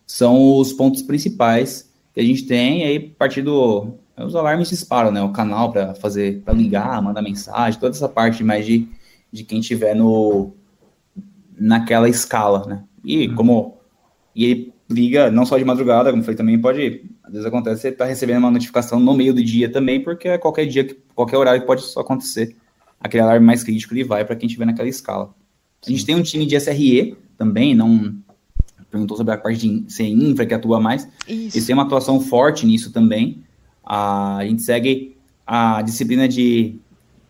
são 0.07 0.59
os 0.59 0.73
pontos 0.73 1.03
principais 1.03 1.91
que 2.13 2.21
a 2.21 2.25
gente 2.25 2.45
tem 2.45 2.81
e 2.81 2.85
aí 2.85 3.13
a 3.15 3.19
partir 3.19 3.43
do 3.43 3.95
os 4.17 4.37
alarmes 4.37 4.69
disparam 4.69 5.11
né? 5.11 5.23
O 5.23 5.33
canal 5.33 5.73
para 5.73 5.95
fazer 5.95 6.43
para 6.43 6.55
ligar 6.55 7.03
mandar 7.03 7.23
mensagem 7.23 7.81
toda 7.81 7.95
essa 7.95 8.09
parte 8.09 8.45
mais 8.45 8.65
de, 8.65 8.89
de 9.33 9.45
quem 9.45 9.61
tiver 9.61 9.95
no 9.95 10.53
naquela 11.59 12.09
escala 12.09 12.67
né? 12.67 12.85
E 13.05 13.29
como 13.31 13.79
e 14.35 14.45
ele 14.45 14.75
liga 14.91 15.31
não 15.31 15.47
só 15.47 15.57
de 15.57 15.65
madrugada 15.65 16.11
como 16.11 16.21
eu 16.21 16.25
falei 16.25 16.37
também 16.37 16.61
pode 16.61 17.11
às 17.23 17.33
vezes 17.33 17.47
acontece 17.47 17.83
você 17.83 17.93
tá 17.93 18.05
recebendo 18.05 18.39
uma 18.39 18.51
notificação 18.51 19.01
no 19.01 19.15
meio 19.15 19.33
do 19.33 19.43
dia 19.43 19.71
também 19.71 20.01
porque 20.03 20.29
é 20.29 20.39
qualquer 20.39 20.67
dia 20.67 20.85
que 20.85 21.05
qualquer 21.15 21.39
horário 21.39 21.61
que 21.61 21.67
pode 21.67 21.83
só 21.83 22.01
acontecer. 22.01 22.57
Aquele 23.01 23.23
alarme 23.23 23.47
mais 23.47 23.63
crítico 23.63 23.95
ele 23.95 24.05
vai 24.05 24.25
para 24.25 24.37
quem 24.37 24.47
estiver 24.47 24.65
naquela 24.65 24.89
escala. 24.89 25.35
A 25.87 25.91
gente 25.91 26.05
tem 26.05 26.15
um 26.15 26.23
time 26.23 26.47
de 26.47 26.57
SRE 26.57 27.17
também, 27.37 27.75
não 27.75 28.15
perguntou 28.95 29.17
sobre 29.17 29.35
a 29.35 29.37
parte 29.37 29.69
de 29.69 29.93
ser 29.93 30.07
infra 30.07 30.47
que 30.47 30.55
atua 30.55 30.79
mais. 30.81 31.09
Isso. 31.29 31.57
Eles 31.57 31.67
têm 31.67 31.75
uma 31.75 31.83
atuação 31.83 32.21
forte 32.21 32.65
nisso 32.65 32.93
também. 32.93 33.43
A 33.85 34.39
gente 34.43 34.63
segue 34.63 35.17
a 35.45 35.83
disciplina 35.83 36.29
de, 36.29 36.77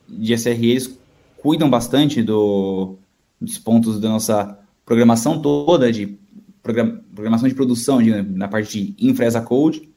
de 0.09 0.35
SRE, 0.35 0.71
eles 0.71 0.99
cuidam 1.39 1.69
bastante 1.71 2.23
do, 2.23 2.97
dos 3.41 3.59
pontos 3.59 3.99
da 3.99 4.09
nossa 4.11 4.59
programação 4.85 5.41
toda, 5.41 5.91
de 5.91 6.19
program- 6.63 7.01
programação 7.15 7.49
de 7.49 7.55
produção, 7.55 8.03
de- 8.03 8.23
na 8.23 8.47
parte 8.47 8.95
de 8.95 8.95
infra 9.09 9.27
as 9.27 9.35
a 9.35 9.41
code, 9.41 9.89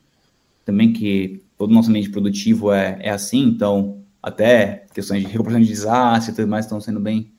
também 0.65 0.93
que 0.93 1.41
todo 1.57 1.70
o 1.72 1.74
nosso 1.74 1.89
ambiente 1.89 2.09
produtivo 2.09 2.72
é, 2.72 2.97
é 3.01 3.09
assim, 3.09 3.43
então 3.43 3.97
até 4.24 4.86
questões 4.93 5.22
de 5.22 5.28
recuperação 5.28 5.61
de 5.61 5.68
desastre 5.68 6.32
e 6.32 6.36
tudo 6.36 6.47
mais 6.47 6.65
estão 6.65 6.80
sendo 6.82 6.99
bem, 6.99 7.32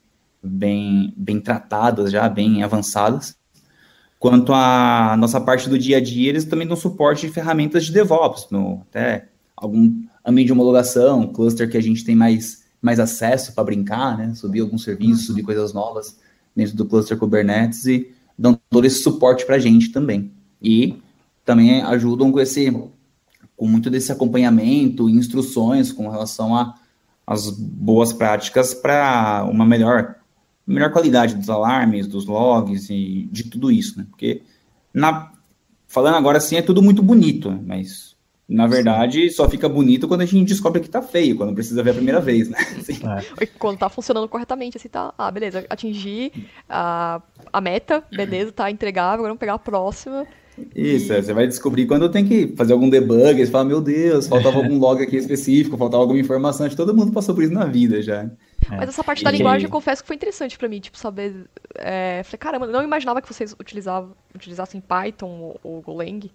bem, 0.43 1.13
bem 1.17 1.41
tratadas 1.41 2.13
já, 2.13 2.29
bem 2.29 2.63
avançadas. 2.63 3.38
Quanto 4.19 4.53
à 4.53 5.17
nossa 5.17 5.41
parte 5.41 5.69
do 5.69 5.79
dia 5.79 5.99
a 5.99 6.01
dia, 6.01 6.29
eles 6.29 6.45
também 6.45 6.67
dão 6.67 6.77
suporte 6.77 7.27
de 7.27 7.33
ferramentas 7.33 7.87
de 7.87 7.93
DevOps, 7.93 8.49
no, 8.51 8.83
até 8.89 9.29
algum 9.57 10.03
ambiente 10.25 10.47
de 10.47 10.53
homologação, 10.53 11.27
cluster 11.29 11.71
que 11.71 11.77
a 11.77 11.83
gente 11.83 12.05
tem 12.05 12.17
mais, 12.17 12.65
mais 12.83 12.99
acesso 12.99 13.55
para 13.55 13.65
brincar, 13.65 14.19
né? 14.19 14.35
Subir 14.35 14.61
alguns 14.61 14.83
serviços, 14.83 15.27
subir 15.27 15.43
coisas 15.43 15.73
novas 15.73 16.19
dentro 16.55 16.77
do 16.77 16.85
cluster 16.85 17.17
Kubernetes 17.17 17.87
e 17.87 18.13
dão 18.37 18.59
todo 18.69 18.85
esse 18.85 19.03
suporte 19.03 19.47
para 19.47 19.57
a 19.57 19.61
gente 19.61 19.91
também. 19.91 20.33
E 20.61 20.97
também 21.45 21.83
ajudam 21.83 22.33
com 22.33 22.41
esse 22.41 22.71
com 23.57 23.67
muito 23.67 23.91
desse 23.91 24.13
acompanhamento 24.13 25.09
instruções 25.09 25.91
com 25.93 26.09
relação 26.09 26.55
a 26.55 26.75
as 27.27 27.51
boas 27.51 28.11
práticas 28.11 28.73
para 28.73 29.45
uma 29.51 29.67
melhor 29.67 30.17
melhor 30.69 30.93
qualidade 30.93 31.35
dos 31.35 31.49
alarmes, 31.49 32.07
dos 32.07 32.27
logs 32.27 32.91
e 32.91 33.29
de 33.33 33.45
tudo 33.45 33.73
isso, 33.73 33.99
né? 33.99 34.07
Porque 34.11 34.43
na 34.93 35.33
falando 35.87 36.17
agora 36.17 36.39
assim 36.39 36.57
é 36.57 36.63
tudo 36.63 36.83
muito 36.83 37.03
bonito, 37.03 37.51
né? 37.51 37.59
mas 37.65 38.15
na 38.47 38.67
verdade 38.67 39.31
só 39.31 39.49
fica 39.49 39.69
bonito 39.69 40.07
quando 40.07 40.21
a 40.21 40.27
gente 40.27 40.49
descobre 40.49 40.81
que 40.81 40.91
tá 40.91 41.01
feio, 41.01 41.37
quando 41.37 41.55
precisa 41.55 41.83
ver 41.83 41.91
a 41.91 41.95
primeira 41.95 42.21
vez, 42.21 42.49
né? 42.49 42.59
Assim. 42.79 42.99
É. 43.41 43.47
Quando 43.59 43.79
tá 43.79 43.89
funcionando 43.89 44.29
corretamente, 44.29 44.77
assim, 44.77 44.89
tá. 44.89 45.13
Ah, 45.17 45.31
beleza, 45.31 45.65
atingi 45.71 46.33
a, 46.69 47.23
a 47.53 47.61
meta, 47.61 48.05
beleza, 48.11 48.53
tá 48.53 48.71
entregável, 48.71 49.21
agora 49.21 49.31
vamos 49.31 49.41
pegar 49.41 49.55
a 49.55 49.59
próxima. 49.59 50.27
Isso, 50.75 51.13
é, 51.13 51.23
você 51.23 51.33
vai 51.33 51.47
descobrir 51.47 51.87
quando 51.87 52.09
tem 52.09 52.27
que 52.27 52.49
fazer 52.57 52.73
algum 52.73 52.91
debug, 52.91 53.39
você 53.39 53.51
fala, 53.51 53.65
meu 53.65 53.81
Deus, 53.81 54.27
faltava 54.27 54.59
algum 54.59 54.79
log 54.79 55.03
aqui 55.03 55.17
específico, 55.17 55.77
faltava 55.77 56.03
alguma 56.03 56.19
informação, 56.19 56.67
acho 56.67 56.77
que 56.77 56.83
todo 56.83 56.95
mundo 56.95 57.13
passou 57.13 57.35
por 57.35 57.45
isso 57.45 57.53
na 57.53 57.65
vida 57.65 58.03
já. 58.03 58.29
É. 58.71 58.77
Mas 58.77 58.89
essa 58.89 59.03
parte 59.05 59.25
da 59.25 59.31
E- 59.31 59.37
linguagem, 59.37 59.65
eu 59.67 59.71
confesso 59.71 60.03
que 60.03 60.07
foi 60.07 60.17
interessante 60.17 60.59
pra 60.59 60.69
mim, 60.69 60.81
tipo, 60.81 60.99
saber. 60.99 61.49
É, 61.75 62.23
falei, 62.25 62.39
caramba, 62.39 62.67
eu 62.67 62.73
não 62.73 62.83
imaginava 62.83 63.23
que 63.23 63.33
vocês 63.33 63.53
utilizavam, 63.59 64.13
utilizassem 64.35 64.81
Python 64.81 65.39
ou, 65.41 65.61
ou 65.63 65.81
Golang. 65.83 66.31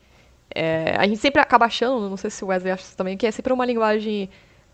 É, 0.54 0.96
a 0.98 1.08
gente 1.08 1.18
sempre 1.20 1.42
acaba 1.42 1.66
achando, 1.66 2.10
não 2.10 2.18
sei 2.18 2.30
se 2.30 2.44
o 2.44 2.48
Wesley 2.48 2.72
acha 2.72 2.84
isso 2.84 2.98
também, 2.98 3.18
que 3.18 3.26
é 3.26 3.32
sempre 3.32 3.54
uma 3.54 3.66
linguagem. 3.66 4.30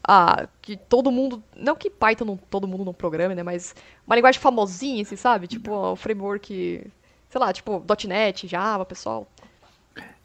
Ah, 0.07 0.47
que 0.61 0.77
todo 0.77 1.11
mundo. 1.11 1.43
Não 1.55 1.75
que 1.75 1.89
Python 1.89 2.25
não, 2.25 2.37
todo 2.37 2.67
mundo 2.67 2.85
não 2.85 2.93
programe, 2.93 3.35
né? 3.35 3.43
Mas 3.43 3.75
uma 4.07 4.15
linguagem 4.15 4.39
famosinha, 4.41 5.01
assim, 5.01 5.15
sabe? 5.15 5.47
Tipo, 5.47 5.71
o 5.73 5.95
framework. 5.95 6.89
Sei 7.29 7.39
lá, 7.39 7.53
tipo, 7.53 7.83
.NET, 8.07 8.47
Java, 8.47 8.85
pessoal. 8.85 9.27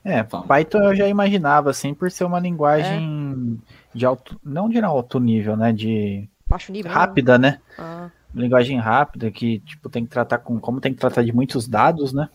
É, 0.05 0.22
Python 0.22 0.78
eu 0.78 0.95
já 0.95 1.09
imaginava, 1.09 1.70
assim, 1.70 1.95
por 1.95 2.11
ser 2.11 2.24
uma 2.24 2.39
linguagem 2.39 3.61
de 3.95 4.05
alto. 4.07 4.39
Não 4.45 4.68
de 4.68 4.78
alto 4.80 5.18
nível, 5.18 5.57
né? 5.57 5.72
De 5.72 6.28
Baixo 6.55 6.70
nível. 6.70 6.92
né? 6.92 6.96
rápida, 6.96 7.36
né? 7.36 7.59
Ah. 7.76 8.11
Linguagem 8.32 8.78
rápida, 8.78 9.28
que, 9.30 9.59
tipo, 9.61 9.88
tem 9.88 10.05
que 10.05 10.11
tratar 10.11 10.38
com. 10.38 10.61
Como 10.61 10.80
tem 10.80 10.94
que 10.94 11.00
tratar 11.00 11.22
de 11.24 11.32
muitos 11.32 11.66
dados, 11.66 12.12
né? 12.12 12.28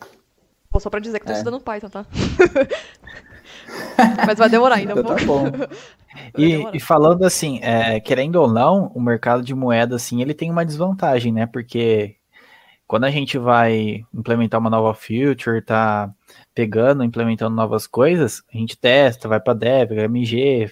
Pô, 0.70 0.80
só 0.80 0.89
pra 0.89 0.99
dizer 0.99 1.20
que 1.20 1.26
tô 1.26 1.32
É. 1.32 1.36
estudando 1.38 1.61
Python, 1.61 1.89
tá? 1.89 2.05
Mas 4.26 4.38
vai 4.38 4.49
demorar 4.49 4.76
ainda 4.76 4.95
um 4.95 4.99
Então 4.99 5.15
tá 5.15 5.26
pouco. 5.26 5.51
bom. 5.51 5.57
Vai 6.34 6.43
E, 6.43 6.51
demorar. 6.57 6.76
e 6.76 6.80
falando 6.80 7.24
assim, 7.24 7.59
é, 7.61 7.99
querendo 7.99 8.38
ou 8.38 8.47
não, 8.51 8.88
o 8.95 8.99
mercado 9.01 9.43
de 9.43 9.53
moeda, 9.53 9.95
assim, 9.95 10.22
ele 10.22 10.34
tem 10.34 10.49
uma 10.49 10.65
desvantagem, 10.65 11.32
né? 11.32 11.45
Porque 11.45 12.15
quando 12.88 13.03
a 13.05 13.11
gente 13.11 13.38
vai 13.38 14.03
implementar 14.13 14.59
uma 14.59 14.70
nova 14.72 14.93
feature, 14.95 15.61
tá 15.61 16.09
pegando, 16.53 17.03
implementando 17.03 17.55
novas 17.55 17.86
coisas, 17.86 18.41
a 18.53 18.57
gente 18.57 18.76
testa, 18.78 19.28
vai 19.28 19.39
para 19.39 19.53
dev, 19.53 19.91
MG, 19.91 20.70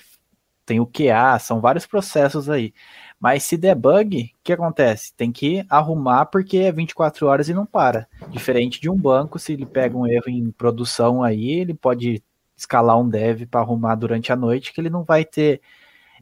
tem 0.65 0.79
o 0.79 0.87
QA, 0.87 1.37
são 1.39 1.61
vários 1.61 1.85
processos 1.85 2.49
aí. 2.49 2.73
Mas 3.19 3.43
se 3.43 3.57
der 3.57 3.75
bug, 3.75 4.31
o 4.33 4.43
que 4.43 4.53
acontece? 4.53 5.11
Tem 5.15 5.31
que 5.31 5.65
arrumar 5.69 6.25
porque 6.27 6.57
é 6.57 6.71
24 6.71 7.25
horas 7.25 7.49
e 7.49 7.53
não 7.53 7.65
para. 7.65 8.07
Diferente 8.29 8.79
de 8.79 8.89
um 8.89 8.95
banco, 8.95 9.39
se 9.39 9.53
ele 9.53 9.65
pega 9.65 9.97
um 9.97 10.05
erro 10.05 10.29
em 10.29 10.51
produção 10.51 11.23
aí, 11.23 11.49
ele 11.49 11.73
pode 11.73 12.21
escalar 12.55 12.99
um 12.99 13.09
dev 13.09 13.45
para 13.45 13.61
arrumar 13.61 13.95
durante 13.95 14.31
a 14.31 14.35
noite, 14.35 14.71
que 14.71 14.79
ele 14.79 14.89
não 14.89 15.03
vai 15.03 15.25
ter, 15.25 15.61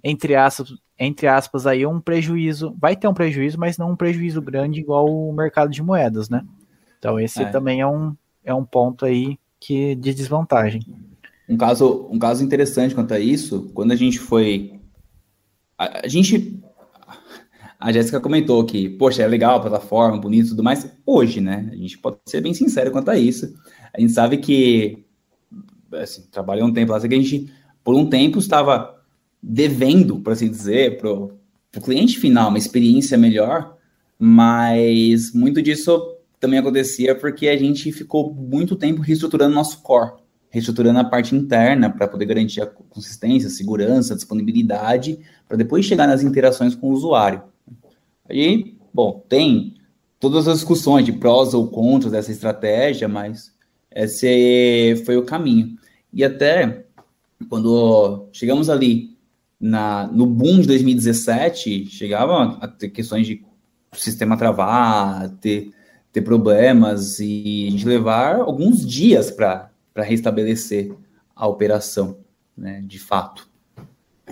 entre 0.03 0.35
aspas, 0.35 0.73
entre 0.97 1.27
aspas, 1.27 1.67
aí 1.67 1.85
um 1.85 1.99
prejuízo. 1.99 2.73
Vai 2.79 2.95
ter 2.95 3.07
um 3.07 3.13
prejuízo, 3.13 3.59
mas 3.59 3.77
não 3.77 3.91
um 3.91 3.95
prejuízo 3.95 4.41
grande 4.41 4.79
igual 4.79 5.05
o 5.05 5.33
mercado 5.33 5.71
de 5.71 5.83
moedas, 5.83 6.29
né? 6.29 6.45
Então 6.97 7.19
esse 7.19 7.43
é. 7.43 7.49
também 7.49 7.81
é 7.81 7.87
um, 7.87 8.15
é 8.43 8.53
um 8.53 8.63
ponto 8.63 9.05
aí 9.05 9.37
que 9.59 9.95
de 9.95 10.13
desvantagem. 10.13 10.81
Um 11.47 11.57
caso, 11.57 12.07
um 12.09 12.17
caso 12.17 12.43
interessante 12.43 12.95
quanto 12.95 13.13
a 13.13 13.19
isso, 13.19 13.69
quando 13.73 13.91
a 13.91 13.95
gente 13.95 14.17
foi. 14.17 14.79
A, 15.77 16.05
a 16.05 16.07
gente 16.07 16.63
a 17.80 17.91
Jéssica 17.91 18.19
comentou 18.19 18.63
que, 18.65 18.89
poxa, 18.89 19.23
é 19.23 19.28
legal 19.28 19.57
a 19.57 19.59
plataforma, 19.59 20.19
bonito 20.19 20.47
e 20.47 20.49
tudo 20.49 20.63
mais. 20.63 20.89
Hoje, 21.05 21.41
né? 21.41 21.69
A 21.71 21.76
gente 21.76 21.97
pode 21.97 22.17
ser 22.26 22.41
bem 22.41 22.53
sincero 22.53 22.91
quanto 22.91 23.09
a 23.09 23.17
isso. 23.17 23.53
A 23.93 23.99
gente 23.99 24.13
sabe 24.13 24.38
que, 24.38 25.05
assim, 25.93 26.23
trabalhei 26.32 26.63
um 26.63 26.73
tempo 26.73 26.91
lá, 26.91 26.99
que 26.99 27.07
a 27.13 27.17
gente, 27.17 27.51
por 27.84 27.95
um 27.95 28.09
tempo, 28.09 28.39
estava 28.39 28.95
devendo, 29.41 30.19
por 30.19 30.34
assim 30.34 30.49
dizer, 30.49 30.97
para 30.97 31.11
o 31.11 31.32
cliente 31.84 32.19
final 32.19 32.49
uma 32.49 32.57
experiência 32.57 33.17
melhor, 33.17 33.78
mas 34.17 35.32
muito 35.34 35.61
disso 35.61 36.15
também 36.39 36.59
acontecia 36.59 37.13
porque 37.13 37.47
a 37.47 37.57
gente 37.57 37.91
ficou 37.91 38.34
muito 38.34 38.76
tempo 38.76 39.01
reestruturando 39.01 39.53
nosso 39.53 39.82
core, 39.82 40.13
reestruturando 40.49 40.99
a 40.99 41.03
parte 41.03 41.36
interna 41.36 41.89
para 41.89 42.07
poder 42.07 42.26
garantir 42.26 42.61
a 42.61 42.65
consistência, 42.65 43.49
segurança, 43.49 44.15
disponibilidade, 44.15 45.19
para 45.47 45.57
depois 45.57 45.86
chegar 45.86 46.07
nas 46.07 46.23
interações 46.23 46.73
com 46.73 46.89
o 46.89 46.93
usuário. 46.93 47.43
Aí, 48.30 48.78
bom, 48.93 49.23
tem 49.30 49.76
todas 50.19 50.47
as 50.47 50.59
discussões 50.59 51.05
de 51.05 51.13
prós 51.13 51.53
ou 51.53 51.67
contras 51.67 52.11
dessa 52.11 52.32
estratégia, 52.32 53.07
mas 53.07 53.53
esse 53.91 55.01
foi 55.05 55.17
o 55.17 55.26
caminho. 55.26 55.78
E 56.11 56.23
até 56.23 56.86
quando 57.49 58.28
chegamos 58.32 58.69
ali 58.69 59.15
na, 59.59 60.07
no 60.07 60.26
boom 60.26 60.61
de 60.61 60.67
2017, 60.67 61.86
chegavam 61.88 62.57
a 62.61 62.67
ter 62.67 62.89
questões 62.89 63.28
de 63.28 63.43
sistema 63.93 64.38
travar, 64.38 65.30
ter, 65.38 65.71
ter 66.11 66.21
problemas 66.21 67.19
e 67.19 67.65
a 67.67 67.71
gente 67.71 67.88
levar 67.88 68.39
alguns 68.39 68.86
dias 68.86 69.32
para 69.32 69.69
restabelecer 69.95 70.93
a 71.36 71.47
operação, 71.47 72.17
né, 72.57 72.82
de 72.86 72.99
fato. 72.99 73.47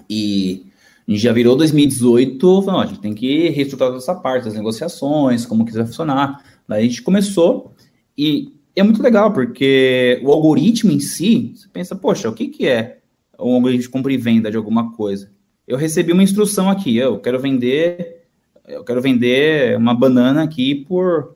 E 0.09 0.67
a 1.07 1.11
gente 1.11 1.21
já 1.21 1.33
virou 1.33 1.55
2018, 1.55 2.61
falando, 2.61 2.83
a 2.83 2.85
gente 2.87 3.01
tem 3.01 3.13
que 3.13 3.49
reestruturar 3.49 3.93
essa 3.95 4.15
parte, 4.15 4.45
das 4.45 4.53
negociações, 4.53 5.45
como 5.45 5.65
que 5.65 5.73
vai 5.73 5.85
funcionar. 5.85 6.43
Daí 6.67 6.85
a 6.85 6.87
gente 6.87 7.01
começou 7.01 7.73
e 8.17 8.53
é 8.75 8.81
muito 8.81 9.03
legal, 9.03 9.31
porque 9.33 10.21
o 10.23 10.31
algoritmo 10.31 10.91
em 10.91 10.99
si, 10.99 11.53
você 11.55 11.67
pensa, 11.71 11.95
poxa, 11.95 12.29
o 12.29 12.33
que, 12.33 12.47
que 12.47 12.67
é 12.67 12.99
um 13.39 13.55
algoritmo 13.55 13.83
de 13.83 13.89
compra 13.89 14.13
e 14.13 14.17
venda 14.17 14.49
de 14.49 14.57
alguma 14.57 14.93
coisa? 14.93 15.31
Eu 15.67 15.77
recebi 15.77 16.11
uma 16.11 16.23
instrução 16.23 16.69
aqui, 16.69 16.95
eu 16.95 17.19
quero 17.19 17.39
vender, 17.39 18.23
eu 18.67 18.83
quero 18.83 19.01
vender 19.01 19.77
uma 19.77 19.93
banana 19.93 20.43
aqui 20.43 20.75
por, 20.75 21.35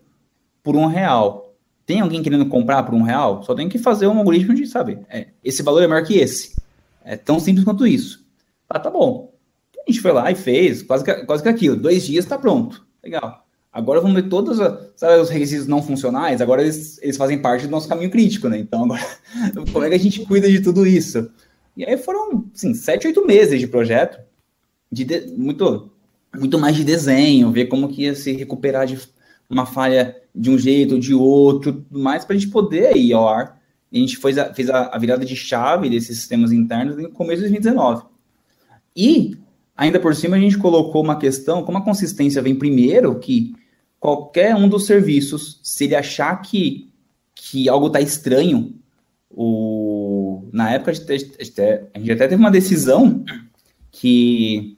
por 0.64 0.76
um 0.76 0.86
real. 0.86 1.56
Tem 1.86 2.02
alguém 2.02 2.24
querendo 2.24 2.46
comprar 2.48 2.84
por 2.84 2.94
um 2.94 3.02
real? 3.02 3.44
Só 3.44 3.54
tem 3.54 3.70
que 3.70 3.78
fazer 3.78 4.08
um 4.08 4.18
algoritmo 4.18 4.54
de, 4.54 4.66
sabe, 4.66 5.00
é, 5.10 5.28
esse 5.44 5.62
valor 5.62 5.84
é 5.84 5.88
maior 5.88 6.06
que 6.06 6.18
esse. 6.18 6.56
É 7.04 7.16
tão 7.16 7.40
simples 7.40 7.64
quanto 7.64 7.88
isso. 7.88 8.26
Ah, 8.70 8.80
tá 8.80 8.90
bom. 8.90 9.27
A 9.88 9.92
gente 9.92 10.02
foi 10.02 10.12
lá 10.12 10.30
e 10.30 10.36
fez, 10.36 10.84
quase 10.84 11.04
que, 11.04 11.14
quase 11.26 11.42
que 11.42 11.50
aquilo. 11.50 11.76
Dois 11.76 12.06
dias 12.06 12.26
está 12.26 12.38
pronto. 12.38 12.86
Legal. 13.04 13.46
Agora 13.72 14.02
vamos 14.02 14.16
ver 14.16 14.28
todos 14.28 14.58
sabe, 14.96 15.22
os 15.22 15.30
requisitos 15.30 15.68
não 15.68 15.84
funcionais, 15.84 16.42
agora 16.42 16.64
eles, 16.64 17.00
eles 17.02 17.16
fazem 17.16 17.40
parte 17.40 17.68
do 17.68 17.72
nosso 17.72 17.88
caminho 17.88 18.10
crítico, 18.10 18.50
né? 18.50 18.58
Então, 18.58 18.86
agora, 18.86 19.06
como 19.72 19.86
é 19.86 19.90
que 19.90 19.96
a 19.96 20.00
gente 20.00 20.26
cuida 20.26 20.50
de 20.50 20.62
tudo 20.62 20.86
isso? 20.86 21.30
E 21.76 21.86
aí 21.86 21.96
foram, 21.96 22.44
assim, 22.56 22.74
sete, 22.74 23.06
oito 23.06 23.26
meses 23.26 23.60
de 23.60 23.68
projeto, 23.68 24.20
de, 24.92 25.06
de 25.06 25.28
muito, 25.38 25.92
muito 26.36 26.58
mais 26.58 26.76
de 26.76 26.84
desenho, 26.84 27.52
ver 27.52 27.68
como 27.68 27.88
que 27.88 28.04
ia 28.04 28.16
se 28.16 28.32
recuperar 28.32 28.88
de 28.88 29.00
uma 29.48 29.66
falha 29.66 30.16
de 30.34 30.50
um 30.50 30.58
jeito 30.58 30.96
ou 30.96 31.00
de 31.00 31.14
outro, 31.14 31.74
tudo 31.74 32.00
mais, 32.00 32.26
para 32.26 32.36
a 32.36 32.40
gente 32.40 32.52
poder 32.52 32.98
ir 32.98 33.14
ao 33.14 33.30
ar. 33.30 33.62
A 33.94 33.96
gente 33.96 34.18
fez, 34.18 34.38
a, 34.38 34.54
fez 34.54 34.70
a, 34.70 34.88
a 34.88 34.98
virada 34.98 35.24
de 35.24 35.36
chave 35.36 35.90
desses 35.90 36.18
sistemas 36.18 36.52
internos 36.52 36.98
no 36.98 37.12
começo 37.12 37.44
de 37.44 37.50
2019. 37.50 38.06
E 38.96 39.38
Ainda 39.78 40.00
por 40.00 40.16
cima, 40.16 40.36
a 40.36 40.40
gente 40.40 40.58
colocou 40.58 41.04
uma 41.04 41.20
questão, 41.20 41.64
como 41.64 41.78
a 41.78 41.84
consistência 41.84 42.42
vem 42.42 42.56
primeiro, 42.56 43.20
que 43.20 43.54
qualquer 44.00 44.56
um 44.56 44.68
dos 44.68 44.88
serviços, 44.88 45.60
se 45.64 45.84
ele 45.84 45.96
achar 45.96 46.36
que, 46.42 46.92
que 47.36 47.70
algo 47.70 47.86
está 47.86 48.02
estranho, 48.02 48.74
o, 49.30 50.50
na 50.52 50.72
época 50.72 50.90
a 50.90 50.94
gente, 50.96 51.32
a 51.94 52.00
gente 52.00 52.12
até 52.12 52.28
teve 52.28 52.36
uma 52.36 52.50
decisão 52.50 53.24
que 53.92 54.78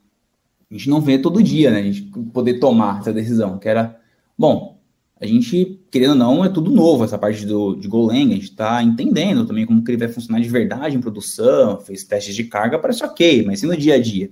a 0.69 0.73
gente 0.73 0.89
não 0.89 0.99
vê 0.99 1.17
todo 1.17 1.41
dia, 1.41 1.71
né? 1.71 1.79
A 1.79 1.83
gente 1.83 2.01
poder 2.33 2.59
tomar 2.59 2.99
essa 2.99 3.13
decisão, 3.13 3.57
que 3.57 3.69
era, 3.69 3.97
bom, 4.37 4.79
a 5.19 5.25
gente, 5.25 5.81
querendo 5.89 6.11
ou 6.11 6.15
não, 6.15 6.43
é 6.43 6.49
tudo 6.49 6.71
novo, 6.71 7.05
essa 7.05 7.17
parte 7.17 7.45
do, 7.45 7.75
de 7.75 7.87
Golang, 7.87 8.31
a 8.31 8.35
gente 8.35 8.43
está 8.43 8.83
entendendo 8.83 9.45
também 9.45 9.65
como 9.65 9.81
que 9.83 9.91
ele 9.91 9.97
vai 9.97 10.09
funcionar 10.09 10.41
de 10.41 10.49
verdade 10.49 10.97
em 10.97 11.01
produção, 11.01 11.79
fez 11.79 12.03
testes 12.03 12.35
de 12.35 12.43
carga, 12.45 12.79
parece 12.79 13.03
ok, 13.03 13.43
mas 13.45 13.63
e 13.63 13.65
no 13.65 13.77
dia 13.77 13.95
a 13.95 14.01
dia? 14.01 14.29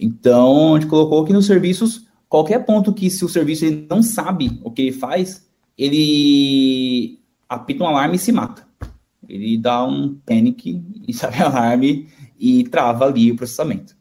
Então, 0.00 0.74
a 0.74 0.80
gente 0.80 0.88
colocou 0.88 1.24
que 1.24 1.32
nos 1.32 1.46
serviços, 1.46 2.06
qualquer 2.26 2.64
ponto 2.64 2.94
que 2.94 3.10
se 3.10 3.22
o 3.22 3.28
serviço 3.28 3.66
ele 3.66 3.86
não 3.88 4.02
sabe 4.02 4.58
o 4.64 4.70
que 4.70 4.82
ele 4.82 4.92
faz, 4.92 5.46
ele 5.76 7.20
apita 7.46 7.84
um 7.84 7.86
alarme 7.86 8.16
e 8.16 8.18
se 8.18 8.32
mata. 8.32 8.66
Ele 9.28 9.58
dá 9.58 9.84
um 9.84 10.14
panic 10.24 10.82
e 11.06 11.12
sabe 11.12 11.42
alarme 11.42 12.08
e 12.38 12.64
trava 12.64 13.04
ali 13.04 13.30
o 13.30 13.36
processamento. 13.36 13.94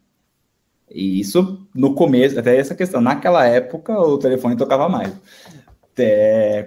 E 0.89 1.19
isso 1.19 1.67
no 1.75 1.93
começo, 1.93 2.39
até 2.39 2.57
essa 2.57 2.73
questão, 2.73 3.01
naquela 3.01 3.45
época 3.45 3.99
o 3.99 4.17
telefone 4.17 4.55
tocava 4.55 4.87
mais. 4.87 5.13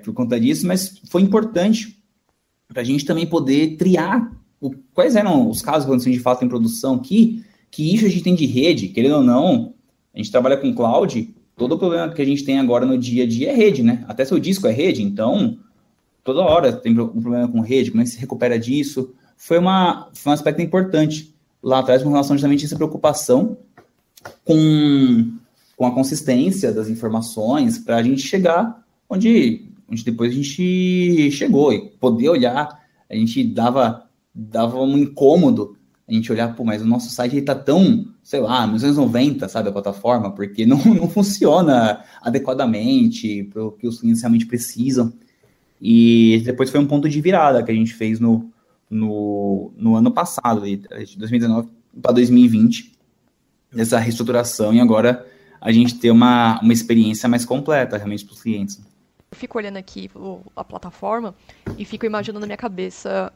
Por 0.05 0.13
conta 0.13 0.39
disso, 0.39 0.67
mas 0.67 1.01
foi 1.11 1.23
importante 1.23 1.99
para 2.69 2.83
a 2.83 2.85
gente 2.85 3.07
também 3.07 3.27
poder 3.27 3.77
triar 3.79 4.31
o, 4.61 4.71
quais 4.93 5.17
eram 5.17 5.49
os 5.49 5.63
casos 5.63 5.85
que 5.85 5.91
aconteciam 5.91 6.13
de 6.13 6.21
fato 6.21 6.45
em 6.45 6.49
produção 6.49 6.99
que 6.99 7.43
que 7.73 7.95
isso 7.95 8.05
a 8.05 8.09
gente 8.09 8.23
tem 8.23 8.35
de 8.35 8.45
rede, 8.45 8.89
querendo 8.89 9.17
ou 9.17 9.23
não, 9.23 9.73
a 10.15 10.19
gente 10.19 10.31
trabalha 10.31 10.59
com 10.59 10.75
cloud, 10.75 11.35
todo 11.57 11.75
o 11.75 11.79
problema 11.79 12.13
que 12.13 12.21
a 12.21 12.25
gente 12.25 12.45
tem 12.45 12.61
agora 12.61 12.85
no 12.85 12.99
dia 12.99 13.25
a 13.25 13.27
dia 13.27 13.51
é 13.51 13.55
rede, 13.55 13.83
né? 13.83 14.05
Até 14.07 14.27
seu 14.27 14.39
disco 14.39 14.67
é 14.67 14.71
rede, 14.71 15.03
então 15.03 15.59
toda 16.23 16.43
hora 16.43 16.71
tem 16.71 16.93
um 16.93 17.21
problema 17.23 17.49
com 17.49 17.61
rede, 17.61 17.91
como 17.91 18.03
é 18.03 18.05
que 18.05 18.11
se 18.11 18.21
recupera 18.21 18.59
disso? 18.59 19.15
Foi, 19.39 19.59
uma, 19.59 20.11
foi 20.13 20.31
um 20.31 20.35
aspecto 20.35 20.61
importante 20.61 21.35
lá 21.63 21.79
atrás 21.79 22.03
com 22.03 22.11
relação 22.11 22.37
justamente 22.37 22.63
a 22.63 22.67
essa 22.67 22.77
preocupação 22.77 23.57
com, 24.45 25.33
com 25.75 25.87
a 25.87 25.95
consistência 25.95 26.73
das 26.73 26.89
informações 26.89 27.79
para 27.79 27.97
a 27.97 28.03
gente 28.03 28.21
chegar 28.21 28.85
onde, 29.09 29.65
onde 29.91 30.05
depois 30.05 30.31
a 30.31 30.35
gente 30.35 31.31
chegou 31.31 31.73
e 31.73 31.89
poder 31.99 32.29
olhar, 32.29 32.83
a 33.09 33.15
gente 33.15 33.43
dava, 33.43 34.07
dava 34.35 34.79
um 34.79 34.99
incômodo 34.99 35.77
a 36.09 36.13
gente 36.13 36.31
olhar, 36.33 36.55
pô, 36.55 36.65
mas 36.65 36.83
o 36.83 36.87
nosso 36.87 37.11
site 37.11 37.37
está 37.37 37.55
tão, 37.55 38.07
sei 38.23 38.41
lá, 38.41 38.67
nos 38.67 38.83
anos 38.83 38.97
90, 38.97 39.49
sabe, 39.49 39.69
a 39.69 39.73
plataforma, 39.73 40.33
porque 40.33 40.67
não, 40.67 40.79
não 40.85 41.09
funciona 41.09 42.05
adequadamente 42.21 43.45
para 43.45 43.65
o 43.65 43.73
que 43.73 43.87
os 43.87 44.01
clientes 44.01 44.23
realmente 44.23 44.47
precisam. 44.47 45.13
E 45.81 46.43
depois 46.45 46.71
foi 46.71 46.81
um 46.81 46.87
ponto 46.87 47.09
de 47.09 47.21
virada 47.21 47.63
que 47.63 47.71
a 47.71 47.75
gente 47.75 47.95
fez 47.95 48.21
no, 48.21 48.51
no, 48.89 49.73
no 49.77 49.97
ano 49.97 50.11
passado, 50.11 50.65
de 50.65 50.77
2019 51.19 51.69
para 52.01 52.13
2020, 52.13 52.93
essa 53.77 53.99
reestruturação, 53.99 54.73
e 54.73 54.81
agora 54.81 55.27
a 55.61 55.73
gente 55.73 55.99
ter 55.99 56.11
uma, 56.11 56.61
uma 56.61 56.73
experiência 56.73 57.29
mais 57.29 57.45
completa 57.45 57.97
realmente 57.97 58.25
para 58.25 58.35
os 58.35 58.43
clientes. 58.43 58.81
Eu 59.31 59.37
fico 59.37 59.57
olhando 59.57 59.79
aqui 59.79 60.11
a 60.55 60.63
plataforma 60.63 61.35
e 61.79 61.85
fico 61.85 62.05
imaginando 62.05 62.41
na 62.41 62.47
minha 62.47 62.57
cabeça 62.57 63.33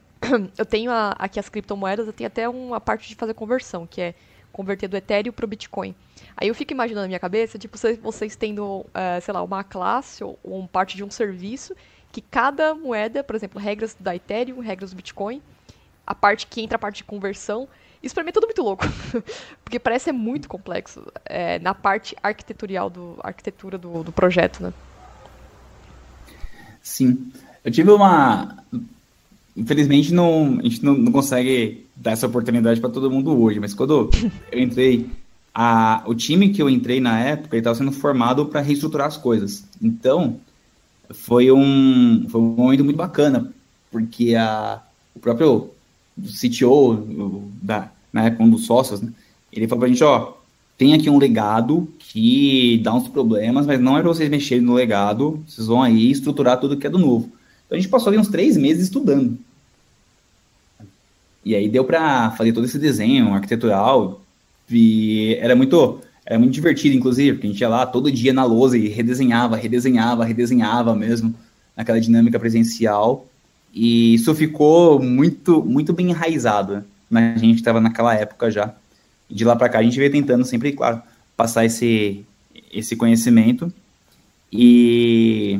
eu 0.57 0.65
tenho 0.65 0.91
a, 0.91 1.11
aqui 1.11 1.39
as 1.39 1.49
criptomoedas, 1.49 2.07
eu 2.07 2.13
tenho 2.13 2.27
até 2.27 2.47
uma 2.47 2.79
parte 2.79 3.07
de 3.07 3.15
fazer 3.15 3.33
conversão, 3.33 3.85
que 3.85 4.01
é 4.01 4.15
converter 4.51 4.87
do 4.87 4.97
Ethereum 4.97 5.31
para 5.31 5.45
o 5.45 5.47
Bitcoin. 5.47 5.95
Aí 6.35 6.47
eu 6.47 6.55
fico 6.55 6.73
imaginando 6.73 7.03
na 7.03 7.07
minha 7.07 7.19
cabeça, 7.19 7.59
tipo, 7.59 7.77
vocês, 8.01 8.35
tendo, 8.35 8.79
uh, 8.79 9.21
sei 9.21 9.33
lá, 9.33 9.43
uma 9.43 9.63
classe 9.63 10.23
ou, 10.23 10.39
ou 10.43 10.67
parte 10.67 10.95
de 10.95 11.03
um 11.03 11.11
serviço 11.11 11.75
que 12.11 12.21
cada 12.21 12.73
moeda, 12.73 13.23
por 13.23 13.35
exemplo, 13.35 13.59
regras 13.59 13.95
da 13.99 14.15
Ethereum, 14.15 14.59
regras 14.59 14.91
do 14.91 14.95
Bitcoin, 14.95 15.41
a 16.05 16.15
parte 16.15 16.47
que 16.47 16.61
entra 16.61 16.77
a 16.77 16.79
parte 16.79 16.97
de 16.97 17.03
conversão, 17.03 17.67
isso 18.01 18.15
para 18.15 18.23
mim 18.23 18.29
é 18.29 18.31
tudo 18.31 18.47
muito 18.47 18.63
louco, 18.63 18.85
porque 19.63 19.77
parece 19.77 20.05
ser 20.05 20.11
muito 20.13 20.47
complexo 20.47 21.05
é, 21.25 21.59
na 21.59 21.75
parte 21.75 22.15
arquitetural 22.23 22.89
do 22.89 23.19
arquitetura 23.21 23.77
do, 23.77 24.03
do 24.03 24.11
projeto, 24.11 24.63
né? 24.63 24.73
Sim. 26.81 27.31
Eu 27.63 27.71
tive 27.71 27.91
uma. 27.91 28.56
Infelizmente, 29.57 30.13
não, 30.13 30.59
a 30.59 30.63
gente 30.63 30.85
não, 30.85 30.93
não 30.93 31.11
consegue 31.11 31.83
dar 31.95 32.11
essa 32.11 32.27
oportunidade 32.27 32.79
para 32.79 32.91
todo 32.91 33.09
mundo 33.09 33.35
hoje, 33.41 33.59
mas 33.59 33.73
quando 33.73 34.11
eu 34.51 34.61
entrei, 34.61 35.07
a, 35.53 36.03
o 36.05 36.13
time 36.13 36.49
que 36.49 36.61
eu 36.61 36.69
entrei 36.69 36.99
na 36.99 37.19
época 37.19 37.57
estava 37.57 37.75
sendo 37.75 37.91
formado 37.91 38.45
para 38.45 38.61
reestruturar 38.61 39.07
as 39.07 39.17
coisas. 39.17 39.65
Então, 39.81 40.39
foi 41.09 41.51
um, 41.51 42.27
foi 42.29 42.39
um 42.39 42.55
momento 42.55 42.83
muito 42.83 42.97
bacana, 42.97 43.51
porque 43.91 44.35
a, 44.35 44.79
o 45.15 45.19
próprio 45.19 45.71
CTO, 46.21 47.47
da, 47.59 47.91
na 48.13 48.25
época, 48.25 48.43
um 48.43 48.49
dos 48.49 48.67
sócios, 48.67 49.01
né, 49.01 49.11
ele 49.51 49.67
falou 49.67 49.79
para 49.79 49.87
a 49.87 49.91
gente: 49.91 50.03
ó, 50.03 50.33
tem 50.77 50.93
aqui 50.93 51.09
um 51.09 51.17
legado 51.17 51.91
que 51.97 52.79
dá 52.83 52.93
uns 52.93 53.07
problemas, 53.07 53.65
mas 53.65 53.79
não 53.79 53.97
é 53.97 54.01
para 54.01 54.09
vocês 54.09 54.29
mexerem 54.29 54.63
no 54.63 54.75
legado, 54.75 55.43
vocês 55.47 55.65
vão 55.65 55.81
aí 55.81 56.11
estruturar 56.11 56.59
tudo 56.59 56.77
que 56.77 56.85
é 56.85 56.89
do 56.89 56.99
novo. 56.99 57.31
Então 57.65 57.75
a 57.75 57.81
gente 57.81 57.89
passou 57.89 58.09
ali 58.09 58.19
uns 58.19 58.27
três 58.27 58.55
meses 58.55 58.83
estudando. 58.83 59.37
E 61.47 61.55
aí 61.55 61.69
deu 61.69 61.83
para 61.83 62.31
fazer 62.31 62.51
todo 62.51 62.65
esse 62.65 62.77
desenho 62.77 63.33
arquitetural. 63.33 64.21
E 64.69 65.37
era 65.39 65.55
muito, 65.55 66.01
era 66.25 66.37
muito 66.37 66.53
divertido, 66.53 66.95
inclusive, 66.95 67.33
porque 67.33 67.47
a 67.47 67.49
gente 67.49 67.61
ia 67.61 67.69
lá 67.69 67.85
todo 67.85 68.11
dia 68.11 68.33
na 68.33 68.43
lousa 68.43 68.77
e 68.77 68.87
redesenhava, 68.87 69.55
redesenhava, 69.55 70.25
redesenhava 70.25 70.95
mesmo, 70.95 71.33
naquela 71.75 72.01
dinâmica 72.01 72.39
presencial. 72.39 73.25
E 73.73 74.15
isso 74.15 74.33
ficou 74.35 75.01
muito, 75.01 75.63
muito 75.63 75.93
bem 75.93 76.09
enraizado 76.09 76.83
né? 77.09 77.33
A 77.35 77.39
gente 77.39 77.57
estava 77.57 77.79
naquela 77.79 78.13
época 78.13 78.51
já. 78.51 78.73
De 79.29 79.43
lá 79.43 79.55
para 79.55 79.69
cá 79.69 79.79
a 79.79 79.83
gente 79.83 79.97
veio 79.97 80.11
tentando 80.11 80.45
sempre, 80.45 80.71
claro, 80.73 81.01
passar 81.35 81.65
esse, 81.65 82.25
esse 82.71 82.95
conhecimento. 82.95 83.71
E 84.51 85.59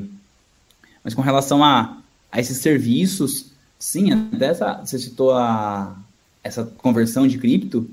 mas 1.03 1.13
com 1.13 1.21
relação 1.21 1.63
a, 1.63 1.97
a 2.29 2.39
esses 2.39 2.57
serviços, 2.57 3.51
sim, 3.79 4.11
até 4.11 4.47
essa, 4.47 4.73
você 4.83 4.97
citou 4.97 5.31
a, 5.33 5.95
essa 6.43 6.63
conversão 6.77 7.27
de 7.27 7.37
cripto, 7.37 7.89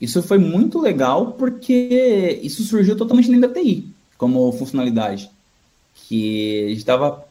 isso 0.00 0.22
foi 0.22 0.38
muito 0.38 0.78
legal 0.78 1.32
porque 1.32 2.40
isso 2.42 2.62
surgiu 2.62 2.96
totalmente 2.96 3.30
dentro 3.30 3.48
da 3.48 3.60
TI, 3.60 3.86
como 4.16 4.50
funcionalidade. 4.52 5.30
Que 5.94 6.64
a 6.64 6.68
gente 6.70 6.78
estava 6.78 7.24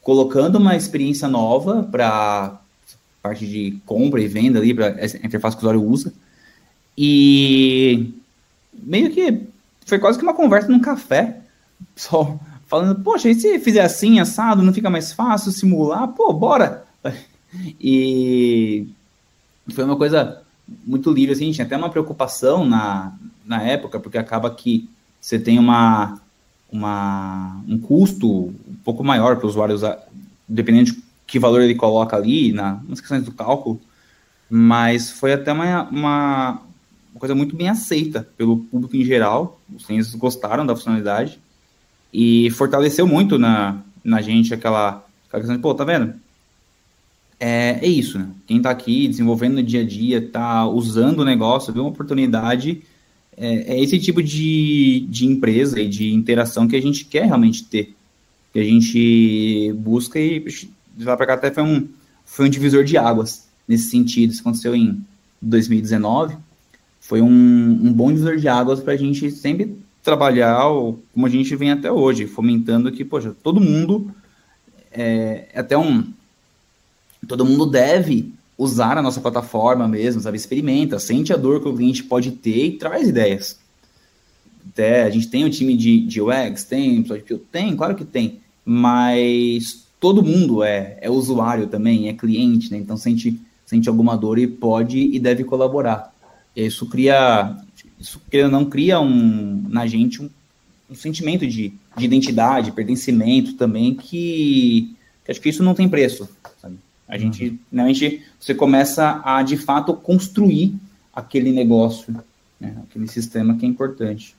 colocando 0.00 0.56
uma 0.56 0.76
experiência 0.76 1.28
nova 1.28 1.82
para 1.82 2.60
parte 3.22 3.46
de 3.46 3.78
compra 3.86 4.20
e 4.20 4.28
venda 4.28 4.58
ali, 4.58 4.74
para 4.74 4.88
a 4.88 5.26
interface 5.26 5.56
que 5.56 5.64
o 5.64 5.68
usuário 5.68 5.82
usa. 5.82 6.12
E 6.96 8.12
meio 8.72 9.10
que 9.10 9.42
foi 9.86 9.98
quase 9.98 10.18
que 10.18 10.24
uma 10.24 10.34
conversa 10.34 10.68
num 10.68 10.80
café, 10.80 11.40
só 11.96 12.38
falando, 12.66 13.00
poxa, 13.02 13.28
e 13.28 13.34
se 13.34 13.58
fizer 13.58 13.82
assim, 13.82 14.18
assado, 14.18 14.62
não 14.62 14.72
fica 14.72 14.90
mais 14.90 15.12
fácil 15.12 15.52
simular? 15.52 16.08
Pô, 16.08 16.32
bora! 16.32 16.84
E 17.80 18.88
foi 19.70 19.84
uma 19.84 19.96
coisa 19.96 20.42
muito 20.86 21.10
livre, 21.12 21.32
assim, 21.32 21.52
tinha 21.52 21.64
até 21.66 21.76
uma 21.76 21.90
preocupação 21.90 22.64
na, 22.64 23.12
na 23.44 23.62
época, 23.62 24.00
porque 24.00 24.18
acaba 24.18 24.50
que 24.50 24.88
você 25.20 25.38
tem 25.38 25.58
uma, 25.58 26.20
uma, 26.70 27.62
um 27.68 27.78
custo 27.78 28.28
um 28.28 28.76
pouco 28.84 29.04
maior 29.04 29.36
para 29.36 29.46
o 29.46 29.48
usuário 29.48 29.74
usar, 29.74 29.98
dependendo 30.48 30.92
de 30.92 31.02
que 31.26 31.38
valor 31.38 31.62
ele 31.62 31.74
coloca 31.74 32.16
ali, 32.16 32.52
na, 32.52 32.80
nas 32.88 33.00
questões 33.00 33.24
do 33.24 33.32
cálculo, 33.32 33.80
mas 34.50 35.10
foi 35.10 35.32
até 35.32 35.52
uma, 35.52 35.82
uma, 35.84 36.50
uma 37.12 37.20
coisa 37.20 37.34
muito 37.34 37.56
bem 37.56 37.68
aceita 37.68 38.28
pelo 38.36 38.58
público 38.58 38.96
em 38.96 39.04
geral, 39.04 39.60
os 39.74 39.86
clientes 39.86 40.14
gostaram 40.14 40.66
da 40.66 40.76
funcionalidade, 40.76 41.40
e 42.12 42.50
fortaleceu 42.50 43.06
muito 43.06 43.38
na, 43.38 43.78
na 44.04 44.20
gente 44.20 44.54
aquela, 44.54 45.04
aquela 45.26 45.40
questão 45.40 45.56
de, 45.56 45.62
pô, 45.62 45.74
tá 45.74 45.84
vendo? 45.84 46.14
É, 47.46 47.78
é 47.82 47.86
isso, 47.86 48.18
né? 48.18 48.26
Quem 48.46 48.56
está 48.56 48.70
aqui 48.70 49.06
desenvolvendo 49.06 49.56
no 49.56 49.62
dia 49.62 49.82
a 49.82 49.84
dia, 49.84 50.16
está 50.16 50.66
usando 50.66 51.18
o 51.18 51.24
negócio, 51.26 51.74
vê 51.74 51.78
uma 51.78 51.90
oportunidade, 51.90 52.80
é, 53.36 53.74
é, 53.74 53.82
esse 53.82 53.98
tipo 53.98 54.22
de, 54.22 55.06
de 55.10 55.26
empresa 55.26 55.78
e 55.78 55.86
de 55.86 56.14
interação 56.14 56.66
que 56.66 56.74
a 56.74 56.80
gente 56.80 57.04
quer 57.04 57.26
realmente 57.26 57.62
ter. 57.64 57.94
Que 58.50 58.60
a 58.60 58.64
gente 58.64 59.74
busca 59.76 60.18
e 60.18 60.40
de 60.40 61.04
lá 61.04 61.18
para 61.18 61.26
cá 61.26 61.34
até 61.34 61.50
foi 61.50 61.62
um, 61.62 61.86
foi 62.24 62.46
um 62.46 62.48
divisor 62.48 62.82
de 62.82 62.96
águas 62.96 63.46
nesse 63.68 63.90
sentido. 63.90 64.32
Isso 64.32 64.40
aconteceu 64.40 64.74
em 64.74 65.04
2019. 65.42 66.38
Foi 66.98 67.20
um, 67.20 67.28
um 67.28 67.92
bom 67.92 68.08
divisor 68.08 68.38
de 68.38 68.48
águas 68.48 68.80
para 68.80 68.94
a 68.94 68.96
gente 68.96 69.30
sempre 69.30 69.76
trabalhar 70.02 70.62
como 71.12 71.26
a 71.26 71.28
gente 71.28 71.54
vem 71.56 71.72
até 71.72 71.92
hoje, 71.92 72.26
fomentando 72.26 72.90
que, 72.90 73.04
poxa, 73.04 73.36
todo 73.42 73.60
mundo 73.60 74.10
é, 74.90 75.46
é 75.52 75.60
até 75.60 75.76
um 75.76 76.04
todo 77.24 77.44
mundo 77.44 77.66
deve 77.66 78.32
usar 78.56 78.96
a 78.96 79.02
nossa 79.02 79.20
plataforma 79.20 79.86
mesmo, 79.88 80.20
sabe? 80.20 80.36
Experimenta, 80.36 80.98
sente 80.98 81.32
a 81.32 81.36
dor 81.36 81.60
que 81.60 81.68
o 81.68 81.74
cliente 81.74 82.04
pode 82.04 82.30
ter 82.32 82.66
e 82.66 82.72
traz 82.72 83.08
ideias. 83.08 83.58
Até 84.68 85.02
a 85.02 85.10
gente 85.10 85.28
tem 85.28 85.44
um 85.44 85.50
time 85.50 85.76
de, 85.76 86.00
de 86.00 86.20
UX, 86.20 86.64
tem, 86.64 87.04
tem, 87.52 87.76
claro 87.76 87.94
que 87.94 88.04
tem, 88.04 88.40
mas 88.64 89.86
todo 90.00 90.22
mundo 90.22 90.62
é, 90.62 90.96
é 91.00 91.10
usuário 91.10 91.66
também, 91.66 92.08
é 92.08 92.12
cliente, 92.12 92.70
né? 92.70 92.78
Então 92.78 92.96
sente, 92.96 93.38
sente 93.66 93.88
alguma 93.88 94.16
dor 94.16 94.38
e 94.38 94.46
pode 94.46 94.98
e 94.98 95.18
deve 95.18 95.44
colaborar. 95.44 96.12
Isso 96.56 96.86
cria, 96.86 97.56
isso 97.98 98.20
não 98.50 98.64
cria 98.64 99.00
um, 99.00 99.64
na 99.68 99.86
gente 99.86 100.22
um, 100.22 100.30
um 100.90 100.94
sentimento 100.94 101.46
de, 101.46 101.72
de 101.96 102.04
identidade, 102.04 102.72
pertencimento 102.72 103.54
também, 103.54 103.94
que, 103.94 104.94
que 105.24 105.30
acho 105.30 105.40
que 105.40 105.48
isso 105.48 105.62
não 105.62 105.74
tem 105.74 105.88
preço. 105.88 106.28
Sabe? 106.60 106.76
A 107.08 107.18
gente, 107.18 107.48
uhum. 107.48 107.58
realmente, 107.72 108.22
você 108.40 108.54
começa 108.54 109.20
a, 109.24 109.42
de 109.42 109.56
fato, 109.56 109.94
construir 109.94 110.74
aquele 111.14 111.52
negócio, 111.52 112.14
né? 112.58 112.76
aquele 112.82 113.06
sistema 113.06 113.56
que 113.56 113.64
é 113.64 113.68
importante. 113.68 114.34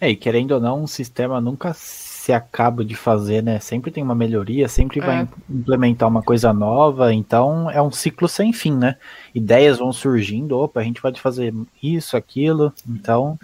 É, 0.00 0.10
e 0.10 0.16
querendo 0.16 0.52
ou 0.52 0.60
não, 0.60 0.82
um 0.82 0.86
sistema 0.86 1.40
nunca 1.40 1.72
se 1.72 2.32
acaba 2.32 2.84
de 2.84 2.94
fazer, 2.94 3.42
né? 3.42 3.58
Sempre 3.60 3.90
tem 3.90 4.02
uma 4.02 4.14
melhoria, 4.14 4.68
sempre 4.68 5.00
vai 5.00 5.22
é. 5.22 5.28
implementar 5.48 6.08
uma 6.08 6.22
coisa 6.22 6.52
nova, 6.52 7.12
então 7.12 7.70
é 7.70 7.80
um 7.80 7.90
ciclo 7.90 8.28
sem 8.28 8.52
fim, 8.52 8.74
né? 8.76 8.96
Ideias 9.34 9.78
vão 9.78 9.92
surgindo, 9.92 10.58
opa, 10.58 10.80
a 10.80 10.82
gente 10.82 11.00
pode 11.00 11.20
fazer 11.20 11.54
isso, 11.82 12.16
aquilo, 12.16 12.72
então, 12.88 13.38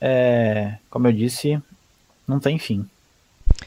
é, 0.00 0.74
como 0.90 1.08
eu 1.08 1.12
disse, 1.12 1.60
não 2.26 2.38
tem 2.38 2.58
fim. 2.58 2.86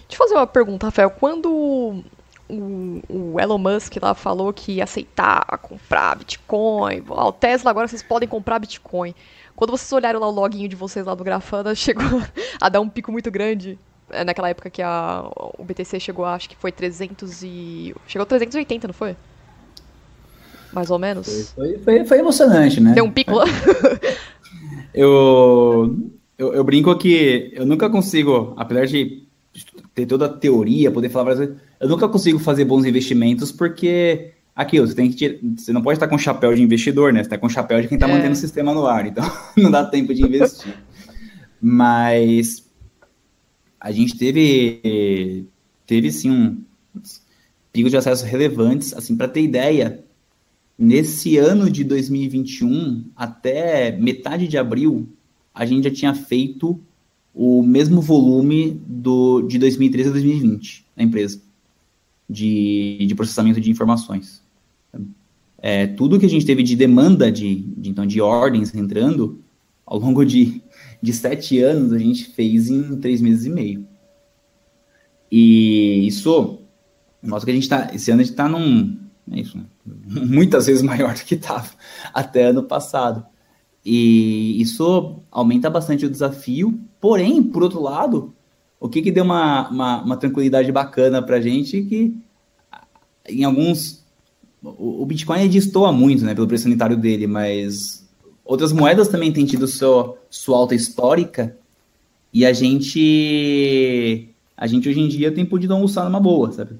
Deixa 0.08 0.14
eu 0.14 0.18
fazer 0.18 0.36
uma 0.36 0.48
pergunta, 0.48 0.88
Rafael. 0.88 1.10
Quando 1.10 2.04
o, 2.50 3.02
o, 3.10 3.40
Elon 3.40 3.58
Musk 3.58 3.98
lá 4.02 4.14
falou 4.14 4.54
que 4.54 4.74
ia 4.74 4.84
aceitar 4.84 5.46
comprar 5.62 6.18
Bitcoin. 6.18 7.04
o 7.08 7.32
Tesla 7.32 7.72
agora 7.72 7.88
vocês 7.88 8.04
podem 8.04 8.28
comprar 8.28 8.60
Bitcoin. 8.60 9.14
Quando 9.56 9.72
vocês 9.72 9.92
olharam 9.92 10.20
lá 10.20 10.28
o 10.28 10.32
loginho 10.32 10.70
de 10.70 10.76
vocês 10.76 11.06
lá 11.06 11.16
do 11.16 11.24
Grafana, 11.24 11.74
chegou 11.76 12.22
a 12.62 12.70
dar 12.70 12.80
um 12.80 12.90
pico 12.90 13.12
muito 13.12 13.30
grande. 13.30 13.78
É 14.10 14.24
naquela 14.24 14.50
época 14.50 14.70
que 14.70 14.82
a, 14.82 15.30
o 15.58 15.64
BTC 15.64 16.00
chegou, 16.00 16.24
acho 16.24 16.48
que 16.48 16.56
foi 16.56 16.72
300 16.72 17.44
e... 17.44 17.94
Chegou 18.08 18.24
a 18.24 18.26
380, 18.26 18.88
não 18.88 18.94
foi? 18.94 19.18
Mais 20.72 20.90
ou 20.90 20.98
menos. 20.98 21.52
Foi, 21.52 21.78
foi, 21.80 22.06
foi 22.06 22.20
emocionante, 22.20 22.80
né? 22.80 22.94
Deu 22.94 23.04
um 23.04 23.12
pico 23.12 23.34
lá. 23.34 23.46
eu, 24.94 25.98
eu, 26.38 26.54
eu 26.54 26.64
brinco 26.64 26.96
que 26.98 27.52
eu 27.54 27.66
nunca 27.66 27.90
consigo, 27.90 28.54
apesar 28.58 28.86
de 28.86 29.27
ter 29.94 30.06
toda 30.06 30.26
a 30.26 30.30
teoria, 30.30 30.92
poder 30.92 31.10
falar 31.10 31.26
várias 31.26 31.40
vezes, 31.40 31.64
eu 31.80 31.90
nunca 31.90 32.08
consigo 32.08 32.40
fazer 32.40 32.66
bons 32.66 32.86
investimentos 32.86 33.52
porque 33.52 34.32
aquilo, 34.56 34.88
você 34.88 34.96
tem 34.96 35.10
que 35.10 35.16
tirar, 35.16 35.38
você 35.56 35.72
não 35.72 35.82
pode 35.82 35.98
estar 35.98 36.08
com 36.08 36.18
chapéu 36.18 36.54
de 36.54 36.62
investidor, 36.62 37.14
né? 37.14 37.20
Você 37.20 37.28
está 37.28 37.38
com 37.38 37.50
chapéu 37.50 37.82
de 37.82 37.88
quem 37.88 37.96
está 37.96 38.08
é. 38.08 38.12
mantendo 38.12 38.34
o 38.34 38.36
sistema 38.36 38.74
no 38.74 38.86
ar, 38.86 39.06
então 39.06 39.24
não 39.56 39.70
dá 39.70 39.86
tempo 39.86 40.14
de 40.14 40.24
investir. 40.24 40.74
Mas 41.62 42.66
a 43.80 43.92
gente 43.92 44.18
teve 44.18 45.48
teve 45.86 46.12
sim 46.12 46.32
um 46.32 46.64
pico 47.72 47.90
de 47.90 47.98
acesso 47.98 48.26
relevantes, 48.26 48.94
assim, 48.94 49.16
para 49.16 49.28
ter 49.28 49.42
ideia, 49.42 50.04
nesse 50.78 51.38
ano 51.38 51.70
de 51.70 51.84
2021 51.84 53.06
até 53.16 53.92
metade 53.92 54.48
de 54.48 54.58
abril, 54.58 55.08
a 55.54 55.66
gente 55.66 55.86
já 55.86 55.92
tinha 55.92 56.14
feito 56.14 56.80
o 57.38 57.62
mesmo 57.62 58.02
volume 58.02 58.82
do 58.88 59.44
de 59.44 59.60
2013 59.60 60.10
a 60.10 60.12
2020 60.14 60.86
na 60.96 61.04
empresa 61.04 61.40
de, 62.28 63.06
de 63.06 63.14
processamento 63.14 63.62
de 63.62 63.70
informações. 63.70 64.42
É, 65.60 65.86
tudo 65.86 66.20
que 66.20 66.26
a 66.26 66.30
gente 66.30 66.46
teve 66.48 66.64
de 66.64 66.76
demanda 66.76 67.32
de, 67.32 67.56
de, 67.78 67.90
então, 67.92 68.08
de 68.08 68.20
ordens 68.20 68.74
entrando, 68.74 69.40
ao 69.86 70.00
longo 70.00 70.26
de, 70.26 70.64
de 71.02 71.14
sete 71.14 71.60
anos, 71.60 71.94
a 71.94 72.00
gente 72.00 72.26
fez 72.26 72.70
em 72.70 72.98
três 72.98 73.22
meses 73.22 73.46
e 73.46 73.50
meio. 73.50 73.88
E 75.32 76.08
isso 76.08 76.60
mostra 77.22 77.46
que 77.46 77.52
a 77.52 77.54
gente 77.54 77.64
está, 77.64 77.94
esse 77.94 78.10
ano 78.10 78.22
a 78.22 78.24
gente 78.24 78.34
está 78.34 78.50
num, 78.50 78.98
é 79.32 79.40
isso, 79.40 79.58
né? 79.58 79.66
muitas 80.26 80.66
vezes 80.66 80.82
maior 80.82 81.14
do 81.14 81.22
que 81.22 81.36
estava 81.36 81.70
até 82.12 82.46
ano 82.46 82.64
passado. 82.64 83.26
E 83.90 84.62
isso 84.62 85.22
aumenta 85.32 85.70
bastante 85.70 86.06
o 86.06 86.10
desafio, 86.10 86.78
porém, 87.00 87.42
por 87.42 87.64
outro 87.64 87.82
lado, 87.82 88.34
o 88.82 88.90
que 88.90 89.02
que 89.02 89.14
deu 89.14 89.24
uma, 89.24 89.70
uma, 89.70 90.04
uma 90.04 90.18
tranquilidade 90.18 90.70
bacana 90.74 91.22
para 91.22 91.40
gente 91.40 91.82
que 91.84 92.14
em 93.30 93.46
alguns 93.46 94.06
o, 94.62 95.06
Bitcoin 95.06 95.48
destoa 95.48 95.94
muito, 95.94 96.26
né, 96.26 96.36
pelo 96.36 96.48
preço 96.48 96.64
sanitário 96.64 96.98
dele, 96.98 97.28
mas 97.28 98.06
outras 98.44 98.74
moedas 98.74 99.08
também 99.08 99.32
têm 99.32 99.46
tido 99.46 99.66
seu, 99.70 100.18
sua 100.30 100.58
alta 100.58 100.76
histórica 100.76 101.56
e 102.34 102.46
a 102.46 102.52
gente 102.52 104.28
a 104.58 104.68
gente 104.68 104.90
hoje 104.90 105.00
em 105.00 105.08
dia 105.08 105.32
tem 105.32 105.46
podido 105.46 105.74
almoçar 105.74 106.04
numa 106.04 106.20
boa, 106.20 106.52
sabe? 106.52 106.76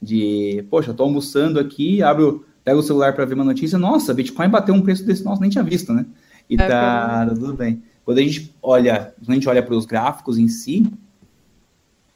De, 0.00 0.64
poxa, 0.70 0.94
tô 0.94 1.02
almoçando 1.02 1.60
aqui, 1.60 2.02
abro, 2.02 2.46
pego 2.64 2.80
o 2.80 2.82
celular 2.82 3.14
para 3.14 3.26
ver 3.26 3.34
uma 3.34 3.44
notícia, 3.44 3.78
nossa, 3.78 4.14
Bitcoin 4.14 4.48
bateu 4.48 4.74
um 4.74 4.80
preço 4.80 5.04
desse, 5.04 5.22
nossa, 5.22 5.42
nem 5.42 5.50
tinha 5.50 5.62
visto, 5.62 5.92
né? 5.92 6.06
E 6.48 6.54
é, 6.54 6.56
tá, 6.56 7.26
tá 7.26 7.34
tudo 7.34 7.54
bem. 7.54 7.82
Quando 8.04 8.18
a 8.18 8.22
gente 8.22 8.54
olha, 8.62 9.14
quando 9.18 9.30
a 9.30 9.34
gente 9.34 9.48
olha 9.48 9.62
para 9.62 9.74
os 9.74 9.84
gráficos 9.84 10.38
em 10.38 10.48
si, 10.48 10.90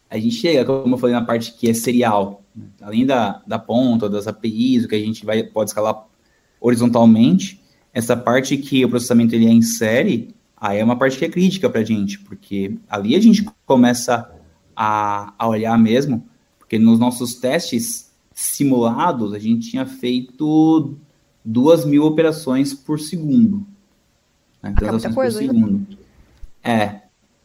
a 0.09 0.18
gente 0.18 0.35
chega, 0.37 0.64
como 0.64 0.95
eu 0.95 0.99
falei 0.99 1.14
na 1.14 1.24
parte 1.24 1.53
que 1.53 1.68
é 1.68 1.74
serial, 1.74 2.43
além 2.80 3.07
da, 3.07 3.43
da 3.47 3.59
ponta, 3.59 4.09
das 4.09 4.26
APIs, 4.26 4.85
o 4.85 4.89
que 4.89 4.95
a 4.95 4.99
gente 4.99 5.24
vai, 5.24 5.43
pode 5.43 5.70
escalar 5.70 6.07
horizontalmente, 6.61 7.61
essa 7.93 8.16
parte 8.16 8.57
que 8.57 8.85
o 8.85 8.89
processamento 8.89 9.35
ele 9.35 9.47
é 9.47 9.51
em 9.51 9.62
série, 9.62 10.35
aí 10.57 10.78
é 10.78 10.85
uma 10.85 10.97
parte 10.97 11.18
que 11.18 11.24
é 11.24 11.28
crítica 11.28 11.68
para 11.68 11.80
a 11.80 11.85
gente, 11.85 12.18
porque 12.20 12.76
ali 12.89 13.14
a 13.14 13.20
gente 13.20 13.47
começa 13.66 14.30
a, 14.76 15.35
a 15.39 15.49
olhar 15.49 15.78
mesmo, 15.78 16.26
porque 16.59 16.78
nos 16.78 16.99
nossos 16.99 17.35
testes 17.35 18.11
simulados 18.35 19.35
a 19.35 19.39
gente 19.39 19.70
tinha 19.70 19.85
feito 19.85 20.97
duas 21.45 21.85
mil 21.85 22.05
operações 22.05 22.72
por 22.72 22.99
segundo. 22.99 23.66
Né? 24.63 24.73
Transações 24.77 25.15
por 25.15 25.33
segundo. 25.33 25.87
É. 26.63 27.01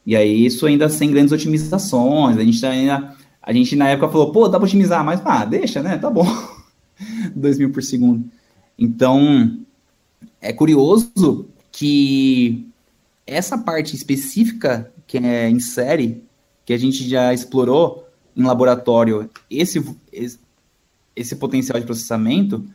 E 0.05 0.15
aí 0.15 0.45
isso 0.45 0.65
ainda 0.65 0.88
sem 0.89 1.11
grandes 1.11 1.32
otimizações. 1.32 2.38
A 2.38 2.43
gente 2.43 2.65
ainda. 2.65 3.15
A 3.41 3.53
gente 3.53 3.76
na 3.76 3.89
época 3.89 4.09
falou, 4.09 4.32
pô, 4.32 4.47
dá 4.47 4.59
para 4.59 4.65
otimizar, 4.68 5.03
mas 5.03 5.22
ah, 5.24 5.45
deixa, 5.45 5.82
né? 5.82 5.97
Tá 5.97 6.09
bom. 6.09 6.26
2 7.36 7.59
mil 7.59 7.72
por 7.72 7.82
segundo. 7.82 8.30
Então, 8.78 9.59
é 10.41 10.51
curioso 10.51 11.47
que 11.72 12.68
essa 13.26 13.57
parte 13.57 13.95
específica 13.95 14.91
que 15.07 15.18
é 15.18 15.49
em 15.49 15.59
série, 15.59 16.22
que 16.65 16.74
a 16.74 16.78
gente 16.78 17.07
já 17.07 17.34
explorou 17.34 18.07
em 18.36 18.43
laboratório, 18.43 19.30
esse, 19.49 19.84
esse, 20.11 20.38
esse 21.15 21.36
potencial 21.38 21.80
de 21.80 21.86
processamento, 21.86 22.65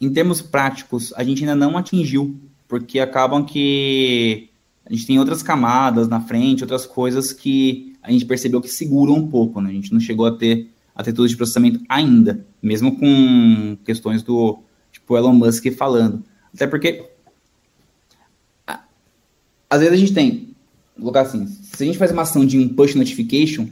em 0.00 0.10
termos 0.10 0.40
práticos, 0.40 1.12
a 1.14 1.22
gente 1.22 1.40
ainda 1.40 1.54
não 1.54 1.76
atingiu, 1.76 2.36
porque 2.68 3.00
acabam 3.00 3.44
que 3.44 4.50
a 4.84 4.92
gente 4.92 5.06
tem 5.06 5.18
outras 5.18 5.42
camadas 5.42 6.06
na 6.06 6.20
frente, 6.20 6.62
outras 6.62 6.86
coisas 6.86 7.32
que 7.32 7.96
a 8.02 8.12
gente 8.12 8.26
percebeu 8.26 8.60
que 8.60 8.68
seguram 8.68 9.14
um 9.14 9.28
pouco, 9.28 9.60
né? 9.60 9.70
A 9.70 9.72
gente 9.72 9.92
não 9.92 10.00
chegou 10.00 10.26
a 10.26 10.36
ter 10.36 10.70
a 10.94 11.02
ter 11.02 11.12
tudo 11.12 11.28
de 11.28 11.36
processamento 11.36 11.80
ainda, 11.88 12.44
mesmo 12.60 12.96
com 12.96 13.78
questões 13.84 14.22
do 14.22 14.58
tipo 14.90 15.16
Elon 15.16 15.32
Musk 15.32 15.70
falando. 15.70 16.24
Até 16.52 16.66
porque 16.66 17.08
às 19.70 19.80
vezes 19.80 19.94
a 19.94 19.96
gente 19.96 20.12
tem, 20.12 20.56
vou 20.96 21.12
colocar 21.12 21.20
assim, 21.22 21.46
se 21.46 21.82
a 21.82 21.86
gente 21.86 21.98
faz 21.98 22.10
uma 22.10 22.22
ação 22.22 22.44
de 22.44 22.58
um 22.58 22.68
push 22.68 22.94
notification, 22.96 23.68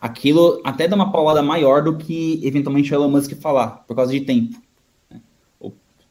aquilo 0.00 0.60
até 0.64 0.88
dá 0.88 0.96
uma 0.96 1.12
paulada 1.12 1.42
maior 1.42 1.82
do 1.82 1.96
que 1.96 2.40
eventualmente 2.42 2.92
o 2.92 2.96
Elon 2.96 3.10
Musk 3.10 3.34
falar, 3.34 3.84
por 3.86 3.94
causa 3.94 4.12
de 4.12 4.22
tempo. 4.22 4.60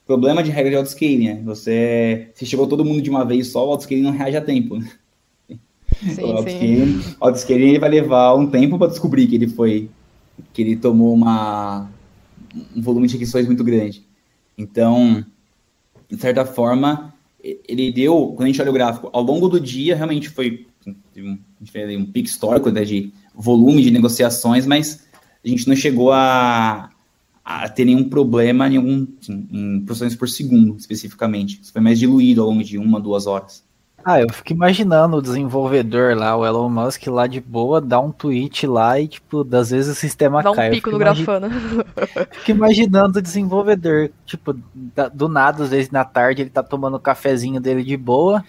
Problema 0.08 0.42
de 0.42 0.50
regra 0.50 0.72
de 0.72 0.78
autoscaling, 0.78 1.26
né? 1.26 1.42
Você, 1.44 2.30
se 2.34 2.46
chegou 2.46 2.66
todo 2.66 2.86
mundo 2.86 3.02
de 3.02 3.10
uma 3.10 3.26
vez 3.26 3.50
só, 3.50 3.68
o 3.68 3.72
autoscaling 3.72 4.04
não 4.04 4.12
reage 4.12 4.38
a 4.38 4.42
tempo. 4.42 4.78
Né? 4.78 4.90
Sim, 6.16 6.24
o 7.20 7.26
autoscaling 7.26 7.70
ele 7.70 7.80
vai 7.80 7.90
levar 7.90 8.34
um 8.34 8.48
tempo 8.48 8.78
para 8.78 8.88
descobrir 8.88 9.28
que 9.28 9.36
ele 9.36 9.50
foi, 9.50 9.90
que 10.54 10.62
ele 10.62 10.78
tomou 10.78 11.14
uma, 11.14 11.92
um 12.74 12.82
volume 12.82 13.08
de 13.08 13.14
requisições 13.14 13.46
muito 13.46 13.66
grande. 13.66 14.02
Então, 14.58 15.26
de 16.10 16.18
certa 16.18 16.46
forma, 16.46 17.14
ele 17.44 17.92
deu, 17.92 18.34
quando 18.36 18.44
a 18.44 18.48
gente 18.48 18.62
olha 18.62 18.72
o 18.72 18.74
gráfico, 18.74 19.10
ao 19.12 19.22
longo 19.22 19.50
do 19.50 19.60
dia, 19.60 19.94
realmente 19.94 20.30
foi 20.30 20.66
um, 21.18 21.38
um 22.00 22.06
pico 22.06 22.30
histórico 22.30 22.72
né, 22.72 22.86
de 22.86 23.12
volume 23.36 23.84
de 23.84 23.92
negociações, 23.92 24.66
mas 24.66 25.06
a 25.44 25.48
gente 25.48 25.68
não 25.68 25.76
chegou 25.76 26.14
a, 26.14 26.90
a 27.50 27.70
ter 27.70 27.86
nenhum 27.86 28.04
problema 28.10 28.68
em, 28.68 28.76
algum, 28.76 29.08
em 29.30 29.80
processamento 29.86 30.18
por 30.18 30.28
segundo, 30.28 30.76
especificamente. 30.76 31.62
Isso 31.62 31.72
foi 31.72 31.82
mais 31.82 31.98
diluído 31.98 32.42
ao 32.42 32.50
longo 32.50 32.62
de 32.62 32.78
uma, 32.78 33.00
duas 33.00 33.26
horas. 33.26 33.64
Ah, 34.04 34.20
eu 34.20 34.28
fico 34.30 34.52
imaginando 34.52 35.16
o 35.16 35.22
desenvolvedor 35.22 36.14
lá, 36.16 36.36
o 36.36 36.46
Elon 36.46 36.70
Musk 36.70 37.08
lá 37.08 37.26
de 37.26 37.40
boa, 37.40 37.80
dá 37.80 38.02
um 38.02 38.12
tweet 38.12 38.68
lá 38.68 39.00
e, 39.00 39.08
tipo, 39.08 39.46
das 39.46 39.70
vezes 39.70 39.96
o 39.96 40.00
sistema 40.00 40.44
dá 40.44 40.54
cai. 40.54 40.70
Dá 40.70 40.72
um 40.72 40.76
pico 40.76 40.92
no 40.92 41.02
imagi... 41.02 41.24
grafana. 41.24 41.50
fico 42.36 42.52
imaginando 42.52 43.20
o 43.20 43.22
desenvolvedor, 43.22 44.10
tipo, 44.26 44.54
do 45.14 45.30
nada, 45.30 45.64
às 45.64 45.70
vezes 45.70 45.90
na 45.90 46.04
tarde 46.04 46.42
ele 46.42 46.50
tá 46.50 46.62
tomando 46.62 46.98
o 46.98 47.00
cafezinho 47.00 47.62
dele 47.62 47.82
de 47.82 47.96
boa, 47.96 48.44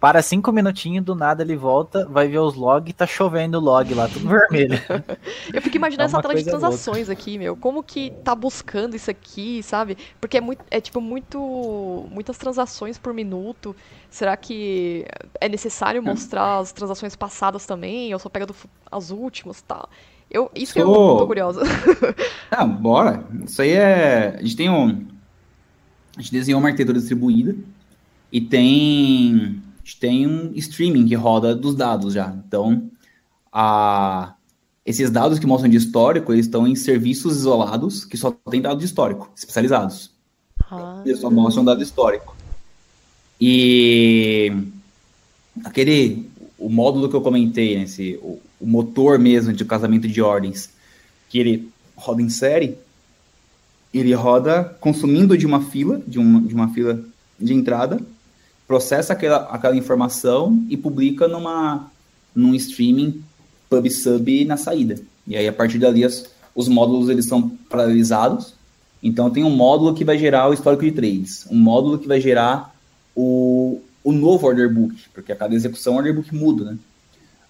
para 0.00 0.22
cinco 0.22 0.52
minutinhos, 0.52 1.04
do 1.04 1.14
nada 1.14 1.42
ele 1.42 1.56
volta, 1.56 2.06
vai 2.06 2.28
ver 2.28 2.38
os 2.38 2.54
logs, 2.54 2.94
tá 2.94 3.04
chovendo 3.04 3.58
log 3.58 3.92
lá, 3.94 4.06
tudo 4.06 4.28
vermelho. 4.28 4.80
Eu 5.52 5.60
fico 5.60 5.76
imaginando 5.76 6.04
é 6.04 6.06
essa 6.06 6.22
tela 6.22 6.34
de 6.36 6.44
transações 6.44 7.08
louca. 7.08 7.12
aqui, 7.12 7.36
meu. 7.36 7.56
Como 7.56 7.82
que 7.82 8.10
tá 8.22 8.32
buscando 8.32 8.94
isso 8.94 9.10
aqui, 9.10 9.60
sabe? 9.62 9.98
Porque 10.20 10.38
é 10.38 10.40
muito, 10.40 10.64
é 10.70 10.80
tipo 10.80 11.00
muito, 11.00 12.06
muitas 12.12 12.38
transações 12.38 12.96
por 12.96 13.12
minuto. 13.12 13.74
Será 14.08 14.36
que 14.36 15.04
é 15.40 15.48
necessário 15.48 16.00
mostrar 16.00 16.58
as 16.58 16.70
transações 16.70 17.16
passadas 17.16 17.66
também? 17.66 18.12
Ou 18.12 18.20
só 18.20 18.28
pega 18.28 18.46
do, 18.46 18.54
as 18.90 19.10
últimas, 19.10 19.62
tá? 19.62 19.88
Eu, 20.30 20.48
isso 20.54 20.74
Sou... 20.74 20.82
que 20.82 20.88
eu 20.88 21.18
tô 21.18 21.26
curiosa. 21.26 21.62
Ah, 22.50 22.64
bora. 22.64 23.24
Isso 23.44 23.60
aí 23.60 23.72
é. 23.72 24.36
A 24.38 24.42
gente 24.42 24.56
tem 24.56 24.70
um. 24.70 25.06
A 26.16 26.20
gente 26.20 26.32
desenhou 26.32 26.60
uma 26.60 26.68
arquitetura 26.68 26.98
distribuída 26.98 27.54
e 28.32 28.40
tem 28.40 29.62
gente 29.88 29.98
tem 29.98 30.26
um 30.26 30.52
streaming 30.54 31.06
que 31.06 31.14
roda 31.14 31.54
dos 31.54 31.74
dados 31.74 32.12
já. 32.12 32.34
Então, 32.46 32.90
a, 33.50 34.34
esses 34.84 35.10
dados 35.10 35.38
que 35.38 35.46
mostram 35.46 35.70
de 35.70 35.78
histórico, 35.78 36.32
eles 36.32 36.44
estão 36.44 36.66
em 36.66 36.74
serviços 36.74 37.38
isolados 37.38 38.04
que 38.04 38.16
só 38.16 38.30
tem 38.50 38.60
dado 38.60 38.78
de 38.78 38.84
histórico, 38.84 39.30
especializados. 39.34 40.10
Ah. 40.70 41.02
Eles 41.06 41.20
só 41.20 41.30
mostram 41.30 41.64
dado 41.64 41.82
histórico. 41.82 42.36
E 43.40 44.52
aquele 45.64 46.28
o 46.58 46.68
módulo 46.68 47.08
que 47.08 47.14
eu 47.14 47.20
comentei, 47.22 47.76
né, 47.76 47.84
esse, 47.84 48.18
o, 48.20 48.40
o, 48.60 48.66
motor 48.66 49.16
mesmo 49.16 49.52
de 49.52 49.64
casamento 49.64 50.08
de 50.08 50.20
ordens, 50.20 50.70
que 51.30 51.38
ele 51.38 51.70
roda 51.94 52.20
em 52.20 52.28
série, 52.28 52.76
ele 53.94 54.12
roda 54.12 54.64
consumindo 54.80 55.38
de 55.38 55.46
uma 55.46 55.62
fila, 55.62 56.02
de 56.04 56.18
uma, 56.18 56.40
de 56.40 56.54
uma 56.54 56.68
fila 56.74 57.00
de 57.38 57.54
entrada, 57.54 58.00
processa 58.68 59.14
aquela, 59.14 59.38
aquela 59.50 59.74
informação 59.74 60.62
e 60.68 60.76
publica 60.76 61.26
numa, 61.26 61.90
num 62.34 62.54
streaming 62.54 63.24
pub-sub 63.70 64.44
na 64.44 64.58
saída. 64.58 65.00
E 65.26 65.34
aí, 65.34 65.48
a 65.48 65.52
partir 65.52 65.78
dali, 65.78 66.04
as, 66.04 66.26
os 66.54 66.68
módulos 66.68 67.08
eles 67.08 67.26
são 67.26 67.48
paralelizados. 67.48 68.54
Então, 69.02 69.30
tem 69.30 69.42
um 69.42 69.50
módulo 69.50 69.94
que 69.94 70.04
vai 70.04 70.18
gerar 70.18 70.50
o 70.50 70.52
histórico 70.52 70.84
de 70.84 70.92
trades, 70.92 71.46
um 71.50 71.58
módulo 71.58 71.98
que 71.98 72.06
vai 72.06 72.20
gerar 72.20 72.74
o, 73.16 73.80
o 74.04 74.12
novo 74.12 74.46
order 74.46 74.72
book, 74.72 74.94
porque 75.14 75.32
a 75.32 75.36
cada 75.36 75.54
execução 75.54 75.94
o 75.94 75.96
order 75.96 76.14
book 76.14 76.34
muda, 76.34 76.64
né? 76.64 76.78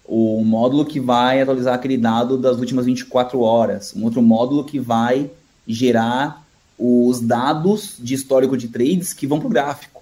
O 0.05 0.43
módulo 0.43 0.85
que 0.85 0.99
vai 0.99 1.41
atualizar 1.41 1.75
aquele 1.75 1.97
dado 1.97 2.37
das 2.37 2.57
últimas 2.57 2.85
24 2.85 3.41
horas, 3.41 3.93
um 3.95 4.05
outro 4.05 4.21
módulo 4.21 4.63
que 4.63 4.79
vai 4.79 5.29
gerar 5.67 6.43
os 6.79 7.19
dados 7.19 7.95
de 7.99 8.15
histórico 8.15 8.57
de 8.57 8.69
trades 8.69 9.13
que 9.13 9.27
vão 9.27 9.37
para 9.37 9.47
o 9.47 9.51
gráfico 9.51 9.98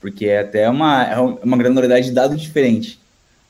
porque 0.00 0.26
é 0.26 0.40
até 0.40 0.68
uma, 0.68 1.04
é 1.04 1.20
uma 1.20 1.56
granularidade 1.56 2.06
de 2.06 2.12
dados 2.12 2.40
diferente. 2.40 2.98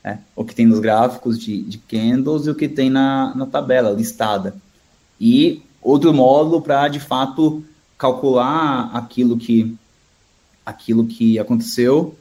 Né? 0.03 0.19
O 0.35 0.43
que 0.43 0.53
tem 0.53 0.65
nos 0.65 0.79
gráficos 0.79 1.39
de, 1.39 1.61
de 1.61 1.77
candles 1.77 2.45
e 2.45 2.49
o 2.49 2.55
que 2.55 2.67
tem 2.67 2.89
na, 2.89 3.33
na 3.35 3.45
tabela 3.45 3.91
listada. 3.91 4.55
E 5.19 5.61
outro 5.81 6.13
módulo 6.13 6.61
para, 6.61 6.87
de 6.87 6.99
fato, 6.99 7.63
calcular 7.97 8.91
aquilo 8.93 9.37
que, 9.37 9.75
aquilo 10.65 11.05
que 11.05 11.39
aconteceu 11.39 12.15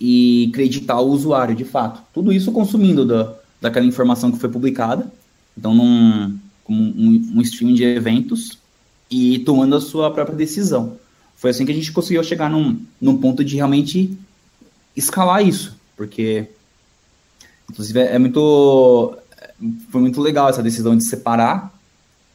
e 0.00 0.50
creditar 0.52 1.00
o 1.00 1.10
usuário, 1.10 1.54
de 1.54 1.64
fato. 1.64 2.02
Tudo 2.12 2.32
isso 2.32 2.50
consumindo 2.50 3.06
da, 3.06 3.34
daquela 3.60 3.86
informação 3.86 4.32
que 4.32 4.38
foi 4.38 4.48
publicada. 4.48 5.10
Então, 5.56 5.74
num, 5.74 6.38
um, 6.68 7.32
um 7.36 7.40
streaming 7.42 7.74
de 7.74 7.84
eventos 7.84 8.58
e 9.10 9.38
tomando 9.40 9.76
a 9.76 9.80
sua 9.80 10.10
própria 10.10 10.36
decisão. 10.36 10.98
Foi 11.44 11.50
assim 11.50 11.66
que 11.66 11.72
a 11.72 11.74
gente 11.74 11.92
conseguiu 11.92 12.24
chegar 12.24 12.48
num, 12.48 12.80
num 12.98 13.18
ponto 13.18 13.44
de 13.44 13.56
realmente 13.56 14.18
escalar 14.96 15.46
isso, 15.46 15.78
porque 15.94 16.46
inclusive 17.70 18.00
é 18.00 18.18
muito 18.18 19.14
foi 19.90 20.00
muito 20.00 20.22
legal 20.22 20.48
essa 20.48 20.62
decisão 20.62 20.96
de 20.96 21.06
separar, 21.06 21.70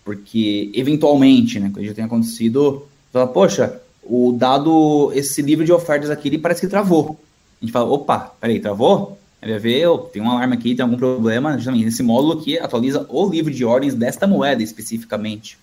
porque 0.05 0.69
eventualmente, 0.75 1.59
né, 1.59 1.71
quando 1.73 1.87
já 1.87 1.93
tem 1.95 2.03
acontecido, 2.05 2.87
fala, 3.11 3.25
poxa, 3.25 3.81
o 4.03 4.31
dado 4.31 5.11
esse 5.15 5.41
livro 5.41 5.65
de 5.65 5.73
ofertas 5.73 6.11
aqui, 6.11 6.27
ele 6.27 6.37
parece 6.37 6.61
que 6.61 6.67
travou. 6.67 7.19
A 7.59 7.65
gente 7.65 7.73
fala, 7.73 7.89
opa, 7.89 8.35
peraí, 8.39 8.59
travou? 8.59 9.17
Ele 9.41 9.53
vai 9.53 9.59
ver, 9.59 9.87
tem 10.13 10.21
um 10.21 10.29
alarme 10.29 10.53
aqui, 10.53 10.75
tem 10.75 10.83
algum 10.83 10.97
problema, 10.97 11.57
justamente 11.57 11.85
nesse 11.85 12.03
módulo 12.03 12.43
que 12.43 12.59
atualiza 12.59 13.07
o 13.09 13.27
livro 13.27 13.51
de 13.51 13.65
ordens 13.65 13.95
desta 13.95 14.27
moeda 14.27 14.61
especificamente. 14.61 15.57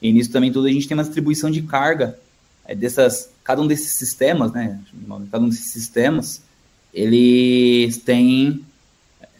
E 0.00 0.12
nisso 0.12 0.30
também 0.30 0.52
tudo 0.52 0.68
a 0.68 0.70
gente 0.70 0.86
tem 0.86 0.96
uma 0.96 1.02
distribuição 1.02 1.50
de 1.50 1.62
carga 1.62 2.16
é, 2.16 2.25
dessas, 2.74 3.30
cada 3.44 3.62
um 3.62 3.66
desses 3.66 3.92
sistemas, 3.92 4.52
né? 4.52 4.80
Cada 5.30 5.44
um 5.44 5.48
desses 5.48 5.70
sistemas, 5.72 6.42
eles 6.92 7.98
têm, 7.98 8.64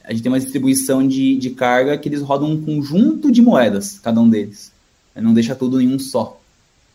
a 0.04 0.12
gente 0.12 0.22
tem 0.22 0.32
uma 0.32 0.40
distribuição 0.40 1.06
de, 1.06 1.36
de 1.36 1.50
carga 1.50 1.98
que 1.98 2.08
eles 2.08 2.22
rodam 2.22 2.50
um 2.50 2.62
conjunto 2.62 3.32
de 3.32 3.42
moedas, 3.42 3.98
cada 3.98 4.20
um 4.20 4.28
deles. 4.28 4.72
Não 5.14 5.32
deixa 5.32 5.54
tudo 5.54 5.80
em 5.80 5.92
um 5.92 5.98
só. 5.98 6.40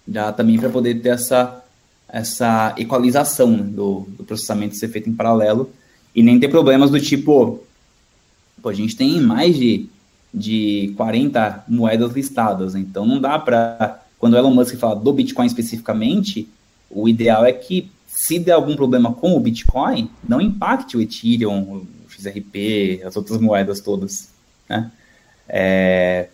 Já 0.07 0.31
também 0.31 0.57
para 0.57 0.69
poder 0.69 1.01
ter 1.01 1.09
essa, 1.09 1.63
essa 2.07 2.75
equalização 2.77 3.51
né, 3.57 3.63
do, 3.63 4.07
do 4.17 4.23
processamento 4.23 4.75
ser 4.75 4.89
feito 4.89 5.09
em 5.09 5.15
paralelo 5.15 5.71
e 6.13 6.21
nem 6.21 6.39
ter 6.39 6.49
problemas 6.49 6.91
do 6.91 6.99
tipo, 6.99 7.63
pô, 8.61 8.69
a 8.69 8.73
gente 8.73 8.95
tem 8.95 9.19
mais 9.21 9.55
de, 9.55 9.89
de 10.33 10.93
40 10.97 11.65
moedas 11.67 12.13
listadas, 12.13 12.75
então 12.75 13.05
não 13.05 13.19
dá 13.19 13.39
para, 13.39 14.00
quando 14.21 14.35
o 14.35 14.37
Elon 14.37 14.51
Musk 14.51 14.75
fala 14.75 14.95
do 14.95 15.11
Bitcoin 15.11 15.47
especificamente, 15.47 16.47
o 16.91 17.09
ideal 17.09 17.43
é 17.43 17.51
que 17.51 17.91
se 18.05 18.37
der 18.37 18.51
algum 18.51 18.75
problema 18.75 19.11
com 19.11 19.35
o 19.35 19.39
Bitcoin, 19.39 20.11
não 20.23 20.39
impacte 20.39 20.95
o 20.95 21.01
Ethereum, 21.01 21.59
o 21.59 21.87
XRP, 22.07 23.01
as 23.03 23.17
outras 23.17 23.39
moedas 23.39 23.81
todas, 23.81 24.29
né? 24.69 24.91
É 25.49 26.27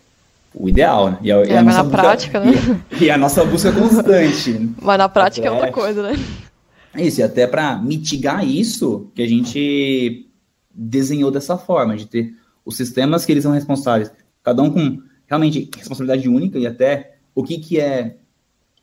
o 0.54 0.68
ideal, 0.68 1.12
né? 1.12 1.18
E 1.22 1.32
a, 1.32 1.36
é, 1.36 1.46
e 1.46 1.56
a 1.56 1.62
mas 1.62 1.76
na 1.76 1.82
busca, 1.82 1.98
prática, 1.98 2.40
né? 2.40 2.52
E, 3.00 3.04
e, 3.04 3.10
a 3.10 3.16
nossa 3.16 3.42
busca 3.42 3.72
constante. 3.72 4.70
Mas 4.82 4.98
na 4.98 5.08
prática 5.08 5.48
até, 5.48 5.56
é 5.56 5.58
outra 5.58 5.72
coisa, 5.72 6.02
né? 6.02 6.14
Isso, 6.94 7.20
e 7.20 7.22
até 7.22 7.46
para 7.46 7.76
mitigar 7.76 8.46
isso 8.46 9.10
que 9.14 9.22
a 9.22 9.26
gente 9.26 10.26
desenhou 10.74 11.30
dessa 11.30 11.56
forma, 11.56 11.96
de 11.96 12.06
ter 12.06 12.34
os 12.64 12.76
sistemas 12.76 13.24
que 13.24 13.32
eles 13.32 13.44
são 13.44 13.52
responsáveis, 13.52 14.10
cada 14.42 14.62
um 14.62 14.70
com 14.70 14.98
realmente 15.26 15.70
responsabilidade 15.76 16.28
única 16.28 16.58
e 16.58 16.66
até 16.66 17.17
o 17.38 17.44
que, 17.44 17.56
que 17.58 17.78
é 17.78 18.16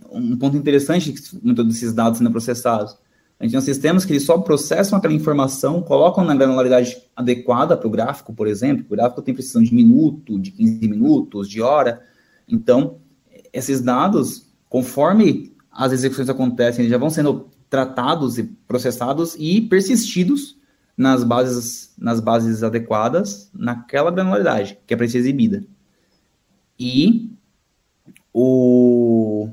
um 0.10 0.38
ponto 0.38 0.56
interessante 0.56 1.12
que 1.12 1.22
muitos 1.44 1.68
desses 1.68 1.92
dados 1.92 2.20
sendo 2.20 2.32
processados. 2.32 2.96
A 3.38 3.44
gente 3.44 3.52
tem 3.52 3.62
sistemas 3.62 4.06
que 4.06 4.14
eles 4.14 4.24
só 4.24 4.38
processam 4.38 4.98
aquela 4.98 5.14
informação, 5.14 5.82
colocam 5.82 6.24
na 6.24 6.34
granularidade 6.34 6.96
adequada 7.14 7.76
para 7.76 7.86
o 7.86 7.92
gráfico, 7.92 8.34
por 8.34 8.48
exemplo. 8.48 8.86
O 8.88 8.96
gráfico 8.96 9.22
tem 9.22 9.34
precisão 9.34 9.62
de 9.62 9.76
minuto, 9.76 10.40
de 10.40 10.52
15 10.52 10.88
minutos, 10.88 11.50
de 11.50 11.62
hora. 11.62 12.02
Então, 12.48 12.96
esses 13.52 13.82
dados, 13.82 14.46
conforme 14.70 15.54
as 15.70 15.92
execuções 15.92 16.30
acontecem, 16.30 16.84
eles 16.84 16.92
já 16.92 16.98
vão 16.98 17.10
sendo 17.10 17.50
tratados 17.70 18.38
e 18.38 18.44
processados 18.66 19.36
e 19.38 19.60
persistidos 19.60 20.58
nas 20.96 21.26
bases, 21.26 21.94
nas 21.98 22.22
bases 22.22 22.64
adequadas, 22.64 23.52
naquela 23.54 24.12
granularidade 24.12 24.78
que 24.88 24.94
é 24.94 24.98
para 24.98 25.10
ser 25.10 25.18
exibida. 25.18 25.62
E 26.80 27.36
o, 28.38 29.48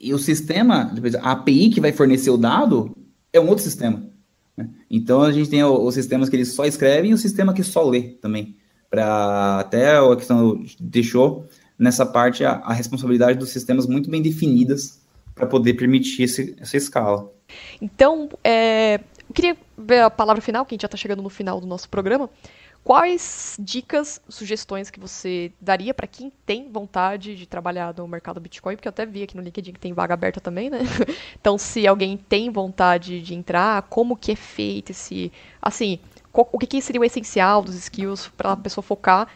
e 0.00 0.14
o 0.14 0.18
sistema, 0.18 0.94
a 1.20 1.32
API 1.32 1.70
que 1.70 1.80
vai 1.80 1.90
fornecer 1.90 2.30
o 2.30 2.36
dado 2.36 2.96
é 3.32 3.40
um 3.40 3.48
outro 3.48 3.64
sistema. 3.64 4.00
Né? 4.56 4.70
Então 4.88 5.22
a 5.22 5.32
gente 5.32 5.50
tem 5.50 5.64
os 5.64 5.92
sistemas 5.92 6.28
que 6.28 6.36
eles 6.36 6.52
só 6.52 6.64
escrevem 6.64 7.10
e 7.10 7.14
o 7.14 7.18
sistema 7.18 7.52
que 7.52 7.64
só 7.64 7.82
lê 7.82 8.10
também. 8.20 8.54
Para 8.88 9.58
até 9.58 9.98
a 9.98 10.14
questão 10.14 10.64
deixou 10.78 11.48
nessa 11.76 12.06
parte 12.06 12.44
a, 12.44 12.52
a 12.58 12.72
responsabilidade 12.72 13.40
dos 13.40 13.48
sistemas 13.48 13.88
muito 13.88 14.08
bem 14.08 14.22
definidas 14.22 15.02
para 15.34 15.48
poder 15.48 15.74
permitir 15.74 16.22
esse, 16.22 16.54
essa 16.60 16.76
escala. 16.76 17.28
Então, 17.80 18.28
é, 18.44 19.00
eu 19.28 19.34
queria 19.34 19.56
ver 19.76 20.02
a 20.02 20.10
palavra 20.10 20.40
final, 20.40 20.64
que 20.64 20.74
a 20.74 20.76
gente 20.76 20.82
já 20.82 20.86
está 20.86 20.96
chegando 20.96 21.24
no 21.24 21.28
final 21.28 21.60
do 21.60 21.66
nosso 21.66 21.88
programa. 21.88 22.30
Quais 22.84 23.56
dicas, 23.60 24.20
sugestões 24.28 24.90
que 24.90 24.98
você 24.98 25.52
daria 25.60 25.94
para 25.94 26.08
quem 26.08 26.32
tem 26.44 26.68
vontade 26.68 27.36
de 27.36 27.46
trabalhar 27.46 27.94
no 27.96 28.08
mercado 28.08 28.40
Bitcoin? 28.40 28.74
Porque 28.74 28.88
eu 28.88 28.90
até 28.90 29.06
vi 29.06 29.22
aqui 29.22 29.36
no 29.36 29.42
LinkedIn 29.42 29.72
que 29.72 29.78
tem 29.78 29.92
vaga 29.92 30.14
aberta 30.14 30.40
também, 30.40 30.68
né? 30.68 30.80
Então, 31.40 31.56
se 31.56 31.86
alguém 31.86 32.16
tem 32.16 32.50
vontade 32.50 33.22
de 33.22 33.34
entrar, 33.34 33.82
como 33.82 34.16
que 34.16 34.32
é 34.32 34.36
feito 34.36 34.90
esse, 34.90 35.30
assim, 35.60 36.00
o 36.32 36.58
que, 36.58 36.66
que 36.66 36.82
seria 36.82 37.00
o 37.00 37.04
essencial 37.04 37.62
dos 37.62 37.76
skills 37.76 38.28
para 38.36 38.52
a 38.52 38.56
pessoa 38.56 38.82
focar? 38.82 39.28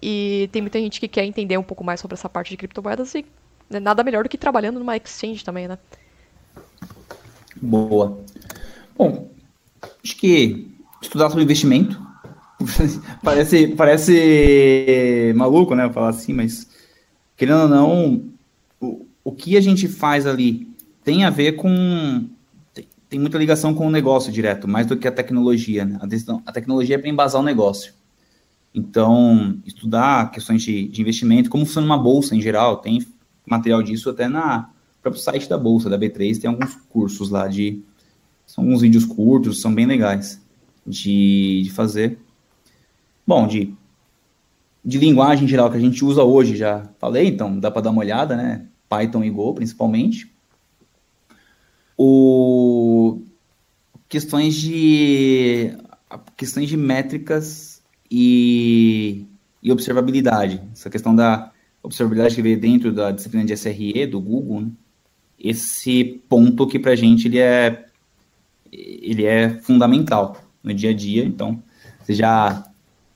E 0.00 0.48
tem 0.50 0.62
muita 0.62 0.78
gente 0.78 0.98
que 0.98 1.08
quer 1.08 1.24
entender 1.24 1.58
um 1.58 1.62
pouco 1.62 1.84
mais 1.84 2.00
sobre 2.00 2.14
essa 2.14 2.28
parte 2.28 2.48
de 2.50 2.56
criptomoedas 2.56 3.14
e 3.14 3.26
né, 3.68 3.80
nada 3.80 4.02
melhor 4.02 4.22
do 4.22 4.30
que 4.30 4.38
trabalhando 4.38 4.78
numa 4.78 4.96
exchange 4.96 5.44
também, 5.44 5.68
né? 5.68 5.78
Boa. 7.60 8.24
Bom, 8.96 9.30
acho 10.02 10.16
que 10.16 10.74
estudar 11.02 11.28
sobre 11.28 11.44
investimento 11.44 12.13
parece, 13.22 13.68
parece 13.68 15.32
maluco, 15.34 15.74
né? 15.74 15.90
Falar 15.92 16.10
assim, 16.10 16.32
mas 16.32 16.68
querendo 17.36 17.62
ou 17.62 17.68
não, 17.68 18.24
o, 18.80 19.06
o 19.22 19.32
que 19.32 19.56
a 19.56 19.60
gente 19.60 19.88
faz 19.88 20.26
ali 20.26 20.68
tem 21.02 21.24
a 21.24 21.30
ver 21.30 21.52
com. 21.52 22.28
Tem, 22.72 22.88
tem 23.08 23.20
muita 23.20 23.38
ligação 23.38 23.74
com 23.74 23.86
o 23.86 23.90
negócio 23.90 24.32
direto, 24.32 24.66
mais 24.66 24.86
do 24.86 24.96
que 24.96 25.06
a 25.06 25.12
tecnologia. 25.12 25.84
Né? 25.84 25.98
A, 26.00 26.50
a 26.50 26.52
tecnologia 26.52 26.96
é 26.96 26.98
para 26.98 27.08
embasar 27.08 27.40
o 27.40 27.44
negócio. 27.44 27.92
Então, 28.74 29.56
estudar 29.64 30.30
questões 30.32 30.62
de, 30.62 30.88
de 30.88 31.00
investimento, 31.00 31.48
como 31.48 31.64
funciona 31.64 31.86
uma 31.86 31.98
bolsa 31.98 32.34
em 32.34 32.40
geral, 32.40 32.78
tem 32.78 33.06
material 33.46 33.82
disso 33.82 34.10
até 34.10 34.26
na 34.26 34.70
próprio 35.04 35.22
site 35.22 35.48
da 35.48 35.58
bolsa, 35.58 35.90
da 35.90 35.98
B3, 35.98 36.40
tem 36.40 36.48
alguns 36.48 36.74
cursos 36.88 37.28
lá 37.28 37.46
de. 37.46 37.82
São 38.46 38.64
alguns 38.64 38.80
vídeos 38.80 39.04
curtos, 39.04 39.60
são 39.60 39.74
bem 39.74 39.86
legais 39.86 40.40
de, 40.86 41.62
de 41.64 41.70
fazer. 41.70 42.18
Bom, 43.26 43.46
de, 43.46 43.74
de 44.84 44.98
linguagem 44.98 45.48
geral 45.48 45.70
que 45.70 45.76
a 45.76 45.80
gente 45.80 46.04
usa 46.04 46.22
hoje, 46.22 46.56
já 46.56 46.88
falei, 46.98 47.28
então 47.28 47.58
dá 47.58 47.70
para 47.70 47.82
dar 47.82 47.90
uma 47.90 48.00
olhada, 48.00 48.36
né? 48.36 48.66
Python 48.88 49.24
e 49.24 49.30
Go, 49.30 49.54
principalmente. 49.54 50.30
O, 51.96 53.22
questões 54.08 54.54
de 54.54 55.76
questões 56.36 56.68
de 56.68 56.76
métricas 56.76 57.82
e, 58.10 59.24
e 59.62 59.72
observabilidade. 59.72 60.62
Essa 60.72 60.88
questão 60.88 61.14
da 61.14 61.50
observabilidade 61.82 62.34
que 62.34 62.42
veio 62.42 62.60
dentro 62.60 62.92
da 62.92 63.10
disciplina 63.10 63.44
de 63.44 63.56
SRE 63.56 64.06
do 64.06 64.20
Google, 64.20 64.60
né? 64.62 64.70
esse 65.38 66.22
ponto 66.28 66.66
que 66.66 66.78
para 66.78 66.92
a 66.92 66.96
gente 66.96 67.26
ele 67.26 67.38
é, 67.38 67.84
ele 68.72 69.24
é 69.24 69.50
fundamental 69.60 70.40
no 70.62 70.72
dia 70.72 70.90
a 70.90 70.94
dia. 70.94 71.24
Então, 71.24 71.62
você 72.00 72.14
já 72.14 72.64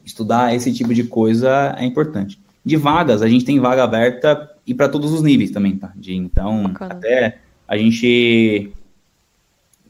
estudar 0.09 0.55
esse 0.55 0.73
tipo 0.73 0.93
de 0.95 1.05
coisa 1.05 1.75
é 1.79 1.85
importante. 1.85 2.41
De 2.65 2.77
vagas, 2.77 3.23
a 3.23 3.29
gente 3.29 3.45
tem 3.45 3.61
vaga 3.61 3.85
aberta 3.85 4.51
e 4.67 4.75
para 4.75 4.89
todos 4.89 5.13
os 5.13 5.23
níveis 5.23 5.51
também, 5.51 5.77
tá? 5.77 5.93
De, 5.95 6.15
então, 6.15 6.65
Bacana. 6.65 6.95
até 6.95 7.39
a 7.67 7.77
gente 7.77 8.73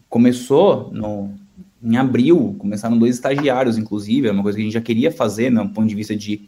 começou 0.09 0.89
no, 0.91 1.31
em 1.81 1.97
abril, 1.97 2.55
começaram 2.59 2.97
dois 2.97 3.15
estagiários, 3.15 3.77
inclusive, 3.77 4.27
é 4.27 4.31
uma 4.31 4.43
coisa 4.43 4.57
que 4.57 4.61
a 4.61 4.65
gente 4.65 4.73
já 4.73 4.81
queria 4.81 5.11
fazer, 5.11 5.49
no 5.49 5.63
né, 5.63 5.71
ponto 5.73 5.87
de 5.87 5.95
vista 5.95 6.15
de, 6.15 6.47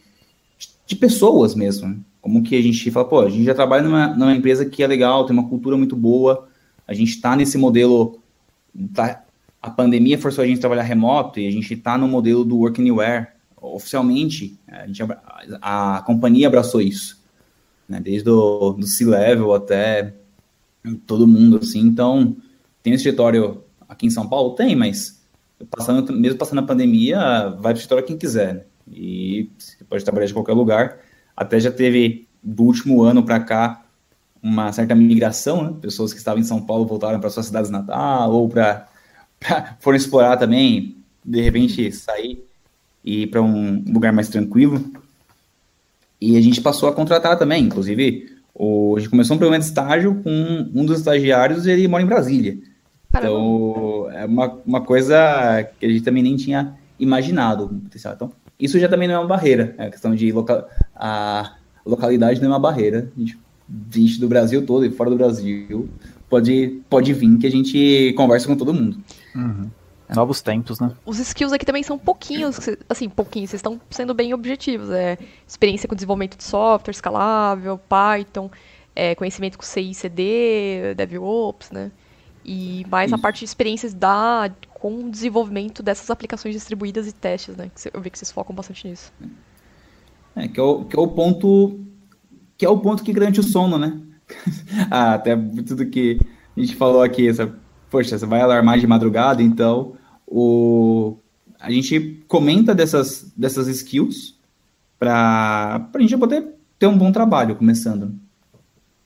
de 0.86 0.96
pessoas 0.96 1.56
mesmo. 1.56 1.88
Né? 1.88 1.98
Como 2.22 2.44
que 2.44 2.56
a 2.56 2.62
gente 2.62 2.92
fala, 2.92 3.08
pô, 3.08 3.22
a 3.22 3.30
gente 3.30 3.44
já 3.44 3.54
trabalha 3.54 3.84
numa, 3.84 4.08
numa 4.08 4.36
empresa 4.36 4.66
que 4.66 4.84
é 4.84 4.88
legal, 4.88 5.26
tem 5.26 5.38
uma 5.38 5.48
cultura 5.48 5.78
muito 5.78 5.96
boa, 5.96 6.48
a 6.88 6.94
gente 6.94 7.12
está 7.12 7.36
nesse 7.36 7.58
modelo, 7.58 8.20
tá, 8.94 9.24
a 9.62 9.70
pandemia 9.70 10.18
forçou 10.18 10.44
a 10.44 10.48
gente 10.48 10.58
a 10.58 10.62
trabalhar 10.62 10.84
remoto 10.84 11.40
e 11.40 11.48
a 11.48 11.52
gente 11.52 11.74
está 11.74 11.98
no 11.98 12.08
modelo 12.08 12.44
do 12.44 12.58
Work 12.58 12.82
Anywhere, 12.82 13.28
oficialmente, 13.62 14.60
a, 14.68 14.88
gente, 14.88 15.04
a, 15.62 15.98
a 15.98 16.02
companhia 16.02 16.48
abraçou 16.48 16.82
isso, 16.82 17.22
né? 17.88 18.00
desde 18.00 18.30
o 18.30 18.72
do 18.74 18.88
C-Level 18.88 19.54
até 19.54 20.16
todo 21.06 21.28
mundo, 21.28 21.58
assim, 21.58 21.80
então, 21.80 22.36
tem 22.82 22.92
um 22.92 22.96
escritório 22.96 23.64
aqui 23.88 24.08
em 24.08 24.10
São 24.10 24.28
Paulo? 24.28 24.56
Tem, 24.56 24.76
mas 24.76 25.22
passando, 25.70 26.12
mesmo 26.12 26.40
passando 26.40 26.60
a 26.60 26.64
pandemia, 26.64 27.50
vai 27.50 27.62
para 27.62 27.74
o 27.74 27.78
escritório 27.78 28.06
quem 28.06 28.18
quiser, 28.18 28.66
e 28.92 29.48
você 29.58 29.84
pode 29.84 30.04
trabalhar 30.04 30.26
de 30.26 30.34
qualquer 30.34 30.54
lugar, 30.54 30.98
até 31.38 31.60
já 31.60 31.72
teve, 31.72 32.28
do 32.42 32.64
último 32.64 33.04
ano 33.04 33.24
para 33.24 33.40
cá, 33.40 33.86
uma 34.42 34.72
certa 34.72 34.96
migração, 34.96 35.64
né? 35.64 35.76
pessoas 35.80 36.12
que 36.12 36.18
estavam 36.18 36.42
em 36.42 36.44
São 36.44 36.60
Paulo 36.60 36.88
voltaram 36.88 37.20
para 37.20 37.30
suas 37.30 37.46
cidades 37.46 37.70
natal, 37.70 38.32
ou 38.32 38.50
para 38.50 38.90
foram 39.80 39.96
explorar 39.96 40.38
também, 40.38 40.98
de 41.24 41.42
repente 41.42 41.92
sair 41.92 42.44
e 43.04 43.24
ir 43.24 43.28
para 43.28 43.42
um 43.42 43.84
lugar 43.88 44.14
mais 44.14 44.30
tranquilo. 44.30 44.84
E 46.20 46.38
a 46.38 46.42
gente 46.42 46.62
passou 46.62 46.88
a 46.88 46.94
contratar 46.94 47.38
também, 47.38 47.64
inclusive, 47.64 48.30
o, 48.54 48.96
a 48.96 49.00
gente 49.00 49.10
começou 49.10 49.36
um 49.36 49.40
programa 49.40 49.60
de 49.60 49.66
estágio 49.66 50.22
com 50.24 50.70
um 50.74 50.86
dos 50.86 51.00
estagiários, 51.00 51.66
ele 51.66 51.88
mora 51.88 52.04
em 52.04 52.08
Brasília. 52.08 52.58
Caramba. 53.12 53.34
Então, 53.34 54.12
é 54.12 54.26
uma, 54.26 54.60
uma 54.66 54.82
coisa 54.82 55.68
que 55.80 55.86
a 55.86 55.90
gente 55.90 56.04
também 56.04 56.24
nem 56.24 56.36
tinha 56.36 56.76
imaginado. 57.00 57.82
Então, 57.96 58.32
isso 58.60 58.80
já 58.80 58.88
também 58.88 59.08
não 59.08 59.16
é 59.16 59.20
uma 59.20 59.28
barreira. 59.28 59.74
É 59.78 59.88
a 59.88 59.90
questão 59.90 60.16
de 60.16 60.32
local, 60.32 60.70
a 60.96 61.56
localidade 61.86 62.40
não 62.40 62.48
é 62.48 62.52
uma 62.54 62.60
barreira. 62.60 63.12
A 63.16 63.20
gente, 63.20 63.38
gente 63.90 64.20
do 64.20 64.28
Brasil 64.28 64.66
todo 64.66 64.86
e 64.86 64.92
fora 64.92 65.10
do 65.10 65.18
Brasil 65.18 65.90
pode, 66.30 66.82
pode 66.90 67.14
vir 67.14 67.38
que 67.40 67.48
a 67.48 67.52
gente 67.52 68.14
conversa 68.16 68.48
com 68.48 68.56
todo 68.56 68.74
mundo. 68.74 68.98
Uhum. 69.36 69.70
Novos 70.14 70.42
tempos, 70.42 70.80
né? 70.80 70.92
Os 71.06 71.20
skills 71.20 71.54
aqui 71.54 71.66
também 71.66 71.84
são 71.84 71.98
pouquinhos, 71.98 72.60
assim, 72.90 73.08
pouquinhos, 73.08 73.52
vocês 73.52 73.60
estão 73.60 73.80
sendo 73.90 74.14
bem 74.14 74.34
objetivos. 74.34 74.90
É 74.90 75.18
experiência 75.48 75.88
com 75.88 75.96
desenvolvimento 75.96 76.38
de 76.38 76.44
software 76.44 76.92
escalável, 76.92 77.78
Python, 77.78 78.52
é, 78.94 79.16
conhecimento 79.16 79.58
com 79.58 79.64
CI, 79.64 79.94
CD, 79.94 80.94
DevOps, 80.96 81.72
né? 81.72 81.92
E 82.44 82.86
mais 82.90 83.08
Isso. 83.08 83.16
a 83.16 83.18
parte 83.18 83.40
de 83.40 83.46
experiências 83.46 83.94
da, 83.94 84.52
com 84.74 85.06
o 85.06 85.10
desenvolvimento 85.12 85.82
dessas 85.82 86.10
aplicações 86.10 86.56
distribuídas 86.56 87.08
e 87.08 87.14
testes, 87.14 87.56
né? 87.56 87.72
Eu 87.94 88.02
vi 88.02 88.10
que 88.10 88.18
vocês 88.18 88.32
focam 88.32 88.54
bastante 88.54 88.88
nisso. 88.88 89.14
É, 90.36 90.48
que 90.48 90.60
é 90.60 90.64
o, 90.64 90.86
que 90.86 90.96
é 90.96 91.00
o 91.00 91.08
ponto 91.08 91.80
que 92.58 92.66
é 92.66 92.70
o 92.70 92.78
ponto 92.78 93.04
que 93.04 93.14
garante 93.14 93.40
o 93.40 93.44
sono, 93.44 93.78
né? 93.78 94.00
ah, 94.92 95.14
até 95.14 95.36
tudo 95.66 95.86
que 95.86 96.20
a 96.56 96.60
gente 96.60 96.76
falou 96.76 97.02
aqui, 97.02 97.28
essa, 97.28 97.56
poxa, 97.90 98.18
você 98.18 98.26
vai 98.26 98.42
alarmar 98.42 98.78
de 98.78 98.86
madrugada, 98.86 99.42
então 99.42 99.94
o, 100.32 101.18
a 101.60 101.70
gente 101.70 102.24
comenta 102.28 102.74
dessas, 102.74 103.32
dessas 103.36 103.68
skills 103.68 104.40
para 104.98 105.90
a 105.94 106.00
gente 106.00 106.18
poder 106.18 106.56
ter 106.80 106.88
um 106.88 106.98
bom 106.98 107.12
trabalho 107.12 107.58
começando. 107.58 108.16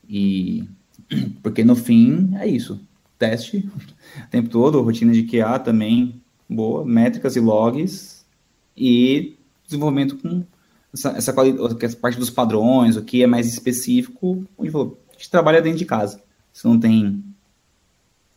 E 0.08 0.64
porque 1.42 1.64
no 1.64 1.76
fim 1.76 2.30
é 2.36 2.48
isso. 2.48 2.80
Teste 3.18 3.58
o 4.24 4.30
tempo 4.30 4.50
todo, 4.50 4.82
rotina 4.82 5.12
de 5.12 5.24
QA 5.24 5.58
também 5.58 6.22
boa, 6.48 6.86
métricas 6.86 7.36
e 7.36 7.40
logs 7.40 8.24
e 8.78 9.36
desenvolvimento 9.66 10.18
com 10.18 10.44
essa, 10.94 11.10
essa, 11.10 11.34
essa 11.82 11.98
parte 11.98 12.20
dos 12.20 12.30
padrões, 12.30 12.96
o 12.96 13.04
que 13.04 13.24
é 13.24 13.28
mais 13.28 13.48
específico, 13.48 14.46
a 14.60 14.64
gente 14.64 15.32
trabalha 15.32 15.62
dentro 15.62 15.80
de 15.80 15.86
casa. 15.86 16.22
Isso 16.54 16.68
não 16.68 16.80
tem 16.80 17.24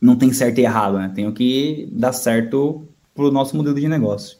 não 0.01 0.15
tem 0.15 0.31
certo 0.33 0.59
e 0.59 0.63
errado, 0.63 0.97
né? 0.97 1.11
Tem 1.13 1.27
o 1.27 1.33
que 1.33 1.89
dar 1.91 2.13
certo 2.13 2.87
para 3.13 3.25
o 3.25 3.31
nosso 3.31 3.55
modelo 3.55 3.75
de 3.75 3.87
negócio. 3.87 4.37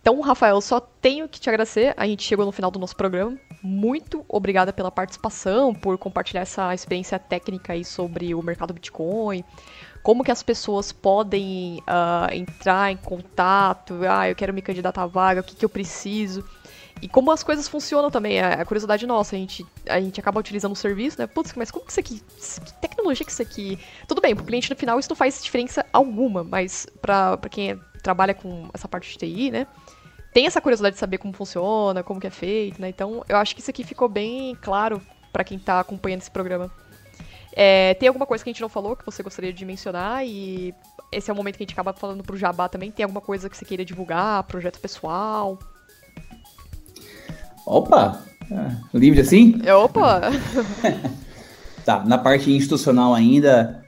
Então, 0.00 0.20
Rafael, 0.20 0.60
só 0.60 0.80
tenho 0.80 1.28
que 1.28 1.40
te 1.40 1.48
agradecer. 1.48 1.94
A 1.96 2.06
gente 2.06 2.24
chegou 2.24 2.44
no 2.44 2.50
final 2.50 2.70
do 2.70 2.78
nosso 2.78 2.96
programa. 2.96 3.38
Muito 3.62 4.24
obrigada 4.28 4.72
pela 4.72 4.90
participação, 4.90 5.72
por 5.72 5.96
compartilhar 5.96 6.40
essa 6.40 6.74
experiência 6.74 7.18
técnica 7.20 7.72
aí 7.72 7.84
sobre 7.84 8.34
o 8.34 8.42
mercado 8.42 8.74
Bitcoin, 8.74 9.44
como 10.02 10.24
que 10.24 10.32
as 10.32 10.42
pessoas 10.42 10.90
podem 10.90 11.78
uh, 11.82 12.34
entrar 12.34 12.90
em 12.90 12.96
contato, 12.96 13.94
ah, 14.08 14.28
eu 14.28 14.34
quero 14.34 14.52
me 14.52 14.60
candidatar 14.60 15.04
à 15.04 15.06
vaga, 15.06 15.40
o 15.40 15.44
que, 15.44 15.54
que 15.54 15.64
eu 15.64 15.68
preciso. 15.68 16.44
E 17.02 17.08
como 17.08 17.32
as 17.32 17.42
coisas 17.42 17.66
funcionam 17.66 18.12
também, 18.12 18.38
é 18.38 18.44
a 18.44 18.64
curiosidade 18.64 19.04
nossa, 19.08 19.34
a 19.34 19.38
gente, 19.38 19.66
a 19.88 20.00
gente 20.00 20.20
acaba 20.20 20.38
utilizando 20.38 20.70
o 20.70 20.76
serviço, 20.76 21.18
né? 21.18 21.26
Putz, 21.26 21.52
mas 21.56 21.68
como 21.68 21.84
que 21.84 21.90
isso 21.90 21.98
aqui, 21.98 22.22
que 22.64 22.74
tecnologia 22.74 23.26
que 23.26 23.32
isso 23.32 23.42
aqui... 23.42 23.76
Tudo 24.06 24.20
bem, 24.20 24.36
pro 24.36 24.44
cliente 24.44 24.70
no 24.70 24.76
final 24.76 25.00
isso 25.00 25.10
não 25.10 25.16
faz 25.16 25.42
diferença 25.42 25.84
alguma, 25.92 26.44
mas 26.44 26.86
pra, 27.00 27.36
pra 27.36 27.50
quem 27.50 27.76
trabalha 28.04 28.32
com 28.32 28.68
essa 28.72 28.86
parte 28.86 29.10
de 29.10 29.18
TI, 29.18 29.50
né? 29.50 29.66
Tem 30.32 30.46
essa 30.46 30.60
curiosidade 30.60 30.94
de 30.94 31.00
saber 31.00 31.18
como 31.18 31.32
funciona, 31.32 32.04
como 32.04 32.20
que 32.20 32.26
é 32.28 32.30
feito, 32.30 32.80
né? 32.80 32.88
Então, 32.88 33.24
eu 33.28 33.36
acho 33.36 33.52
que 33.56 33.60
isso 33.60 33.70
aqui 33.70 33.82
ficou 33.82 34.08
bem 34.08 34.56
claro 34.62 35.02
para 35.32 35.42
quem 35.42 35.58
tá 35.58 35.80
acompanhando 35.80 36.20
esse 36.20 36.30
programa. 36.30 36.70
É, 37.52 37.94
tem 37.94 38.06
alguma 38.06 38.26
coisa 38.26 38.44
que 38.44 38.48
a 38.48 38.52
gente 38.52 38.62
não 38.62 38.68
falou 38.68 38.94
que 38.94 39.04
você 39.04 39.24
gostaria 39.24 39.52
de 39.52 39.64
mencionar? 39.64 40.24
E 40.24 40.72
esse 41.10 41.30
é 41.30 41.34
o 41.34 41.36
momento 41.36 41.56
que 41.56 41.64
a 41.64 41.66
gente 41.66 41.74
acaba 41.74 41.92
falando 41.92 42.22
pro 42.22 42.36
Jabá 42.36 42.68
também. 42.68 42.92
Tem 42.92 43.02
alguma 43.02 43.20
coisa 43.20 43.50
que 43.50 43.56
você 43.56 43.64
queira 43.64 43.84
divulgar, 43.84 44.44
projeto 44.44 44.78
pessoal? 44.78 45.58
Opa! 47.66 48.22
É, 48.50 48.98
livre 48.98 49.20
assim? 49.20 49.60
É, 49.64 49.74
opa! 49.74 50.20
tá, 51.84 52.04
na 52.04 52.18
parte 52.18 52.50
institucional 52.50 53.14
ainda, 53.14 53.82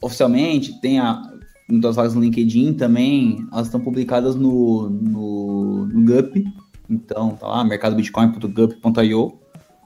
oficialmente, 0.00 0.80
tem 0.80 0.98
a, 1.00 1.20
muitas 1.68 1.96
vagas 1.96 2.14
no 2.14 2.20
LinkedIn 2.20 2.74
também, 2.74 3.46
elas 3.52 3.66
estão 3.66 3.80
publicadas 3.80 4.34
no, 4.34 4.88
no, 4.88 5.86
no 5.86 6.04
GUP, 6.04 6.44
então 6.88 7.30
tá 7.30 7.46
lá, 7.46 7.64
mercadobitcoin.gup.io, 7.64 9.38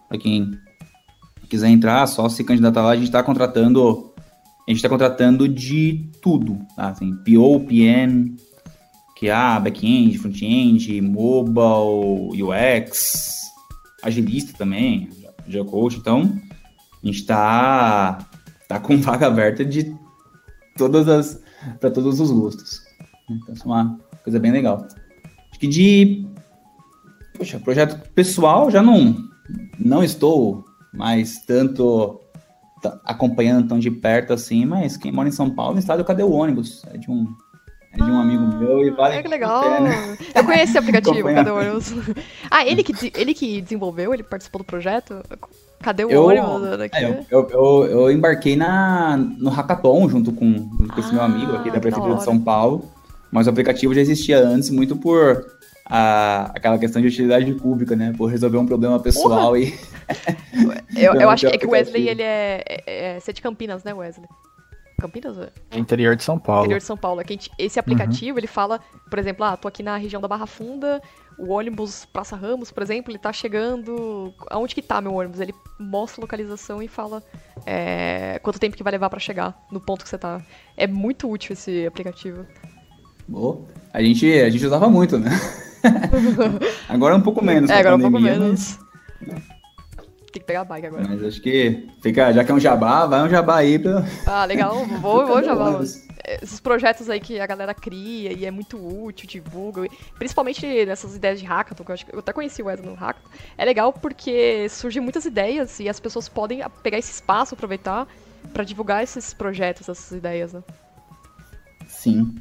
para 0.08 0.18
quem 0.18 0.58
quiser 1.48 1.68
entrar, 1.68 2.06
só 2.06 2.28
se 2.28 2.44
candidatar 2.44 2.82
lá, 2.82 2.90
a 2.90 2.96
gente 2.96 3.06
está 3.06 3.22
contratando, 3.22 4.12
a 4.66 4.70
gente 4.70 4.78
está 4.78 4.88
contratando 4.88 5.48
de 5.48 6.10
tudo, 6.22 6.58
tá? 6.76 6.88
Assim, 6.88 7.14
PO, 7.16 7.60
PM, 7.66 8.36
QA, 9.24 9.60
back-end, 9.60 10.18
front-end, 10.18 11.00
mobile, 11.00 12.42
UX, 12.42 13.50
agilista 14.02 14.52
também, 14.56 15.08
já 15.48 15.64
coach, 15.64 15.96
então 15.96 16.32
a 17.02 17.06
gente 17.06 17.20
está 17.20 18.18
tá 18.68 18.78
com 18.78 18.96
vaga 19.00 19.26
aberta 19.26 19.64
de 19.64 19.94
todas 20.76 21.08
as 21.08 21.42
para 21.80 21.90
todos 21.90 22.20
os 22.20 22.30
gostos. 22.30 22.82
Então, 23.30 23.54
isso 23.54 23.62
é 23.62 23.66
uma 23.66 23.98
coisa 24.22 24.38
bem 24.38 24.52
legal. 24.52 24.86
Acho 25.50 25.58
que 25.58 25.66
de 25.66 26.26
poxa, 27.38 27.58
projeto 27.58 28.10
pessoal 28.10 28.70
já 28.70 28.82
não 28.82 29.16
não 29.78 30.04
estou 30.04 30.64
mais 30.92 31.38
tanto 31.46 32.20
acompanhando 33.04 33.68
tão 33.68 33.78
de 33.78 33.90
perto 33.90 34.34
assim, 34.34 34.66
mas 34.66 34.98
quem 34.98 35.10
mora 35.10 35.28
em 35.28 35.32
São 35.32 35.48
Paulo, 35.48 35.74
no 35.74 35.78
estado 35.78 36.04
Cadê 36.04 36.22
o 36.22 36.32
ônibus? 36.32 36.84
É 36.92 36.98
de 36.98 37.10
um 37.10 37.34
é 38.00 38.04
de 38.04 38.10
um 38.10 38.20
amigo 38.20 38.44
meu 38.58 38.86
e 38.86 38.90
vale. 38.90 39.16
É 39.16 39.22
que 39.22 39.28
legal. 39.28 39.62
Pé, 39.62 40.40
Eu 40.40 40.44
conheci 40.44 40.76
o 40.76 40.78
aplicativo, 40.78 41.34
Cadê 41.34 41.50
o 41.50 41.56
ônibus? 41.56 41.92
Ah, 42.50 42.66
ele 42.66 42.82
que, 42.82 43.12
ele 43.16 43.34
que 43.34 43.60
desenvolveu, 43.60 44.12
ele 44.12 44.22
participou 44.22 44.60
do 44.60 44.64
projeto? 44.64 45.22
Cadê 45.80 46.04
o 46.04 46.10
eu, 46.10 46.24
ônibus 46.24 46.78
daqui? 46.78 46.96
É, 46.96 47.24
eu, 47.30 47.48
eu, 47.50 47.86
eu, 47.86 48.10
embarquei 48.10 48.56
na, 48.56 49.16
no 49.16 49.50
Hackathon 49.50 50.08
junto 50.08 50.32
com, 50.32 50.54
com 50.54 50.86
ah, 50.90 51.00
esse 51.00 51.12
meu 51.12 51.22
amigo 51.22 51.52
aqui 51.56 51.70
da 51.70 51.80
Prefeitura 51.80 52.16
de 52.16 52.24
São 52.24 52.38
Paulo. 52.38 52.90
Mas 53.30 53.46
o 53.46 53.50
aplicativo 53.50 53.92
já 53.92 54.00
existia 54.00 54.38
antes, 54.38 54.70
muito 54.70 54.96
por 54.96 55.44
a, 55.86 56.52
aquela 56.54 56.78
questão 56.78 57.02
de 57.02 57.08
utilidade 57.08 57.52
pública, 57.54 57.94
né? 57.94 58.14
Por 58.16 58.26
resolver 58.26 58.58
um 58.58 58.66
problema 58.66 58.98
pessoal 59.00 59.52
Porra. 59.52 59.58
e. 59.58 59.74
eu, 60.96 61.14
eu 61.14 61.28
acho 61.30 61.46
que, 61.46 61.54
é 61.54 61.58
que 61.58 61.66
o 61.66 61.70
Wesley 61.70 62.08
ele 62.08 62.22
é, 62.22 62.64
é, 62.86 63.18
é, 63.18 63.32
de 63.32 63.42
Campinas, 63.42 63.84
né, 63.84 63.92
Wesley? 63.92 64.28
Campinas? 64.98 65.50
É 65.70 65.78
interior 65.78 66.16
de 66.16 66.22
São 66.22 66.38
Paulo. 66.38 66.64
Interior 66.64 66.78
de 66.78 66.84
São 66.84 66.96
Paulo. 66.96 67.20
É 67.20 67.24
gente, 67.26 67.50
esse 67.58 67.78
aplicativo, 67.78 68.32
uhum. 68.32 68.38
ele 68.38 68.46
fala, 68.46 68.80
por 69.08 69.18
exemplo, 69.18 69.44
ah, 69.44 69.56
tô 69.56 69.68
aqui 69.68 69.82
na 69.82 69.96
região 69.96 70.20
da 70.20 70.28
Barra 70.28 70.46
Funda, 70.46 71.02
o 71.38 71.52
ônibus 71.52 72.04
Praça 72.04 72.36
Ramos, 72.36 72.70
por 72.70 72.82
exemplo, 72.82 73.10
ele 73.10 73.18
tá 73.18 73.32
chegando. 73.32 74.32
Aonde 74.50 74.74
que 74.74 74.82
tá 74.82 75.00
meu 75.00 75.14
ônibus? 75.14 75.40
Ele 75.40 75.54
mostra 75.78 76.20
a 76.20 76.22
localização 76.22 76.82
e 76.82 76.88
fala 76.88 77.22
é, 77.66 78.38
quanto 78.42 78.58
tempo 78.58 78.76
que 78.76 78.82
vai 78.82 78.92
levar 78.92 79.10
para 79.10 79.18
chegar 79.18 79.56
no 79.70 79.80
ponto 79.80 80.04
que 80.04 80.08
você 80.08 80.18
tá. 80.18 80.40
É 80.76 80.86
muito 80.86 81.28
útil 81.28 81.52
esse 81.52 81.86
aplicativo. 81.86 82.46
Boa. 83.26 83.62
A 83.92 84.02
gente, 84.02 84.30
a 84.32 84.50
gente 84.50 84.64
usava 84.64 84.88
muito, 84.88 85.18
né? 85.18 85.30
agora 86.88 87.14
é 87.14 87.16
um 87.16 87.22
pouco 87.22 87.44
menos. 87.44 87.70
É, 87.70 87.78
agora 87.78 87.98
pandemia, 87.98 88.08
um 88.08 88.12
pouco 88.12 88.40
menos. 88.40 88.78
Mas... 89.20 89.53
Que 90.44 90.48
pegar 90.48 90.60
a 90.60 90.64
bike 90.64 90.86
agora. 90.86 91.08
Mas 91.08 91.24
acho 91.24 91.40
que 91.40 91.88
fica, 92.02 92.32
já 92.32 92.44
que 92.44 92.52
é 92.52 92.54
um 92.54 92.60
jabá, 92.60 93.06
vai 93.06 93.22
um 93.22 93.30
jabá 93.30 93.56
aí 93.56 93.78
pra. 93.78 94.04
Ah, 94.26 94.44
legal. 94.44 94.84
Vou, 95.00 95.26
vou 95.26 95.42
jabá. 95.42 95.80
Esses 96.42 96.60
projetos 96.60 97.08
aí 97.10 97.18
que 97.18 97.40
a 97.40 97.46
galera 97.46 97.74
cria 97.74 98.32
e 98.32 98.44
é 98.44 98.50
muito 98.50 98.76
útil, 98.78 99.26
divulga, 99.26 99.86
principalmente 100.18 100.84
nessas 100.86 101.16
ideias 101.16 101.38
de 101.40 101.44
hackathon, 101.44 101.84
que 101.84 101.90
eu, 101.90 101.94
acho 101.94 102.06
que 102.06 102.14
eu 102.14 102.18
até 102.18 102.32
conheci 102.32 102.62
o 102.62 102.66
Wesley 102.66 102.88
no 102.88 102.94
hackathon, 102.94 103.28
é 103.58 103.64
legal 103.64 103.92
porque 103.92 104.66
surgem 104.70 105.02
muitas 105.02 105.26
ideias 105.26 105.80
e 105.80 105.88
as 105.88 106.00
pessoas 106.00 106.28
podem 106.28 106.62
pegar 106.82 106.98
esse 106.98 107.12
espaço, 107.12 107.54
aproveitar 107.54 108.06
para 108.54 108.64
divulgar 108.64 109.02
esses 109.02 109.34
projetos, 109.34 109.88
essas 109.88 110.12
ideias, 110.12 110.52
né? 110.52 110.62
Sim. 111.86 112.34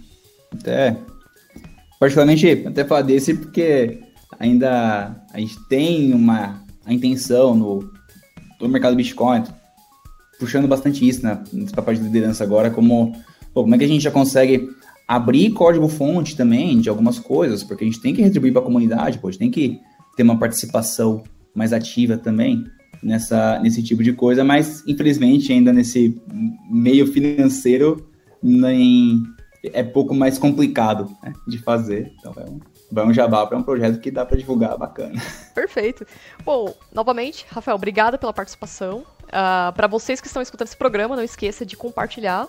Até, 0.54 0.98
particularmente, 2.00 2.66
até 2.66 2.86
falar 2.86 3.02
desse 3.02 3.34
porque 3.34 4.02
ainda 4.40 5.26
a 5.34 5.40
gente 5.40 5.60
tem 5.68 6.14
uma 6.14 6.64
a 6.86 6.94
intenção 6.94 7.56
no, 7.56 7.93
no 8.68 8.74
mercado 8.74 8.96
Bitcoin, 8.96 9.44
puxando 10.40 10.68
bastante 10.68 11.08
isso 11.08 11.24
né, 11.24 11.44
nesse 11.52 11.74
papel 11.74 11.96
de 11.96 12.02
liderança 12.02 12.44
agora, 12.44 12.70
como, 12.70 13.14
pô, 13.54 13.62
como 13.64 13.76
é 13.76 13.78
que 13.78 13.84
a 13.84 13.88
gente 13.88 14.04
já 14.04 14.12
consegue 14.12 14.70
abrir 15.08 15.52
código-fonte 15.52 16.36
também 16.36 16.80
de 16.80 16.90
algumas 16.90 17.20
coisas, 17.20 17.64
porque 17.64 17.84
a 17.84 17.88
gente 17.88 18.02
tem 18.02 18.14
que 18.14 18.22
retribuir 18.22 18.54
para 18.54 18.62
a 18.62 18.66
comunidade, 18.66 19.20
pô, 19.20 19.28
a 19.28 19.32
gente 19.32 19.40
tem 19.40 19.52
que 19.52 19.80
ter 20.16 20.24
uma 20.24 20.40
participação 20.40 21.24
mais 21.54 21.74
ativa 21.74 22.18
também 22.18 22.66
nessa, 23.02 23.60
nesse 23.60 23.84
tipo 23.84 24.04
de 24.04 24.14
coisa, 24.14 24.44
mas 24.44 24.84
infelizmente 24.88 25.52
ainda 25.52 25.74
nesse 25.74 26.20
meio 26.70 27.06
financeiro 27.08 28.08
nem, 28.42 29.22
é 29.64 29.84
pouco 29.84 30.14
mais 30.14 30.38
complicado 30.38 31.10
né, 31.22 31.34
de 31.48 31.58
fazer. 31.58 32.12
Então 32.20 32.34
é 32.38 32.50
um, 32.50 32.60
vai 32.94 33.06
um 33.06 33.14
jabá 33.14 33.46
para 33.48 33.58
um 33.58 33.64
projeto 33.64 34.00
que 34.00 34.12
dá 34.12 34.26
para 34.26 34.38
divulgar 34.38 34.78
bacana. 34.78 35.20
Perfeito. 35.54 36.06
Bom, 36.44 36.74
novamente, 36.94 37.46
Rafael, 37.50 37.76
obrigada 37.76 38.18
pela 38.18 38.32
participação. 38.32 39.00
Uh, 39.00 39.06
ah, 39.32 39.74
para 39.76 39.88
vocês 39.88 40.22
que 40.22 40.28
estão 40.28 40.42
escutando 40.42 40.68
esse 40.68 40.78
programa, 40.78 41.16
não 41.16 41.24
esqueça 41.24 41.66
de 41.66 41.76
compartilhar. 41.76 42.48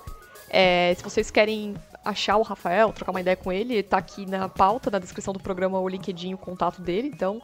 É, 0.51 0.95
se 0.97 1.03
vocês 1.03 1.30
querem 1.30 1.74
achar 2.05 2.36
o 2.36 2.42
Rafael, 2.42 2.92
trocar 2.92 3.11
uma 3.11 3.20
ideia 3.20 3.36
com 3.36 3.51
ele, 3.51 3.82
tá 3.82 3.97
aqui 3.97 4.26
na 4.26 4.49
pauta, 4.49 4.90
na 4.90 4.99
descrição 4.99 5.32
do 5.32 5.40
programa, 5.40 5.80
o 5.80 5.88
LinkedIn, 5.88 6.34
o 6.34 6.38
contato 6.38 6.82
dele. 6.82 7.11
Então, 7.12 7.40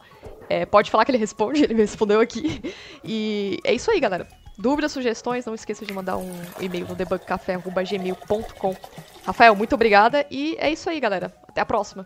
é, 0.47 0.65
pode 0.65 0.91
falar 0.91 1.03
que 1.03 1.11
ele 1.11 1.17
responde, 1.17 1.63
ele 1.65 1.73
me 1.73 1.81
respondeu 1.81 2.19
aqui. 2.21 2.73
E 3.03 3.59
é 3.63 3.73
isso 3.73 3.89
aí, 3.89 3.99
galera. 3.99 4.27
Dúvidas, 4.59 4.91
sugestões, 4.91 5.43
não 5.45 5.55
esqueça 5.55 5.83
de 5.83 5.91
mandar 5.91 6.17
um 6.17 6.31
e-mail 6.59 6.87
no 6.87 6.93
debugcafé.gmail.com 6.93 8.75
Rafael, 9.25 9.55
muito 9.55 9.73
obrigada 9.73 10.25
e 10.29 10.55
é 10.59 10.69
isso 10.69 10.87
aí, 10.87 10.99
galera. 10.99 11.33
Até 11.47 11.61
a 11.61 11.65
próxima. 11.65 12.05